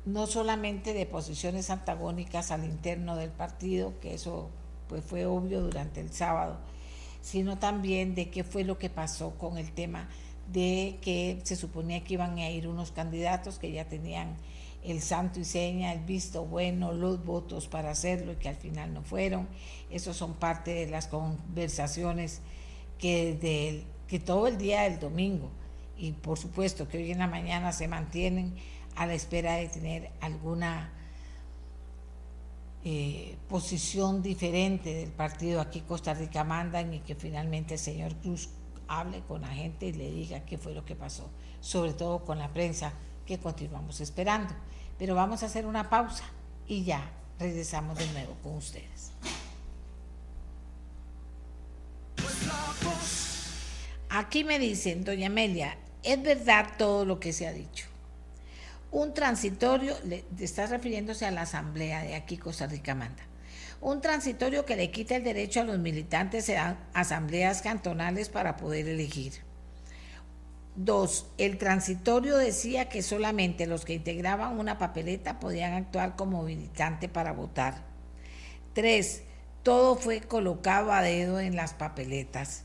[0.05, 4.49] no solamente de posiciones antagónicas al interno del partido, que eso
[4.88, 6.60] pues fue obvio durante el sábado,
[7.22, 10.07] sino también de qué fue lo que pasó con el tema
[10.47, 14.38] de que se suponía que iban a ir unos candidatos que ya tenían
[14.84, 18.93] el santo y seña, el visto bueno, los votos para hacerlo y que al final
[18.93, 19.47] no fueron.
[19.89, 22.41] Esos son parte de las conversaciones
[22.97, 25.49] que, que todo el día del domingo
[25.97, 28.55] y por supuesto que hoy en la mañana se mantienen
[28.95, 30.91] a la espera de tener alguna
[32.84, 38.49] eh, posición diferente del partido aquí Costa Rica mandan y que finalmente el señor Cruz
[38.88, 41.30] hable con la gente y le diga qué fue lo que pasó,
[41.61, 42.93] sobre todo con la prensa
[43.26, 44.53] que continuamos esperando.
[44.97, 46.25] Pero vamos a hacer una pausa
[46.67, 47.09] y ya
[47.39, 49.11] regresamos de nuevo con ustedes.
[54.09, 57.87] Aquí me dicen, doña Amelia, es verdad todo lo que se ha dicho.
[58.91, 63.23] Un transitorio, le, está refiriéndose a la asamblea de aquí Costa Rica Manda
[63.83, 68.87] un transitorio que le quita el derecho a los militantes a asambleas cantonales para poder
[68.87, 69.33] elegir.
[70.75, 77.07] Dos, el transitorio decía que solamente los que integraban una papeleta podían actuar como militante
[77.07, 77.83] para votar.
[78.73, 79.21] Tres,
[79.61, 82.63] todo fue colocado a dedo en las papeletas.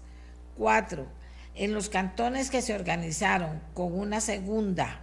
[0.57, 1.07] Cuatro,
[1.55, 5.01] en los cantones que se organizaron con una segunda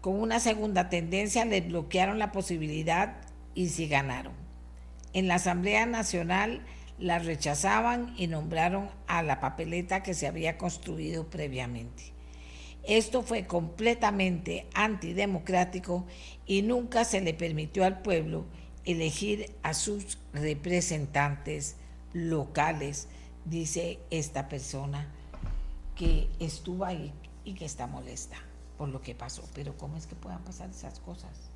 [0.00, 3.16] con una segunda tendencia les bloquearon la posibilidad
[3.54, 4.32] y si ganaron.
[5.12, 6.62] En la Asamblea Nacional
[7.00, 12.12] la rechazaban y nombraron a la papeleta que se había construido previamente.
[12.84, 16.06] Esto fue completamente antidemocrático
[16.46, 18.44] y nunca se le permitió al pueblo
[18.84, 21.76] elegir a sus representantes
[22.12, 23.08] locales,
[23.44, 25.08] dice esta persona
[25.94, 27.12] que estuvo ahí
[27.44, 28.36] y que está molesta
[28.78, 29.42] por lo que pasó.
[29.54, 31.50] Pero ¿cómo es que puedan pasar esas cosas?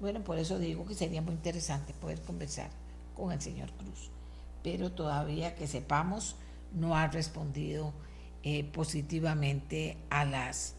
[0.00, 2.70] Bueno, por eso digo que sería muy interesante poder conversar
[3.14, 4.10] con el señor Cruz,
[4.66, 6.34] pero todavía que sepamos
[6.72, 7.94] no ha respondido
[8.42, 10.74] eh, positivamente a las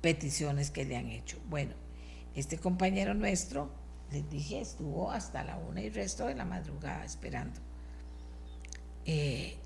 [0.00, 1.38] peticiones que le han hecho.
[1.48, 1.74] Bueno,
[2.34, 3.70] este compañero nuestro,
[4.10, 7.60] les dije, estuvo hasta la una y resto de la madrugada esperando.
[9.06, 9.58] Eh,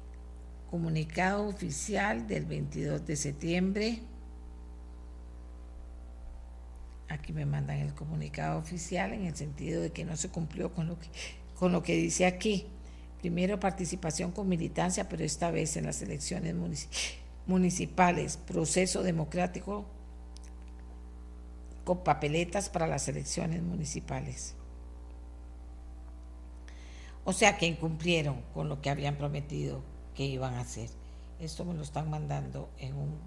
[0.71, 4.03] comunicado oficial del 22 de septiembre
[7.09, 10.87] Aquí me mandan el comunicado oficial en el sentido de que no se cumplió con
[10.87, 11.09] lo que,
[11.55, 12.67] con lo que dice aquí,
[13.25, 16.55] Primero participación con militancia, pero esta vez en las elecciones
[17.47, 18.37] municipales.
[18.37, 19.87] Proceso democrático
[21.87, 24.57] con papeletas para las elecciones municipales.
[27.25, 29.81] O sea que incumplieron con lo que habían prometido
[30.15, 30.91] que iban a hacer.
[31.41, 33.19] Esto me lo están mandando en un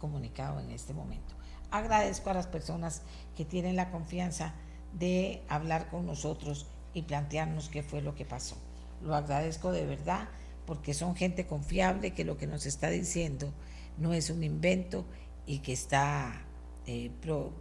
[0.00, 1.34] comunicado en este momento.
[1.70, 3.02] Agradezco a las personas
[3.36, 4.54] que tienen la confianza
[4.94, 8.56] de hablar con nosotros y plantearnos qué fue lo que pasó.
[9.04, 10.28] Lo agradezco de verdad
[10.66, 13.52] porque son gente confiable que lo que nos está diciendo
[13.98, 15.04] no es un invento
[15.46, 16.42] y que está
[16.86, 17.10] eh,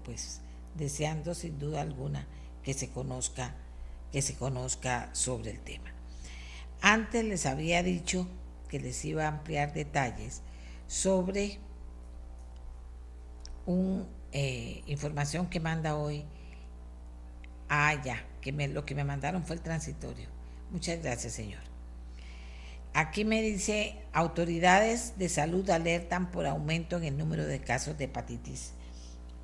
[0.03, 0.41] pues
[0.75, 2.27] deseando sin duda alguna
[2.63, 3.55] que se conozca
[4.13, 5.91] que se conozca sobre el tema.
[6.81, 8.27] Antes les había dicho
[8.69, 10.43] que les iba a ampliar detalles
[10.85, 11.59] sobre
[13.65, 16.25] una eh, información que manda hoy.
[17.69, 20.32] Ah, ya, que me, lo que me mandaron fue el transitorio.
[20.73, 21.61] Muchas gracias, señor.
[22.95, 28.05] Aquí me dice, autoridades de salud alertan por aumento en el número de casos de
[28.05, 28.73] hepatitis.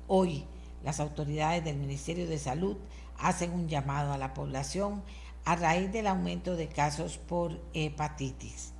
[0.08, 0.44] Hoy,
[0.82, 2.76] las autoridades del Ministerio de Salud
[3.16, 5.04] hacen un llamado a la población
[5.44, 8.72] a raíz del aumento de casos por hepatitis.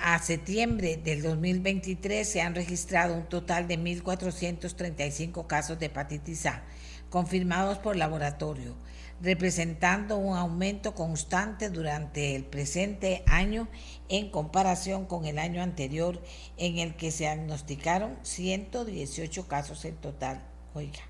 [0.00, 6.62] A septiembre del 2023 se han registrado un total de 1.435 casos de hepatitis A
[7.10, 8.74] confirmados por laboratorio,
[9.20, 13.68] representando un aumento constante durante el presente año
[14.08, 16.22] en comparación con el año anterior
[16.56, 20.42] en el que se diagnosticaron 118 casos en total.
[20.74, 21.00] Oiga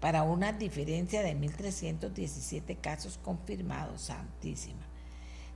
[0.00, 4.86] para una diferencia de 1.317 casos confirmados, santísima.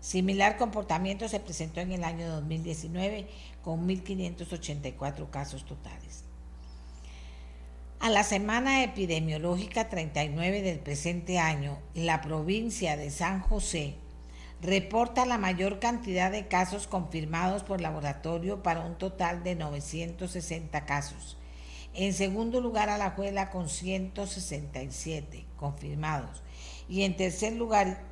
[0.01, 3.29] Similar comportamiento se presentó en el año 2019
[3.63, 6.25] con 1.584 casos totales.
[8.03, 13.95] A la semana epidemiológica 39 del presente año, la provincia de San José
[14.61, 21.39] reporta la mayor cantidad de casos confirmados por laboratorio para un total de 960 casos
[21.95, 26.43] en segundo lugar, Alajuela con 167 confirmados.
[26.89, 28.03] Y en tercer lugar,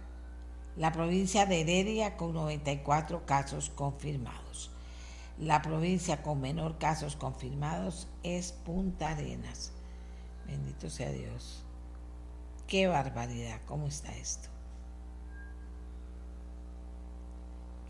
[0.77, 4.71] la provincia de Heredia con 94 casos confirmados.
[5.39, 9.73] La provincia con menor casos confirmados es Punta Arenas.
[10.51, 11.63] Bendito sea Dios.
[12.67, 14.49] Qué barbaridad, ¿cómo está esto?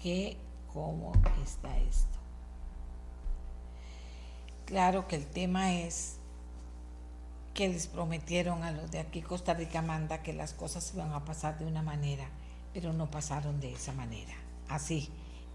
[0.03, 0.37] ¿Qué,
[0.73, 1.13] cómo
[1.43, 2.19] está esto?
[4.67, 6.19] Claro que el tema es
[7.55, 11.25] que les prometieron a los de aquí Costa Rica Manda que las cosas iban a
[11.25, 12.29] pasar de una manera,
[12.75, 14.35] pero no pasaron de esa manera.
[14.69, 15.09] Así,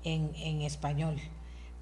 [0.03, 1.22] en, en español,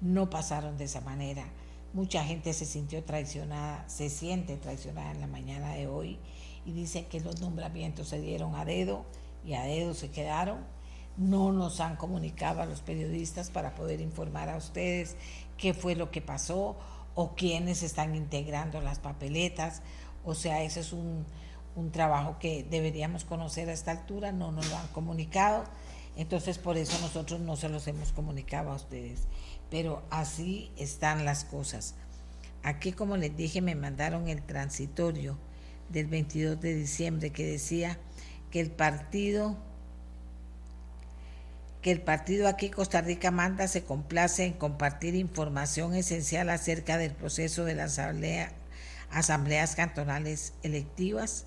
[0.02, 1.46] no pasaron de esa manera.
[1.94, 6.18] Mucha gente se sintió traicionada, se siente traicionada en la mañana de hoy
[6.66, 9.04] y dicen que los nombramientos se dieron a dedo
[9.46, 10.58] y a dedo se quedaron.
[11.16, 15.16] No nos han comunicado a los periodistas para poder informar a ustedes
[15.56, 16.76] qué fue lo que pasó
[17.14, 19.80] o quiénes están integrando las papeletas.
[20.24, 21.24] O sea, ese es un,
[21.92, 25.64] trabajo que deberíamos conocer a esta altura, no nos lo han comunicado,
[26.16, 29.28] entonces por eso nosotros no se los hemos comunicado a ustedes.
[29.70, 31.94] Pero así están las cosas.
[32.62, 35.36] Aquí, como les dije, me mandaron el transitorio
[35.90, 37.98] del 22 de diciembre que decía
[38.50, 39.56] que el partido
[41.82, 47.12] que el partido aquí Costa Rica Manda se complace en compartir información esencial acerca del
[47.12, 48.00] proceso de las
[49.10, 51.44] asambleas cantonales electivas.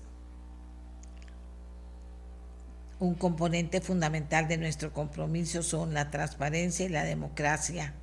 [3.00, 7.94] Un componente fundamental de nuestro compromiso son la transparencia y la democracia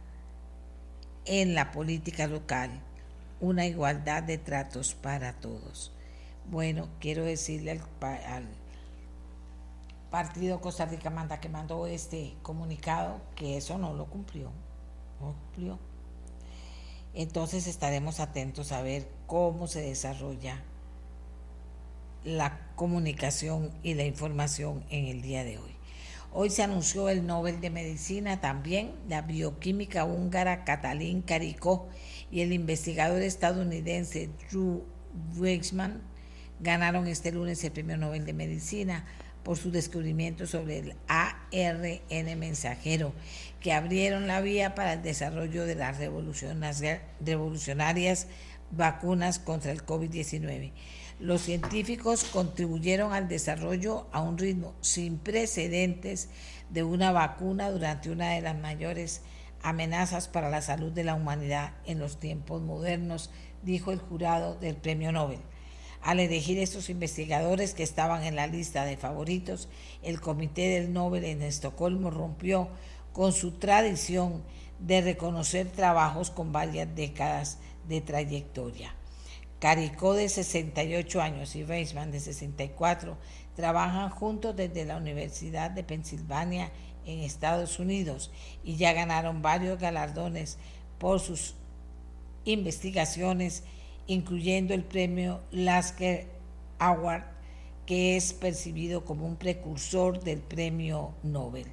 [1.26, 2.72] en la política local,
[3.39, 5.91] una igualdad de tratos para todos.
[6.49, 8.47] Bueno, quiero decirle al,
[10.11, 14.52] Partido Costa Rica Manda que mandó este comunicado que eso no lo cumplió.
[15.19, 15.80] No cumplió.
[17.14, 20.61] Entonces estaremos atentos a ver cómo se desarrolla
[22.23, 25.74] la comunicación y la información en el día de hoy.
[26.38, 31.88] Hoy se anunció el Nobel de Medicina también, la bioquímica húngara Katalin Karikó
[32.30, 34.84] y el investigador estadounidense Drew
[35.38, 36.02] Weissman
[36.60, 39.06] ganaron este lunes el Premio Nobel de Medicina
[39.44, 43.14] por su descubrimiento sobre el ARN mensajero,
[43.62, 48.28] que abrieron la vía para el desarrollo de las revolucionarias
[48.72, 50.74] vacunas contra el COVID-19.
[51.20, 56.28] Los científicos contribuyeron al desarrollo a un ritmo sin precedentes
[56.70, 59.22] de una vacuna durante una de las mayores
[59.62, 63.30] amenazas para la salud de la humanidad en los tiempos modernos,
[63.64, 65.40] dijo el jurado del Premio Nobel.
[66.02, 69.70] Al elegir estos investigadores que estaban en la lista de favoritos,
[70.04, 72.68] el Comité del Nobel en Estocolmo rompió
[73.14, 74.44] con su tradición
[74.80, 78.94] de reconocer trabajos con varias décadas de trayectoria.
[79.66, 83.18] Caricó de 68 años y Weisman de 64
[83.56, 86.72] trabajan juntos desde la Universidad de Pensilvania
[87.08, 88.30] en Estados Unidos
[88.64, 90.60] y ya ganaron varios galardones
[91.00, 91.56] por sus
[92.44, 93.64] investigaciones,
[94.06, 96.28] incluyendo el premio Lasker
[96.78, 97.24] Award,
[97.88, 101.66] que es percibido como un precursor del premio Nobel.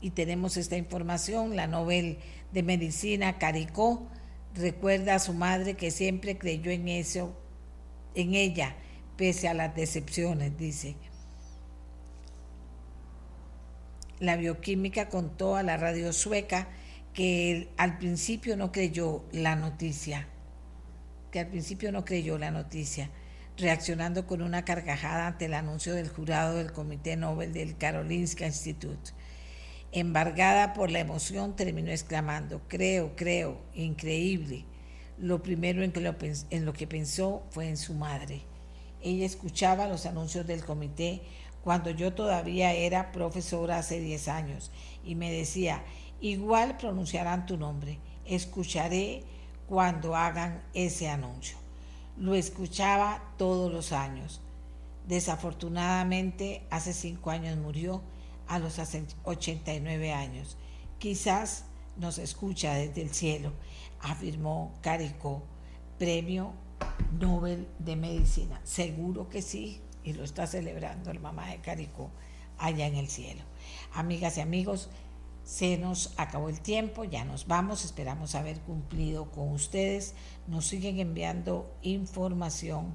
[0.00, 2.18] Y tenemos esta información, la Nobel
[2.50, 4.08] de Medicina Caricó
[4.56, 7.36] recuerda a su madre que siempre creyó en eso,
[8.14, 8.74] en ella,
[9.16, 10.96] pese a las decepciones, dice.
[14.18, 16.68] La bioquímica contó a la radio sueca
[17.12, 20.26] que al principio no creyó la noticia,
[21.30, 23.10] que al principio no creyó la noticia,
[23.58, 29.12] reaccionando con una carcajada ante el anuncio del jurado del Comité Nobel del Karolinska Institute.
[29.96, 34.66] Embargada por la emoción, terminó exclamando, creo, creo, increíble.
[35.16, 36.14] Lo primero en, lo,
[36.66, 38.42] lo que pensó fue en su madre.
[39.02, 41.22] Ella escuchaba los anuncios del comité
[41.64, 44.70] cuando yo todavía era profesora hace 10 años
[45.02, 45.82] y me decía,
[46.20, 49.24] igual pronunciarán tu nombre, escucharé
[49.66, 51.56] cuando hagan ese anuncio.
[52.18, 54.42] Lo escuchaba todos los años.
[55.08, 58.02] Desafortunadamente, hace cinco años murió
[58.46, 58.80] a los
[59.24, 60.56] 89 años.
[60.98, 61.64] Quizás
[61.96, 63.52] nos escucha desde el cielo,
[64.00, 65.42] afirmó Carico,
[65.98, 66.52] premio
[67.18, 68.60] Nobel de Medicina.
[68.64, 72.10] Seguro que sí, y lo está celebrando el mamá de Carico
[72.58, 73.42] allá en el cielo.
[73.92, 74.90] Amigas y amigos,
[75.42, 80.14] se nos acabó el tiempo, ya nos vamos, esperamos haber cumplido con ustedes.
[80.48, 82.94] Nos siguen enviando información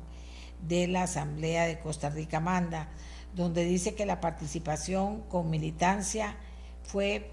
[0.68, 2.90] de la Asamblea de Costa Rica Manda
[3.36, 6.36] donde dice que la participación con militancia
[6.84, 7.32] fue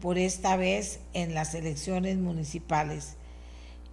[0.00, 3.16] por esta vez en las elecciones municipales,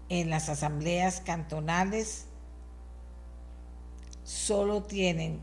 [0.10, 2.26] en las asambleas cantonales,
[4.24, 5.40] solo tienen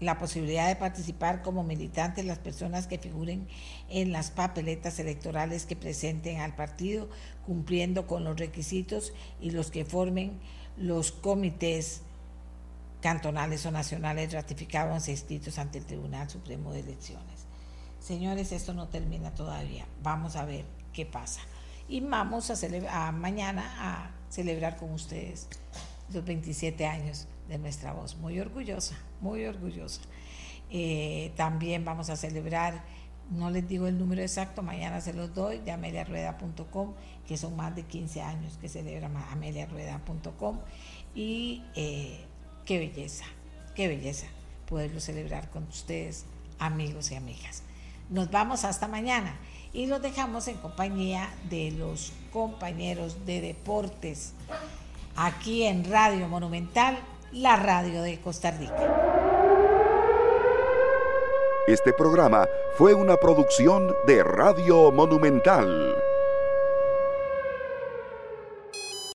[0.00, 3.48] la posibilidad de participar como militantes las personas que figuren
[3.88, 7.08] en las papeletas electorales que presenten al partido,
[7.44, 10.38] cumpliendo con los requisitos y los que formen
[10.76, 12.02] los comités
[13.00, 17.46] cantonales o nacionales ratificados e inscritos ante el Tribunal Supremo de Elecciones.
[18.00, 19.86] Señores, esto no termina todavía.
[20.02, 21.40] Vamos a ver qué pasa.
[21.88, 25.48] Y vamos a, mañana a celebrar con ustedes
[26.12, 28.16] los 27 años de nuestra voz.
[28.16, 30.02] Muy orgullosa, muy orgullosa.
[30.70, 32.84] Eh, también vamos a celebrar,
[33.30, 36.94] no les digo el número exacto, mañana se los doy, de ameliarrueda.com,
[37.26, 40.58] que son más de 15 años que celebra ameliarrueda.com.
[41.14, 42.27] Y eh,
[42.68, 43.24] Qué belleza,
[43.74, 44.26] qué belleza
[44.68, 46.26] poderlo celebrar con ustedes,
[46.58, 47.62] amigos y amigas.
[48.10, 49.34] Nos vamos hasta mañana
[49.72, 54.34] y los dejamos en compañía de los compañeros de deportes
[55.16, 56.98] aquí en Radio Monumental,
[57.32, 58.76] la radio de Costa Rica.
[61.66, 62.46] Este programa
[62.76, 65.96] fue una producción de Radio Monumental.